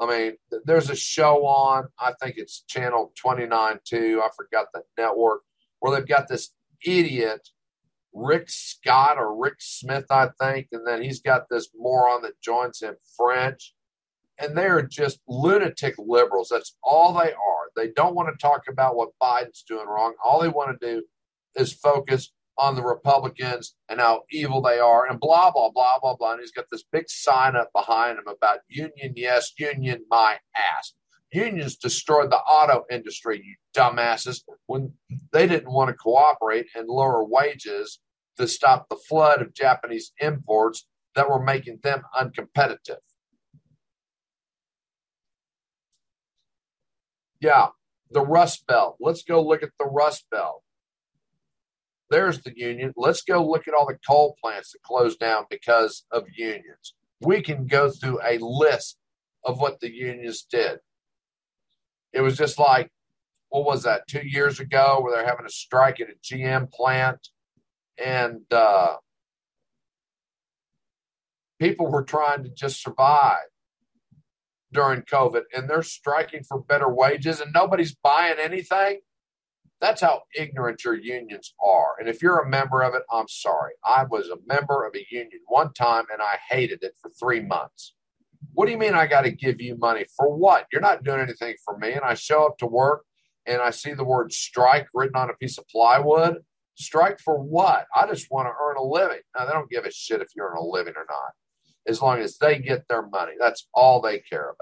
I 0.01 0.05
mean, 0.05 0.33
there's 0.65 0.89
a 0.89 0.95
show 0.95 1.45
on, 1.45 1.87
I 1.99 2.13
think 2.21 2.35
it's 2.37 2.63
channel 2.67 3.11
29 3.21 3.79
too. 3.85 4.21
I 4.23 4.29
forgot 4.35 4.67
the 4.73 4.83
network, 4.97 5.41
where 5.79 5.95
they've 5.95 6.07
got 6.07 6.27
this 6.27 6.51
idiot 6.85 7.49
Rick 8.13 8.49
Scott 8.49 9.17
or 9.17 9.35
Rick 9.35 9.55
Smith, 9.59 10.05
I 10.09 10.29
think, 10.39 10.67
and 10.71 10.85
then 10.85 11.01
he's 11.01 11.21
got 11.21 11.43
this 11.49 11.69
moron 11.75 12.23
that 12.23 12.41
joins 12.41 12.81
him 12.81 12.95
French. 13.15 13.73
And 14.39 14.57
they're 14.57 14.81
just 14.81 15.19
lunatic 15.27 15.95
liberals. 15.97 16.49
That's 16.49 16.75
all 16.81 17.13
they 17.13 17.31
are. 17.31 17.69
They 17.75 17.89
don't 17.89 18.15
want 18.15 18.29
to 18.29 18.41
talk 18.41 18.63
about 18.69 18.95
what 18.95 19.09
Biden's 19.21 19.63
doing 19.67 19.87
wrong. 19.87 20.13
All 20.23 20.41
they 20.41 20.47
want 20.47 20.79
to 20.79 20.87
do 20.95 21.03
is 21.55 21.73
focus 21.73 22.31
on 22.57 22.75
the 22.75 22.83
Republicans 22.83 23.75
and 23.87 23.99
how 23.99 24.23
evil 24.31 24.61
they 24.61 24.79
are 24.79 25.07
and 25.09 25.19
blah, 25.19 25.49
blah, 25.51 25.69
blah, 25.69 25.97
blah, 26.01 26.15
blah. 26.15 26.31
And 26.31 26.41
he's 26.41 26.51
got 26.51 26.65
this 26.71 26.83
big 26.91 27.09
sign 27.09 27.55
up 27.55 27.69
behind 27.73 28.19
him 28.19 28.27
about 28.27 28.59
union, 28.67 29.13
yes, 29.15 29.53
union, 29.57 30.03
my 30.09 30.37
ass. 30.55 30.93
Unions 31.31 31.77
destroyed 31.77 32.31
the 32.31 32.37
auto 32.37 32.85
industry, 32.89 33.41
you 33.43 33.55
dumbasses, 33.75 34.41
when 34.65 34.93
they 35.31 35.47
didn't 35.47 35.71
want 35.71 35.89
to 35.89 35.93
cooperate 35.93 36.65
and 36.75 36.87
lower 36.87 37.23
wages 37.23 37.99
to 38.37 38.47
stop 38.47 38.89
the 38.89 38.95
flood 38.95 39.41
of 39.41 39.53
Japanese 39.53 40.11
imports 40.19 40.87
that 41.15 41.29
were 41.29 41.41
making 41.41 41.79
them 41.83 42.01
uncompetitive. 42.15 42.97
Yeah, 47.41 47.67
the 48.11 48.21
Rust 48.21 48.65
Belt. 48.67 48.97
Let's 48.99 49.23
go 49.23 49.41
look 49.41 49.63
at 49.63 49.71
the 49.79 49.85
Rust 49.85 50.25
Belt. 50.31 50.63
There's 52.09 52.41
the 52.41 52.53
union. 52.55 52.93
Let's 52.97 53.21
go 53.21 53.45
look 53.45 53.67
at 53.67 53.73
all 53.73 53.85
the 53.85 53.99
coal 54.07 54.35
plants 54.41 54.71
that 54.71 54.81
closed 54.81 55.19
down 55.19 55.45
because 55.49 56.05
of 56.11 56.23
unions. 56.35 56.95
We 57.21 57.41
can 57.41 57.67
go 57.67 57.89
through 57.89 58.19
a 58.23 58.39
list 58.39 58.97
of 59.43 59.59
what 59.59 59.79
the 59.79 59.93
unions 59.93 60.45
did. 60.49 60.79
It 62.11 62.21
was 62.21 62.37
just 62.37 62.57
like, 62.57 62.91
what 63.49 63.65
was 63.65 63.83
that, 63.83 64.07
two 64.07 64.25
years 64.25 64.59
ago, 64.59 64.99
where 65.01 65.15
they're 65.15 65.25
having 65.25 65.45
a 65.45 65.51
strike 65.51 65.99
at 65.99 66.09
a 66.09 66.15
GM 66.23 66.71
plant, 66.71 67.29
and 68.03 68.41
uh, 68.51 68.95
people 71.59 71.91
were 71.91 72.03
trying 72.03 72.43
to 72.43 72.49
just 72.49 72.81
survive 72.81 73.37
during 74.71 75.01
COVID, 75.01 75.43
and 75.55 75.69
they're 75.69 75.83
striking 75.83 76.43
for 76.43 76.59
better 76.59 76.89
wages, 76.89 77.39
and 77.39 77.51
nobody's 77.53 77.95
buying 77.95 78.37
anything. 78.39 78.99
That's 79.81 80.01
how 80.01 80.23
ignorant 80.35 80.83
your 80.83 80.95
unions 80.95 81.53
are. 81.63 81.95
And 81.99 82.09
if 82.09 82.21
you're 82.21 82.39
a 82.39 82.49
member 82.49 82.81
of 82.81 82.95
it, 82.95 83.03
I'm 83.11 83.29
sorry. 83.29 83.73
I 83.85 84.03
was 84.03 84.27
a 84.27 84.37
member 84.45 84.85
of 84.85 84.93
a 84.93 85.05
union 85.09 85.39
one 85.47 85.71
time 85.73 86.03
and 86.11 86.21
I 86.21 86.37
hated 86.49 86.83
it 86.83 86.95
for 87.01 87.09
three 87.17 87.39
months. 87.39 87.93
What 88.53 88.65
do 88.65 88.73
you 88.73 88.77
mean 88.77 88.93
I 88.93 89.07
got 89.07 89.21
to 89.21 89.31
give 89.31 89.61
you 89.61 89.77
money 89.77 90.03
for 90.17 90.35
what? 90.35 90.65
You're 90.71 90.81
not 90.81 91.03
doing 91.03 91.21
anything 91.21 91.55
for 91.63 91.77
me. 91.77 91.93
And 91.93 92.03
I 92.03 92.13
show 92.13 92.45
up 92.45 92.57
to 92.57 92.65
work 92.65 93.05
and 93.45 93.61
I 93.61 93.69
see 93.69 93.93
the 93.93 94.03
word 94.03 94.33
strike 94.33 94.87
written 94.93 95.15
on 95.15 95.29
a 95.29 95.33
piece 95.33 95.57
of 95.57 95.67
plywood. 95.69 96.39
Strike 96.75 97.19
for 97.19 97.41
what? 97.41 97.85
I 97.95 98.05
just 98.07 98.27
want 98.29 98.47
to 98.47 98.53
earn 98.61 98.77
a 98.77 98.83
living. 98.83 99.21
Now, 99.37 99.45
they 99.45 99.51
don't 99.51 99.69
give 99.69 99.85
a 99.85 99.91
shit 99.91 100.21
if 100.21 100.29
you 100.35 100.43
earn 100.43 100.57
a 100.57 100.63
living 100.63 100.93
or 100.95 101.05
not. 101.09 101.31
As 101.89 102.01
long 102.01 102.19
as 102.19 102.37
they 102.37 102.59
get 102.59 102.87
their 102.87 103.05
money. 103.05 103.33
That's 103.39 103.67
all 103.73 103.99
they 103.99 104.19
care 104.19 104.53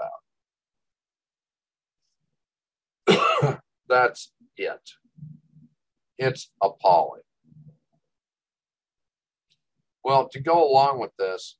about. 3.06 3.60
That's 3.88 4.32
it. 4.56 4.90
It's 6.16 6.50
appalling. 6.62 7.22
Well, 10.02 10.28
to 10.30 10.40
go 10.40 10.66
along 10.66 11.00
with 11.00 11.10
this, 11.18 11.58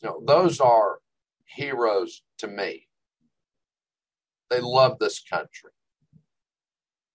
you 0.00 0.08
know, 0.08 0.22
those 0.24 0.60
are 0.60 1.00
heroes 1.44 2.22
to 2.38 2.46
me. 2.46 2.86
They 4.48 4.60
love 4.60 4.98
this 5.00 5.20
country. 5.20 5.72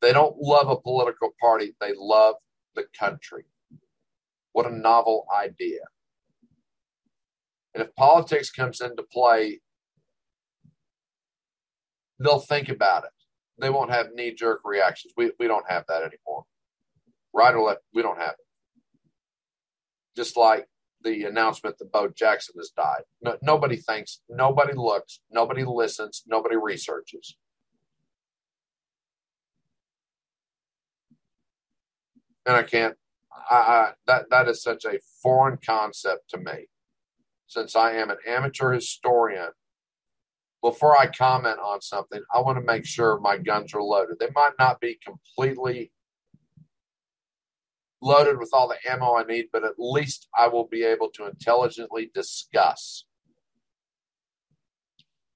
They 0.02 0.12
don't 0.12 0.36
love 0.38 0.70
a 0.70 0.76
political 0.76 1.34
party, 1.40 1.76
they 1.80 1.94
love 1.98 2.36
the 2.76 2.86
country. 2.98 3.46
What 4.52 4.66
a 4.66 4.76
novel 4.76 5.26
idea. 5.34 5.80
And 7.76 7.84
if 7.84 7.94
politics 7.96 8.50
comes 8.50 8.80
into 8.80 9.04
play, 9.04 9.60
they'll 12.20 12.40
think 12.40 12.70
about 12.70 13.04
it. 13.04 13.10
They 13.60 13.70
won't 13.70 13.92
have 13.92 14.14
knee 14.14 14.34
jerk 14.34 14.62
reactions. 14.64 15.14
We, 15.18 15.32
we 15.40 15.48
don't 15.48 15.70
have 15.70 15.84
that 15.90 16.02
anymore. 16.02 16.46
Right 17.34 17.54
or 17.54 17.64
left, 17.64 17.82
we 17.94 18.02
don't 18.02 18.18
have 18.18 18.32
it. 18.32 18.46
Just 20.16 20.38
like 20.38 20.68
the 21.04 21.26
announcement 21.26 21.78
that 21.78 21.92
Bo 21.92 22.08
Jackson 22.08 22.56
has 22.58 22.70
died. 22.70 23.04
No, 23.22 23.36
nobody 23.42 23.76
thinks, 23.76 24.22
nobody 24.30 24.74
looks, 24.74 25.20
nobody 25.30 25.66
listens, 25.66 26.24
nobody 26.26 26.56
researches. 26.56 27.36
And 32.46 32.56
I 32.56 32.64
can't, 32.64 32.96
I, 33.52 33.56
I, 33.56 33.92
that, 34.08 34.30
that 34.30 34.48
is 34.48 34.64
such 34.64 34.86
a 34.86 35.00
foreign 35.22 35.58
concept 35.58 36.30
to 36.30 36.38
me 36.38 36.68
since 37.48 37.76
I 37.76 37.94
am 37.94 38.10
an 38.10 38.18
amateur 38.28 38.74
historian, 38.74 39.50
before 40.62 40.98
I 40.98 41.08
comment 41.08 41.60
on 41.64 41.82
something, 41.82 42.22
I 42.34 42.42
want 42.42 42.58
to 42.58 42.66
make 42.66 42.86
sure 42.86 43.20
my 43.20 43.38
guns 43.38 43.74
are 43.74 43.84
loaded. 43.84 44.18
They 44.20 44.30
might 44.36 44.54
not 44.58 44.80
be 44.80 44.98
completely 45.06 45.92
loaded 48.02 48.40
with 48.40 48.50
all 48.52 48.68
the 48.68 48.92
ammo 48.92 49.16
I 49.16 49.24
need, 49.24 49.46
but 49.54 49.64
at 49.64 49.74
least 49.78 50.28
I 50.38 50.48
will 50.48 50.68
be 50.68 50.84
able 50.84 51.10
to 51.16 51.28
intelligently 51.28 52.10
discuss 52.14 53.06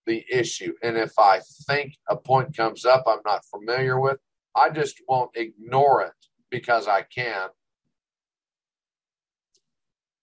the 0.06 0.26
issue. 0.32 0.74
And 0.82 0.98
if 0.98 1.18
I 1.20 1.42
think 1.68 1.94
a 2.10 2.16
point 2.16 2.58
comes 2.58 2.86
up 2.86 3.04
I'm 3.08 3.20
not 3.26 3.46
familiar 3.46 4.00
with, 4.00 4.18
I 4.56 4.72
just 4.72 5.02
won't 5.08 5.32
ignore 5.36 6.02
it 6.02 6.14
because 6.50 6.88
I 6.88 7.04
can 7.04 7.50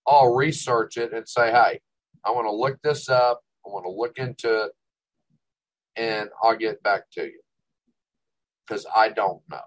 I'll 0.06 0.34
research 0.34 0.96
it 0.96 1.12
and 1.12 1.28
say, 1.28 1.50
hey, 1.50 1.80
I 2.24 2.30
want 2.30 2.46
to 2.46 2.54
look 2.54 2.80
this 2.82 3.08
up. 3.08 3.40
I 3.64 3.70
want 3.70 3.84
to 3.84 3.90
look 3.90 4.18
into 4.18 4.64
it 4.64 4.72
and 5.96 6.28
I'll 6.42 6.56
get 6.56 6.82
back 6.82 7.10
to 7.12 7.24
you 7.24 7.40
because 8.66 8.86
I 8.94 9.08
don't 9.08 9.42
know. 9.50 9.60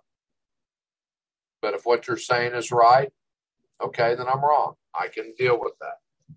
But 1.62 1.74
if 1.74 1.82
what 1.86 2.08
you're 2.08 2.18
saying 2.18 2.54
is 2.54 2.72
right, 2.72 3.10
okay, 3.84 4.16
then 4.16 4.28
I'm 4.28 4.44
wrong. 4.44 4.76
I 4.96 5.08
can 5.08 5.34
deal 5.38 5.60
with 5.60 5.74
that. 5.82 6.36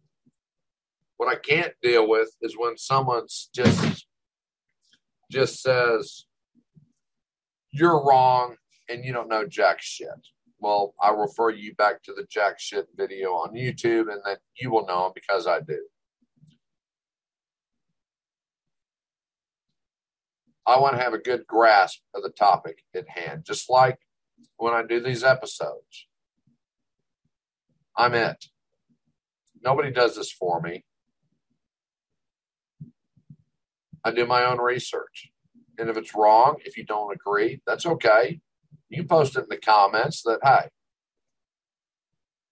What 1.17 1.29
I 1.29 1.37
can't 1.37 1.73
deal 1.83 2.09
with 2.09 2.31
is 2.41 2.57
when 2.59 2.77
someone's 2.77 3.49
just 3.55 4.07
just 5.31 5.63
says 5.63 6.27
you're 7.71 8.05
wrong 8.05 8.57
and 8.89 9.05
you 9.05 9.13
don't 9.13 9.29
know 9.29 9.47
jack 9.47 9.81
shit 9.81 10.09
well, 10.63 10.95
I 11.03 11.11
refer 11.11 11.51
you 11.51 11.75
back 11.75 12.05
to 12.05 12.13
the 12.15 12.25
jack 12.31 12.61
shit 12.61 12.87
video 12.97 13.31
on 13.31 13.53
YouTube, 13.53 14.13
and 14.13 14.23
then 14.25 14.37
you 14.57 14.71
will 14.71 14.87
know 14.87 15.11
because 15.13 15.47
I 15.47 15.61
do. 15.61 15.87
I 20.65 20.79
want 20.79 20.97
to 20.97 21.03
have 21.03 21.15
a 21.15 21.19
good 21.19 21.49
grasp 21.49 22.01
of 22.15 22.23
the 22.23 22.31
topic 22.31 22.85
at 22.95 23.09
hand, 23.09 23.43
just 23.45 23.69
like 23.69 23.99
when 24.57 24.73
I 24.73 24.85
do 24.85 25.01
these 25.01 25.25
episodes. 25.25 26.07
I'm 27.97 28.15
it. 28.15 28.47
Nobody 29.65 29.91
does 29.91 30.15
this 30.15 30.31
for 30.31 30.61
me. 30.61 30.85
I 34.05 34.13
do 34.13 34.27
my 34.27 34.45
own 34.45 34.59
research. 34.59 35.33
And 35.77 35.91
if 35.91 35.97
it's 35.97 36.15
wrong, 36.15 36.57
if 36.65 36.77
you 36.77 36.85
don't 36.85 37.13
agree, 37.13 37.61
that's 37.67 37.85
okay. 37.85 38.41
You 38.93 39.05
post 39.05 39.37
it 39.37 39.45
in 39.45 39.47
the 39.49 39.57
comments 39.57 40.23
that, 40.23 40.41
hey, 40.45 40.69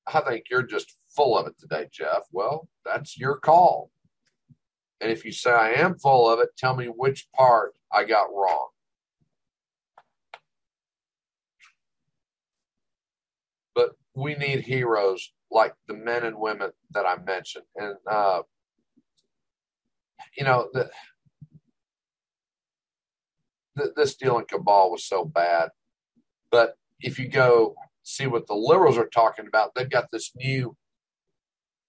I 0.07 0.21
think 0.21 0.47
you're 0.51 0.63
just 0.63 0.97
full 1.15 1.37
of 1.37 1.47
it 1.47 1.59
today, 1.59 1.87
Jeff. 1.93 2.23
Well, 2.33 2.67
that's 2.83 3.19
your 3.19 3.37
call. 3.37 3.91
And 5.03 5.13
if 5.13 5.27
you 5.27 5.33
say 5.33 5.53
I 5.53 5.73
am 5.73 5.99
full 5.99 6.33
of 6.33 6.41
it, 6.41 6.49
tell 6.57 6.75
me 6.75 6.87
which 6.87 7.29
part 7.37 7.75
I 7.93 8.05
got 8.05 8.33
wrong. 8.35 8.69
But 13.75 13.91
we 14.15 14.35
need 14.35 14.61
heroes 14.61 15.35
like 15.51 15.75
the 15.89 15.95
men 15.95 16.25
and 16.25 16.39
women 16.39 16.71
that 16.93 17.05
I 17.05 17.17
mentioned. 17.23 17.67
And, 17.77 17.97
uh, 18.11 18.43
you 20.39 20.45
know, 20.45 20.71
the, 20.73 20.91
the, 23.77 23.93
this 23.95 24.15
deal 24.15 24.39
in 24.39 24.47
Kabul 24.47 24.91
was 24.91 25.05
so 25.05 25.27
bad. 25.27 25.69
But 26.51 26.75
if 27.01 27.19
you 27.19 27.29
go 27.29 27.75
see 28.03 28.27
what 28.27 28.47
the 28.47 28.55
liberals 28.55 28.99
are 28.99 29.09
talking 29.09 29.47
about, 29.47 29.75
they've 29.75 29.89
got 29.89 30.11
this 30.13 30.33
new 30.35 30.77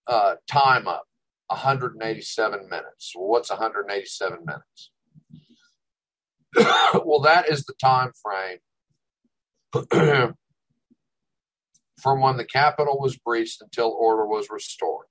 uh, 0.08 0.36
time 0.48 0.88
up 0.88 1.06
187 1.48 2.70
minutes. 2.70 3.12
What's 3.16 3.50
187 3.50 4.40
minutes? 4.46 4.92
well, 7.06 7.22
that 7.22 7.50
is 7.50 7.66
the 7.66 7.74
time 7.82 8.12
frame 8.22 8.60
from 12.02 12.22
when 12.22 12.38
the 12.38 12.46
Capitol 12.46 13.00
was 13.00 13.18
breached 13.18 13.62
until 13.62 13.90
order 13.90 14.26
was 14.26 14.48
restored. 14.50 15.06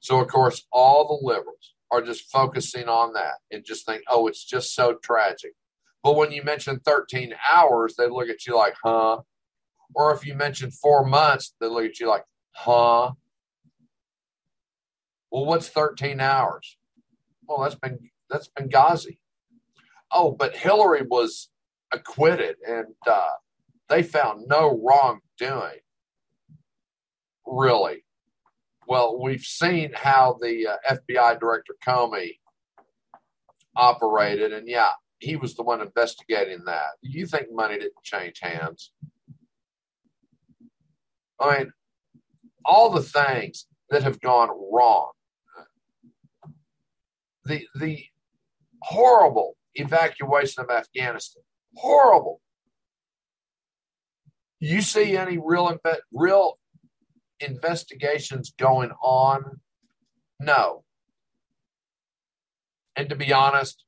So, 0.00 0.20
of 0.20 0.28
course, 0.28 0.66
all 0.72 1.06
the 1.06 1.26
liberals 1.26 1.74
are 1.90 2.02
just 2.02 2.30
focusing 2.30 2.88
on 2.88 3.14
that 3.14 3.34
and 3.50 3.64
just 3.64 3.86
think, 3.86 4.02
oh, 4.08 4.26
it's 4.26 4.44
just 4.44 4.74
so 4.74 4.98
tragic. 5.02 5.52
But 6.04 6.16
when 6.16 6.32
you 6.32 6.44
mention 6.44 6.80
13 6.80 7.34
hours, 7.50 7.96
they 7.96 8.06
look 8.06 8.28
at 8.28 8.46
you 8.46 8.54
like, 8.54 8.74
huh? 8.84 9.22
Or 9.94 10.12
if 10.12 10.26
you 10.26 10.34
mention 10.34 10.70
four 10.70 11.02
months, 11.02 11.54
they 11.58 11.66
look 11.66 11.86
at 11.86 11.98
you 11.98 12.08
like, 12.08 12.24
huh? 12.52 13.12
Well, 15.30 15.46
what's 15.46 15.68
13 15.68 16.20
hours? 16.20 16.76
Well, 17.48 17.62
that's 17.62 17.74
been 17.74 17.98
that's 18.28 18.50
Benghazi. 18.50 19.18
Oh, 20.12 20.30
but 20.30 20.56
Hillary 20.56 21.06
was 21.08 21.48
acquitted 21.90 22.56
and 22.66 22.94
uh, 23.06 23.30
they 23.88 24.02
found 24.02 24.46
no 24.46 24.78
wrongdoing. 24.84 25.80
Really? 27.46 28.04
Well, 28.86 29.18
we've 29.18 29.40
seen 29.40 29.92
how 29.94 30.38
the 30.40 30.66
uh, 30.66 30.96
FBI 30.96 31.40
director 31.40 31.74
Comey 31.86 32.38
operated, 33.74 34.52
and 34.52 34.68
yeah, 34.68 34.90
he 35.18 35.36
was 35.36 35.54
the 35.54 35.62
one 35.62 35.80
investigating 35.80 36.64
that. 36.66 36.92
You 37.02 37.26
think 37.26 37.46
money 37.52 37.78
didn't 37.78 38.02
change 38.02 38.40
hands? 38.40 38.92
I 41.40 41.58
mean, 41.58 41.72
all 42.64 42.90
the 42.90 43.02
things 43.02 43.66
that 43.90 44.02
have 44.02 44.20
gone 44.20 44.50
wrong. 44.72 45.10
The 47.44 47.66
the 47.74 48.04
horrible 48.82 49.56
evacuation 49.74 50.62
of 50.62 50.70
Afghanistan. 50.70 51.42
Horrible. 51.76 52.40
You 54.60 54.80
see 54.80 55.16
any 55.16 55.38
real 55.38 55.78
real 56.12 56.58
investigations 57.40 58.54
going 58.58 58.92
on? 59.02 59.60
No. 60.40 60.84
And 62.96 63.08
to 63.08 63.16
be 63.16 63.32
honest, 63.32 63.83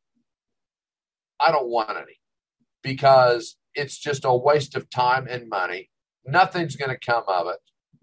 I 1.40 1.50
don't 1.50 1.68
want 1.68 1.96
any 1.96 2.18
because 2.82 3.56
it's 3.74 3.98
just 3.98 4.24
a 4.24 4.34
waste 4.34 4.74
of 4.74 4.88
time 4.90 5.26
and 5.28 5.48
money. 5.48 5.90
Nothing's 6.24 6.76
going 6.76 6.90
to 6.90 6.98
come 6.98 7.24
of 7.28 7.48
it. 7.48 7.58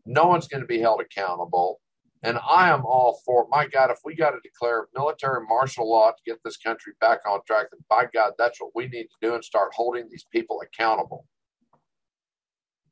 No 0.05 0.27
one's 0.27 0.47
going 0.47 0.61
to 0.61 0.67
be 0.67 0.79
held 0.79 1.01
accountable. 1.01 1.79
And 2.21 2.39
I 2.49 2.69
am 2.69 2.85
all 2.85 3.19
for, 3.25 3.47
my 3.49 3.67
God, 3.67 3.91
if 3.91 3.99
we 4.05 4.15
got 4.15 4.31
to 4.31 4.37
declare 4.41 4.87
military 4.95 5.45
martial 5.45 5.89
law 5.89 6.11
to 6.11 6.17
get 6.25 6.39
this 6.43 6.57
country 6.57 6.93
back 7.01 7.19
on 7.27 7.39
track, 7.45 7.67
then 7.71 7.81
by 7.89 8.05
God, 8.13 8.33
that's 8.37 8.61
what 8.61 8.71
we 8.73 8.87
need 8.87 9.03
to 9.03 9.17
do 9.21 9.35
and 9.35 9.43
start 9.43 9.71
holding 9.73 10.07
these 10.09 10.25
people 10.31 10.61
accountable. 10.61 11.25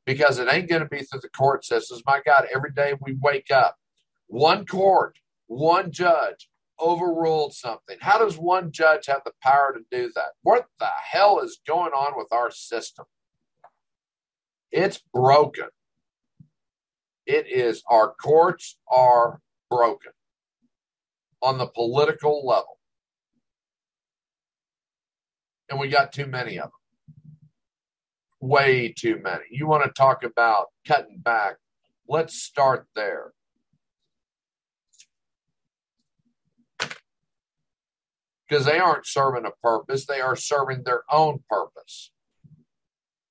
Because 0.04 0.38
it 0.38 0.52
ain't 0.52 0.68
going 0.68 0.82
to 0.82 0.88
be 0.88 1.02
through 1.02 1.20
the 1.20 1.30
court 1.30 1.64
systems. 1.64 2.02
My 2.04 2.20
God, 2.24 2.46
every 2.54 2.72
day 2.72 2.94
we 3.00 3.16
wake 3.22 3.50
up, 3.50 3.76
one 4.26 4.66
court, 4.66 5.16
one 5.46 5.92
judge, 5.92 6.48
overruled 6.82 7.54
something. 7.54 7.98
How 8.02 8.18
does 8.18 8.38
one 8.38 8.72
judge 8.72 9.06
have 9.06 9.22
the 9.24 9.32
power 9.42 9.74
to 9.74 9.80
do 9.96 10.12
that? 10.16 10.32
What 10.42 10.66
the 10.80 10.88
hell 11.12 11.40
is 11.40 11.60
going 11.66 11.92
on 11.92 12.14
with 12.16 12.28
our 12.32 12.50
system? 12.50 13.06
It's 14.72 15.00
broken. 15.14 15.68
It 17.26 17.46
is, 17.48 17.82
our 17.88 18.14
courts 18.14 18.78
are 18.90 19.40
broken. 19.70 20.12
on 21.42 21.58
the 21.58 21.66
political 21.66 22.46
level. 22.46 22.78
And 25.70 25.80
we 25.80 25.88
got 25.88 26.12
too 26.12 26.26
many 26.26 26.58
of 26.58 26.64
them. 26.64 26.72
Way 28.40 28.92
too 28.96 29.20
many. 29.22 29.44
You 29.50 29.66
want 29.66 29.84
to 29.84 29.90
talk 29.90 30.24
about 30.24 30.66
cutting 30.86 31.18
back? 31.18 31.56
Let's 32.08 32.34
start 32.34 32.86
there. 32.94 33.32
Because 38.52 38.66
they 38.66 38.78
aren't 38.78 39.06
serving 39.06 39.46
a 39.46 39.50
purpose, 39.62 40.04
they 40.04 40.20
are 40.20 40.36
serving 40.36 40.82
their 40.84 41.04
own 41.10 41.40
purpose. 41.48 42.12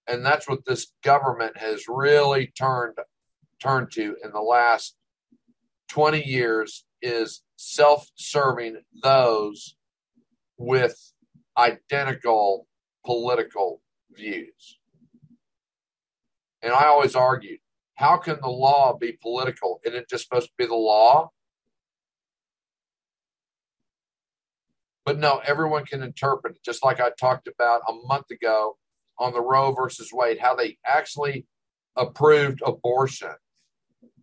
And 0.08 0.26
that's 0.26 0.50
what 0.50 0.66
this 0.66 0.94
government 1.04 1.58
has 1.58 1.84
really 1.88 2.48
turned 2.58 2.98
turned 3.62 3.92
to 3.92 4.16
in 4.24 4.32
the 4.32 4.42
last 4.42 4.96
20 5.90 6.24
years 6.24 6.86
is 7.04 7.44
self-serving 7.56 8.82
those 9.04 9.76
with 10.58 11.14
identical 11.56 12.66
political 13.06 13.84
views. 14.12 14.80
And 16.64 16.74
I 16.74 16.86
always 16.86 17.14
argued, 17.14 17.60
how 17.94 18.18
can 18.18 18.40
the 18.42 18.50
law 18.50 18.98
be 18.98 19.20
political? 19.22 19.82
Isn't 19.86 20.00
it 20.00 20.10
just 20.10 20.24
supposed 20.24 20.48
to 20.48 20.54
be 20.58 20.66
the 20.66 20.74
law? 20.74 21.30
But 25.12 25.20
no, 25.20 25.42
everyone 25.46 25.84
can 25.84 26.04
interpret 26.04 26.56
it, 26.56 26.64
just 26.64 26.86
like 26.86 27.02
I 27.02 27.10
talked 27.20 27.50
about 27.50 27.82
a 27.86 27.92
month 28.08 28.32
ago 28.32 28.78
on 29.20 29.34
the 29.34 29.42
Roe 29.42 29.74
versus 29.74 30.10
Wade, 30.14 30.40
how 30.40 30.56
they 30.56 30.78
actually 30.88 31.48
approved 31.98 32.62
abortion 32.66 33.34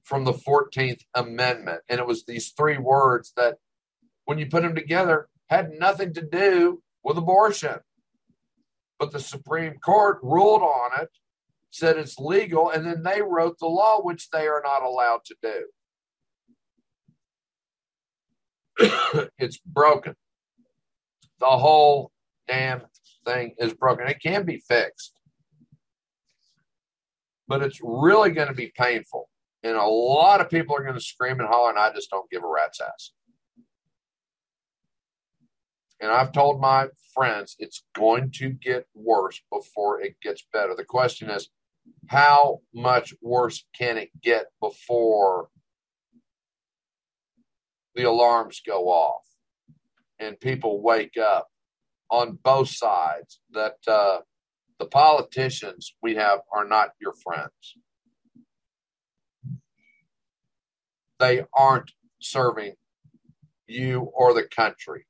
from 0.02 0.24
the 0.24 0.32
14th 0.32 1.02
Amendment. 1.14 1.82
And 1.90 2.00
it 2.00 2.06
was 2.06 2.24
these 2.24 2.54
three 2.56 2.78
words 2.78 3.34
that, 3.36 3.56
when 4.24 4.38
you 4.38 4.46
put 4.46 4.62
them 4.62 4.74
together, 4.74 5.28
had 5.50 5.72
nothing 5.72 6.14
to 6.14 6.22
do 6.22 6.82
with 7.04 7.18
abortion. 7.18 7.80
But 8.98 9.12
the 9.12 9.20
Supreme 9.20 9.74
Court 9.84 10.20
ruled 10.22 10.62
on 10.62 11.02
it, 11.02 11.10
said 11.70 11.98
it's 11.98 12.18
legal, 12.18 12.70
and 12.70 12.86
then 12.86 13.02
they 13.02 13.20
wrote 13.20 13.58
the 13.58 13.66
law, 13.66 14.00
which 14.00 14.30
they 14.30 14.46
are 14.46 14.62
not 14.64 14.82
allowed 14.82 15.26
to 15.26 15.36
do. 18.78 19.28
it's 19.38 19.58
broken. 19.58 20.14
The 21.40 21.46
whole 21.46 22.10
damn 22.48 22.82
thing 23.24 23.54
is 23.58 23.74
broken. 23.74 24.08
It 24.08 24.20
can 24.22 24.44
be 24.44 24.58
fixed, 24.58 25.12
but 27.46 27.62
it's 27.62 27.80
really 27.82 28.30
going 28.30 28.48
to 28.48 28.54
be 28.54 28.72
painful. 28.76 29.28
And 29.62 29.76
a 29.76 29.84
lot 29.84 30.40
of 30.40 30.50
people 30.50 30.76
are 30.76 30.82
going 30.82 30.94
to 30.94 31.00
scream 31.00 31.40
and 31.40 31.48
holler, 31.48 31.70
and 31.70 31.78
I 31.78 31.92
just 31.92 32.10
don't 32.10 32.30
give 32.30 32.42
a 32.42 32.48
rat's 32.48 32.80
ass. 32.80 33.12
And 36.00 36.12
I've 36.12 36.32
told 36.32 36.60
my 36.60 36.88
friends 37.12 37.56
it's 37.58 37.84
going 37.94 38.30
to 38.36 38.50
get 38.50 38.86
worse 38.94 39.40
before 39.52 40.00
it 40.00 40.16
gets 40.22 40.44
better. 40.52 40.74
The 40.76 40.84
question 40.84 41.28
is, 41.28 41.48
how 42.06 42.60
much 42.72 43.14
worse 43.20 43.64
can 43.76 43.98
it 43.98 44.10
get 44.22 44.46
before 44.60 45.48
the 47.94 48.04
alarms 48.04 48.62
go 48.64 48.88
off 48.88 49.27
and 50.18 50.38
people 50.40 50.82
wake 50.82 51.16
up 51.16 51.48
on 52.10 52.38
both 52.42 52.68
sides 52.68 53.40
that 53.52 53.76
uh, 53.86 54.18
the 54.78 54.86
politicians 54.86 55.94
we 56.02 56.14
have 56.14 56.40
are 56.52 56.64
not 56.64 56.90
your 57.00 57.14
friends? 57.22 57.76
they 61.18 61.44
aren't 61.52 61.92
serving 62.20 62.74
you 63.66 64.10
or 64.14 64.34
the 64.34 64.44
country. 64.44 65.06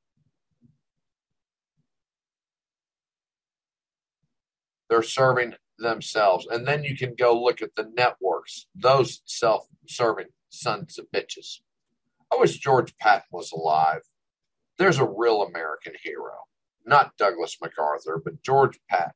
They're 4.89 5.03
serving 5.03 5.53
themselves. 5.77 6.47
And 6.49 6.67
then 6.67 6.83
you 6.83 6.97
can 6.97 7.15
go 7.15 7.39
look 7.41 7.61
at 7.61 7.75
the 7.75 7.89
networks, 7.95 8.67
those 8.75 9.21
self 9.25 9.67
serving 9.87 10.27
sons 10.49 10.97
of 10.97 11.05
bitches. 11.15 11.59
I 12.31 12.37
wish 12.37 12.57
George 12.57 12.95
Patton 12.97 13.27
was 13.31 13.51
alive. 13.51 14.01
There's 14.79 14.97
a 14.97 15.05
real 15.05 15.43
American 15.43 15.93
hero, 16.01 16.45
not 16.85 17.17
Douglas 17.17 17.57
MacArthur, 17.61 18.21
but 18.23 18.41
George 18.41 18.79
Patton. 18.89 19.11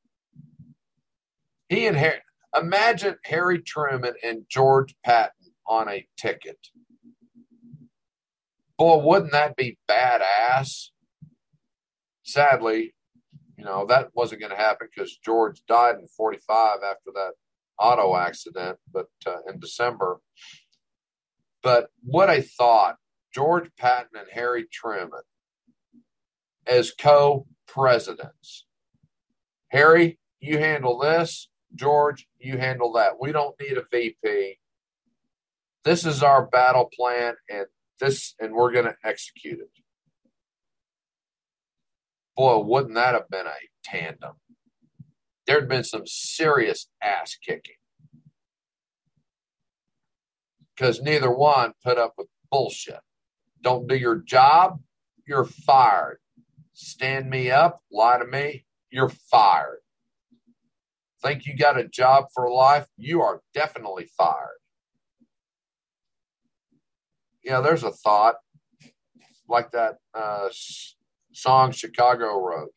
He 1.69 1.87
and 1.87 1.95
Harry, 1.95 2.19
imagine 2.53 3.15
Harry 3.23 3.61
Truman 3.61 4.13
and 4.21 4.43
George 4.49 4.93
Patton 5.05 5.53
on 5.65 5.87
a 5.87 6.05
ticket. 6.17 6.59
Boy, 8.77 8.97
wouldn't 8.97 9.31
that 9.31 9.55
be 9.55 9.77
badass? 9.89 10.89
Sadly, 12.23 12.93
you 13.57 13.63
know, 13.63 13.85
that 13.85 14.09
wasn't 14.13 14.41
going 14.41 14.51
to 14.51 14.57
happen 14.57 14.89
because 14.93 15.17
George 15.23 15.63
died 15.65 15.95
in 15.95 16.07
45 16.07 16.79
after 16.83 17.11
that 17.15 17.31
auto 17.79 18.17
accident, 18.17 18.79
but 18.91 19.07
uh, 19.25 19.37
in 19.47 19.61
December. 19.61 20.19
But 21.61 21.87
what 22.03 22.29
I 22.29 22.41
thought, 22.41 22.97
George 23.33 23.69
Patton 23.77 24.09
and 24.15 24.27
Harry 24.33 24.67
Truman 24.69 25.21
as 26.67 26.91
co 26.91 27.47
presidents. 27.67 28.65
Harry, 29.69 30.19
you 30.39 30.59
handle 30.59 30.99
this. 30.99 31.49
George, 31.75 32.27
you 32.37 32.57
handle 32.57 32.93
that. 32.93 33.19
We 33.19 33.31
don't 33.31 33.55
need 33.59 33.77
a 33.77 33.83
VP 33.91 34.59
this 35.83 36.05
is 36.05 36.23
our 36.23 36.45
battle 36.45 36.89
plan 36.93 37.35
and 37.49 37.65
this 37.99 38.35
and 38.39 38.53
we're 38.53 38.71
going 38.71 38.85
to 38.85 38.95
execute 39.03 39.59
it 39.59 39.69
boy 42.35 42.57
wouldn't 42.59 42.95
that 42.95 43.13
have 43.13 43.29
been 43.29 43.45
a 43.45 43.69
tandem 43.83 44.33
there'd 45.45 45.69
been 45.69 45.83
some 45.83 46.05
serious 46.05 46.87
ass 47.01 47.37
kicking 47.45 47.75
because 50.75 51.01
neither 51.01 51.31
one 51.31 51.73
put 51.83 51.97
up 51.97 52.13
with 52.17 52.27
bullshit 52.51 53.01
don't 53.61 53.87
do 53.87 53.95
your 53.95 54.17
job 54.17 54.79
you're 55.27 55.45
fired 55.45 56.17
stand 56.73 57.29
me 57.29 57.49
up 57.51 57.81
lie 57.91 58.17
to 58.17 58.25
me 58.25 58.65
you're 58.91 59.09
fired 59.09 59.79
think 61.21 61.45
you 61.45 61.55
got 61.55 61.79
a 61.79 61.87
job 61.87 62.25
for 62.33 62.51
life 62.51 62.87
you 62.97 63.21
are 63.21 63.41
definitely 63.53 64.05
fired 64.17 64.57
yeah, 67.43 67.59
there's 67.59 67.83
a 67.83 67.91
thought 67.91 68.35
like 69.49 69.71
that 69.71 69.97
uh, 70.13 70.47
song 71.33 71.71
Chicago 71.71 72.39
wrote. 72.39 72.71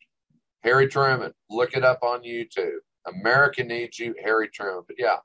Harry 0.63 0.87
Truman, 0.87 1.31
look 1.49 1.73
it 1.75 1.85
up 1.85 1.99
on 2.03 2.23
YouTube. 2.23 2.79
America 3.05 3.63
needs 3.63 3.97
you, 3.97 4.13
Harry 4.21 4.49
Truman. 4.49 4.83
But 4.85 4.97
yeah, 4.99 5.17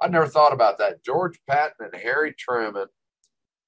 I 0.00 0.08
never 0.08 0.26
thought 0.26 0.52
about 0.52 0.76
that. 0.78 1.02
George 1.02 1.38
Patton 1.48 1.90
and 1.92 2.02
Harry 2.02 2.34
Truman 2.38 2.86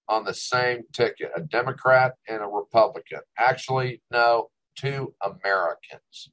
on 0.08 0.24
the 0.24 0.34
same 0.34 0.82
ticket, 0.92 1.30
a 1.36 1.40
Democrat 1.40 2.14
and 2.28 2.42
a 2.42 2.46
Republican. 2.46 3.20
Actually, 3.38 4.02
no, 4.10 4.50
two 4.76 5.14
Americans. 5.22 6.30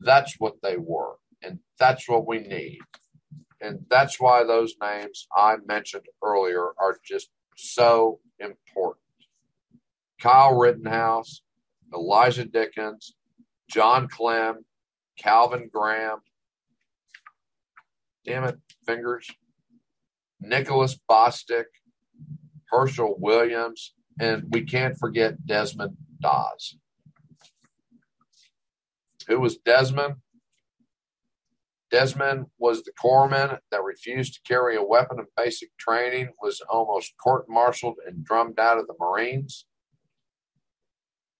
That's 0.00 0.34
what 0.38 0.54
they 0.62 0.76
were. 0.76 1.16
And 1.42 1.60
that's 1.78 2.08
what 2.08 2.26
we 2.26 2.38
need. 2.38 2.80
And 3.60 3.80
that's 3.88 4.20
why 4.20 4.44
those 4.44 4.74
names 4.80 5.26
I 5.34 5.56
mentioned 5.66 6.04
earlier 6.22 6.72
are 6.78 6.98
just 7.04 7.30
so 7.56 8.20
important. 8.38 9.02
Kyle 10.20 10.56
Rittenhouse, 10.56 11.42
Elijah 11.94 12.44
Dickens, 12.44 13.14
John 13.70 14.08
Clem, 14.08 14.64
Calvin 15.18 15.70
Graham, 15.72 16.18
damn 18.24 18.44
it, 18.44 18.58
fingers, 18.84 19.28
Nicholas 20.40 20.98
Bostic, 21.10 21.64
Hershel 22.70 23.16
Williams, 23.18 23.94
and 24.18 24.44
we 24.50 24.64
can't 24.64 24.98
forget 24.98 25.46
Desmond 25.46 25.96
Doss. 26.20 26.76
Who 29.28 29.40
was 29.40 29.56
Desmond? 29.56 30.16
Desmond 31.90 32.46
was 32.58 32.82
the 32.82 32.92
corpsman 32.92 33.58
that 33.70 33.82
refused 33.82 34.34
to 34.34 34.40
carry 34.42 34.76
a 34.76 34.82
weapon 34.82 35.18
in 35.18 35.26
basic 35.36 35.76
training, 35.78 36.30
was 36.42 36.60
almost 36.68 37.16
court 37.22 37.46
martialed 37.48 37.96
and 38.06 38.24
drummed 38.24 38.58
out 38.58 38.78
of 38.78 38.86
the 38.86 38.94
Marines, 38.98 39.66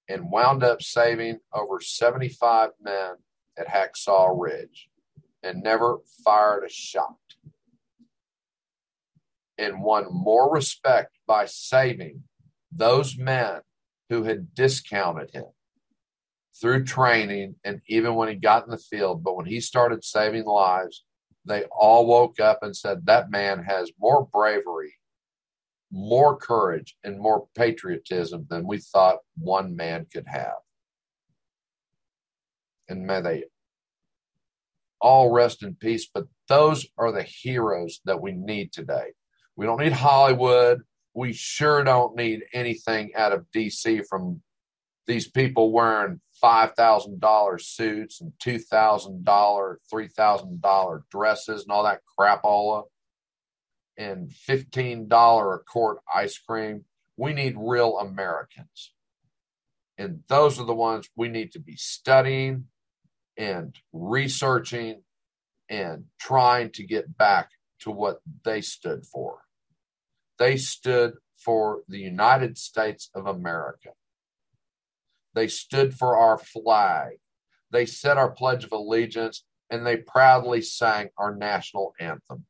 and 0.08 0.30
wound 0.30 0.62
up 0.62 0.82
saving 0.82 1.38
over 1.52 1.80
75 1.80 2.70
men 2.80 3.16
at 3.58 3.66
Hacksaw 3.68 4.34
Ridge 4.38 4.88
and 5.42 5.62
never 5.62 5.98
fired 6.24 6.64
a 6.64 6.68
shot. 6.68 7.16
And 9.58 9.82
won 9.82 10.06
more 10.10 10.52
respect 10.52 11.15
by 11.26 11.46
saving 11.46 12.22
those 12.72 13.16
men 13.18 13.60
who 14.08 14.24
had 14.24 14.54
discounted 14.54 15.30
him 15.32 15.46
through 16.60 16.84
training 16.84 17.56
and 17.64 17.80
even 17.88 18.14
when 18.14 18.28
he 18.28 18.34
got 18.34 18.64
in 18.64 18.70
the 18.70 18.78
field. 18.78 19.22
But 19.22 19.36
when 19.36 19.46
he 19.46 19.60
started 19.60 20.04
saving 20.04 20.44
lives, 20.44 21.04
they 21.44 21.64
all 21.64 22.06
woke 22.06 22.40
up 22.40 22.60
and 22.62 22.76
said, 22.76 23.06
That 23.06 23.30
man 23.30 23.62
has 23.64 23.92
more 24.00 24.26
bravery 24.32 24.94
more 25.90 26.36
courage 26.36 26.96
and 27.04 27.18
more 27.18 27.46
patriotism 27.54 28.46
than 28.50 28.66
we 28.66 28.78
thought 28.78 29.18
one 29.38 29.76
man 29.76 30.06
could 30.12 30.26
have. 30.26 30.56
And 32.88 33.06
may 33.06 33.20
they 33.20 33.44
all 35.00 35.30
rest 35.30 35.62
in 35.62 35.74
peace. 35.74 36.08
But 36.12 36.24
those 36.48 36.86
are 36.98 37.12
the 37.12 37.22
heroes 37.22 38.00
that 38.04 38.20
we 38.20 38.32
need 38.32 38.72
today. 38.72 39.12
We 39.56 39.66
don't 39.66 39.80
need 39.80 39.92
Hollywood. 39.92 40.82
We 41.16 41.32
sure 41.32 41.82
don't 41.82 42.14
need 42.14 42.42
anything 42.52 43.12
out 43.16 43.32
of 43.32 43.46
DC 43.50 44.06
from 44.06 44.42
these 45.06 45.26
people 45.26 45.72
wearing 45.72 46.20
$5,000 46.44 47.60
suits 47.62 48.20
and 48.20 48.32
$2,000, 48.44 49.24
$3,000 49.24 51.00
dresses 51.10 51.62
and 51.62 51.72
all 51.72 51.84
that 51.84 52.02
crapola 52.18 52.82
and 53.96 54.30
$15 54.30 55.54
a 55.54 55.58
quart 55.60 55.98
ice 56.14 56.36
cream. 56.36 56.84
We 57.16 57.32
need 57.32 57.54
real 57.56 57.98
Americans. 57.98 58.92
And 59.96 60.22
those 60.28 60.60
are 60.60 60.66
the 60.66 60.74
ones 60.74 61.08
we 61.16 61.28
need 61.28 61.52
to 61.52 61.60
be 61.60 61.76
studying 61.76 62.66
and 63.38 63.74
researching 63.94 65.00
and 65.70 66.04
trying 66.20 66.72
to 66.72 66.86
get 66.86 67.16
back 67.16 67.52
to 67.80 67.90
what 67.90 68.20
they 68.44 68.60
stood 68.60 69.06
for. 69.06 69.45
They 70.38 70.56
stood 70.56 71.14
for 71.36 71.82
the 71.88 71.98
United 71.98 72.58
States 72.58 73.10
of 73.14 73.26
America. 73.26 73.90
They 75.34 75.48
stood 75.48 75.94
for 75.94 76.16
our 76.16 76.38
flag. 76.38 77.18
They 77.70 77.86
said 77.86 78.16
our 78.16 78.30
Pledge 78.30 78.64
of 78.64 78.72
Allegiance 78.72 79.44
and 79.70 79.86
they 79.86 79.96
proudly 79.96 80.62
sang 80.62 81.10
our 81.18 81.34
national 81.34 81.94
anthem. 81.98 82.46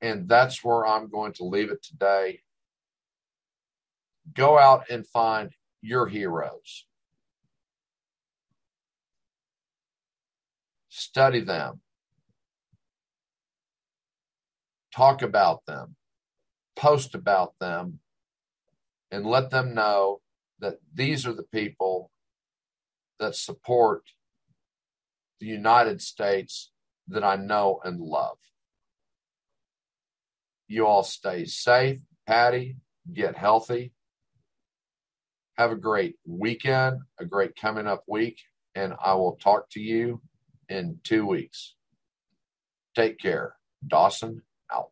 And 0.00 0.28
that's 0.28 0.64
where 0.64 0.86
I'm 0.86 1.08
going 1.08 1.32
to 1.34 1.44
leave 1.44 1.70
it 1.70 1.82
today. 1.82 2.40
Go 4.34 4.58
out 4.58 4.84
and 4.90 5.06
find 5.06 5.50
your 5.80 6.06
heroes. 6.06 6.86
Study 10.88 11.40
them. 11.40 11.80
Talk 14.94 15.22
about 15.22 15.64
them. 15.66 15.96
Post 16.76 17.14
about 17.14 17.54
them. 17.60 18.00
And 19.10 19.26
let 19.26 19.50
them 19.50 19.74
know 19.74 20.20
that 20.58 20.78
these 20.94 21.26
are 21.26 21.34
the 21.34 21.42
people 21.42 22.10
that 23.18 23.36
support 23.36 24.04
the 25.38 25.46
United 25.46 26.00
States 26.00 26.70
that 27.08 27.24
I 27.24 27.36
know 27.36 27.80
and 27.84 28.00
love. 28.00 28.38
You 30.68 30.86
all 30.86 31.02
stay 31.02 31.44
safe. 31.44 32.00
Patty, 32.26 32.76
get 33.12 33.36
healthy. 33.36 33.92
Have 35.58 35.72
a 35.72 35.76
great 35.76 36.16
weekend, 36.26 37.00
a 37.18 37.26
great 37.26 37.56
coming 37.56 37.86
up 37.86 38.04
week, 38.08 38.38
and 38.74 38.94
I 39.04 39.14
will 39.14 39.36
talk 39.36 39.68
to 39.70 39.80
you 39.80 40.22
in 40.68 41.00
two 41.04 41.26
weeks. 41.26 41.74
Take 42.94 43.18
care. 43.18 43.56
Dawson 43.86 44.42
out. 44.72 44.90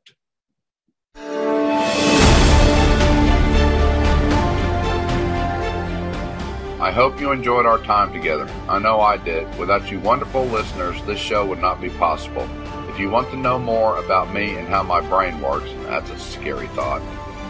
I 6.81 6.93
hope 6.93 7.21
you 7.21 7.31
enjoyed 7.31 7.67
our 7.67 7.79
time 7.79 8.13
together. 8.13 8.49
I 8.67 8.79
know 8.79 9.01
I 9.01 9.19
did. 9.19 9.47
Without 9.59 9.91
you 9.91 10.01
wonderful 10.01 10.47
listeners, 10.47 11.03
this 11.05 11.19
show 11.19 11.45
would 11.47 11.59
not 11.61 11.81
be 11.81 11.91
possible. 11.91 12.49
If 12.89 12.99
you 12.99 13.11
want 13.11 13.31
to 13.31 13.37
know 13.37 13.59
more 13.59 14.03
about 14.03 14.33
me 14.33 14.57
and 14.57 14.67
how 14.67 14.83
my 14.83 15.01
brain 15.03 15.41
works, 15.43 15.71
that's 15.85 16.11
a 16.11 16.19
scary 16.19 16.69
thought. 16.69 17.03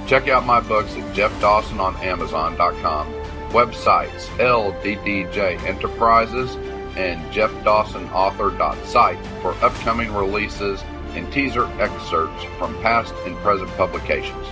Check 0.09 0.26
out 0.26 0.45
my 0.45 0.59
books 0.61 0.97
at 0.97 1.14
Jeff 1.14 1.31
Dawson 1.41 1.78
on 1.78 1.95
Amazon.com, 1.99 3.12
websites 3.51 4.26
LDDJ 4.39 5.62
Enterprises 5.62 6.57
and 6.97 7.20
JeffDawsonAuthor.site 7.33 9.26
for 9.41 9.53
upcoming 9.64 10.12
releases 10.12 10.83
and 11.15 11.33
teaser 11.33 11.65
excerpts 11.81 12.45
from 12.59 12.75
past 12.83 13.15
and 13.27 13.37
present 13.39 13.71
publications. 13.77 14.47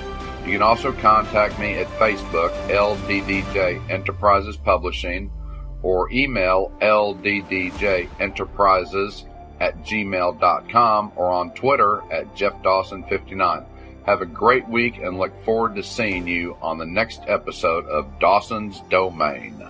You 0.44 0.52
can 0.52 0.62
also 0.62 0.92
contact 0.92 1.58
me 1.58 1.74
at 1.74 1.88
Facebook, 1.98 2.52
LDDJ 2.68 3.90
Enterprises 3.90 4.56
Publishing, 4.56 5.32
or 5.82 6.10
email 6.10 6.72
LDDJenterprises 6.80 9.24
at 9.60 9.76
gmail.com 9.84 11.12
or 11.16 11.30
on 11.30 11.50
Twitter 11.52 12.02
at 12.10 12.34
JeffDawson59. 12.34 13.66
Have 14.06 14.22
a 14.22 14.26
great 14.26 14.66
week 14.68 14.98
and 14.98 15.18
look 15.18 15.44
forward 15.44 15.76
to 15.76 15.82
seeing 15.82 16.26
you 16.26 16.56
on 16.62 16.78
the 16.78 16.86
next 16.86 17.20
episode 17.26 17.84
of 17.86 18.18
Dawson's 18.18 18.80
Domain. 18.88 19.68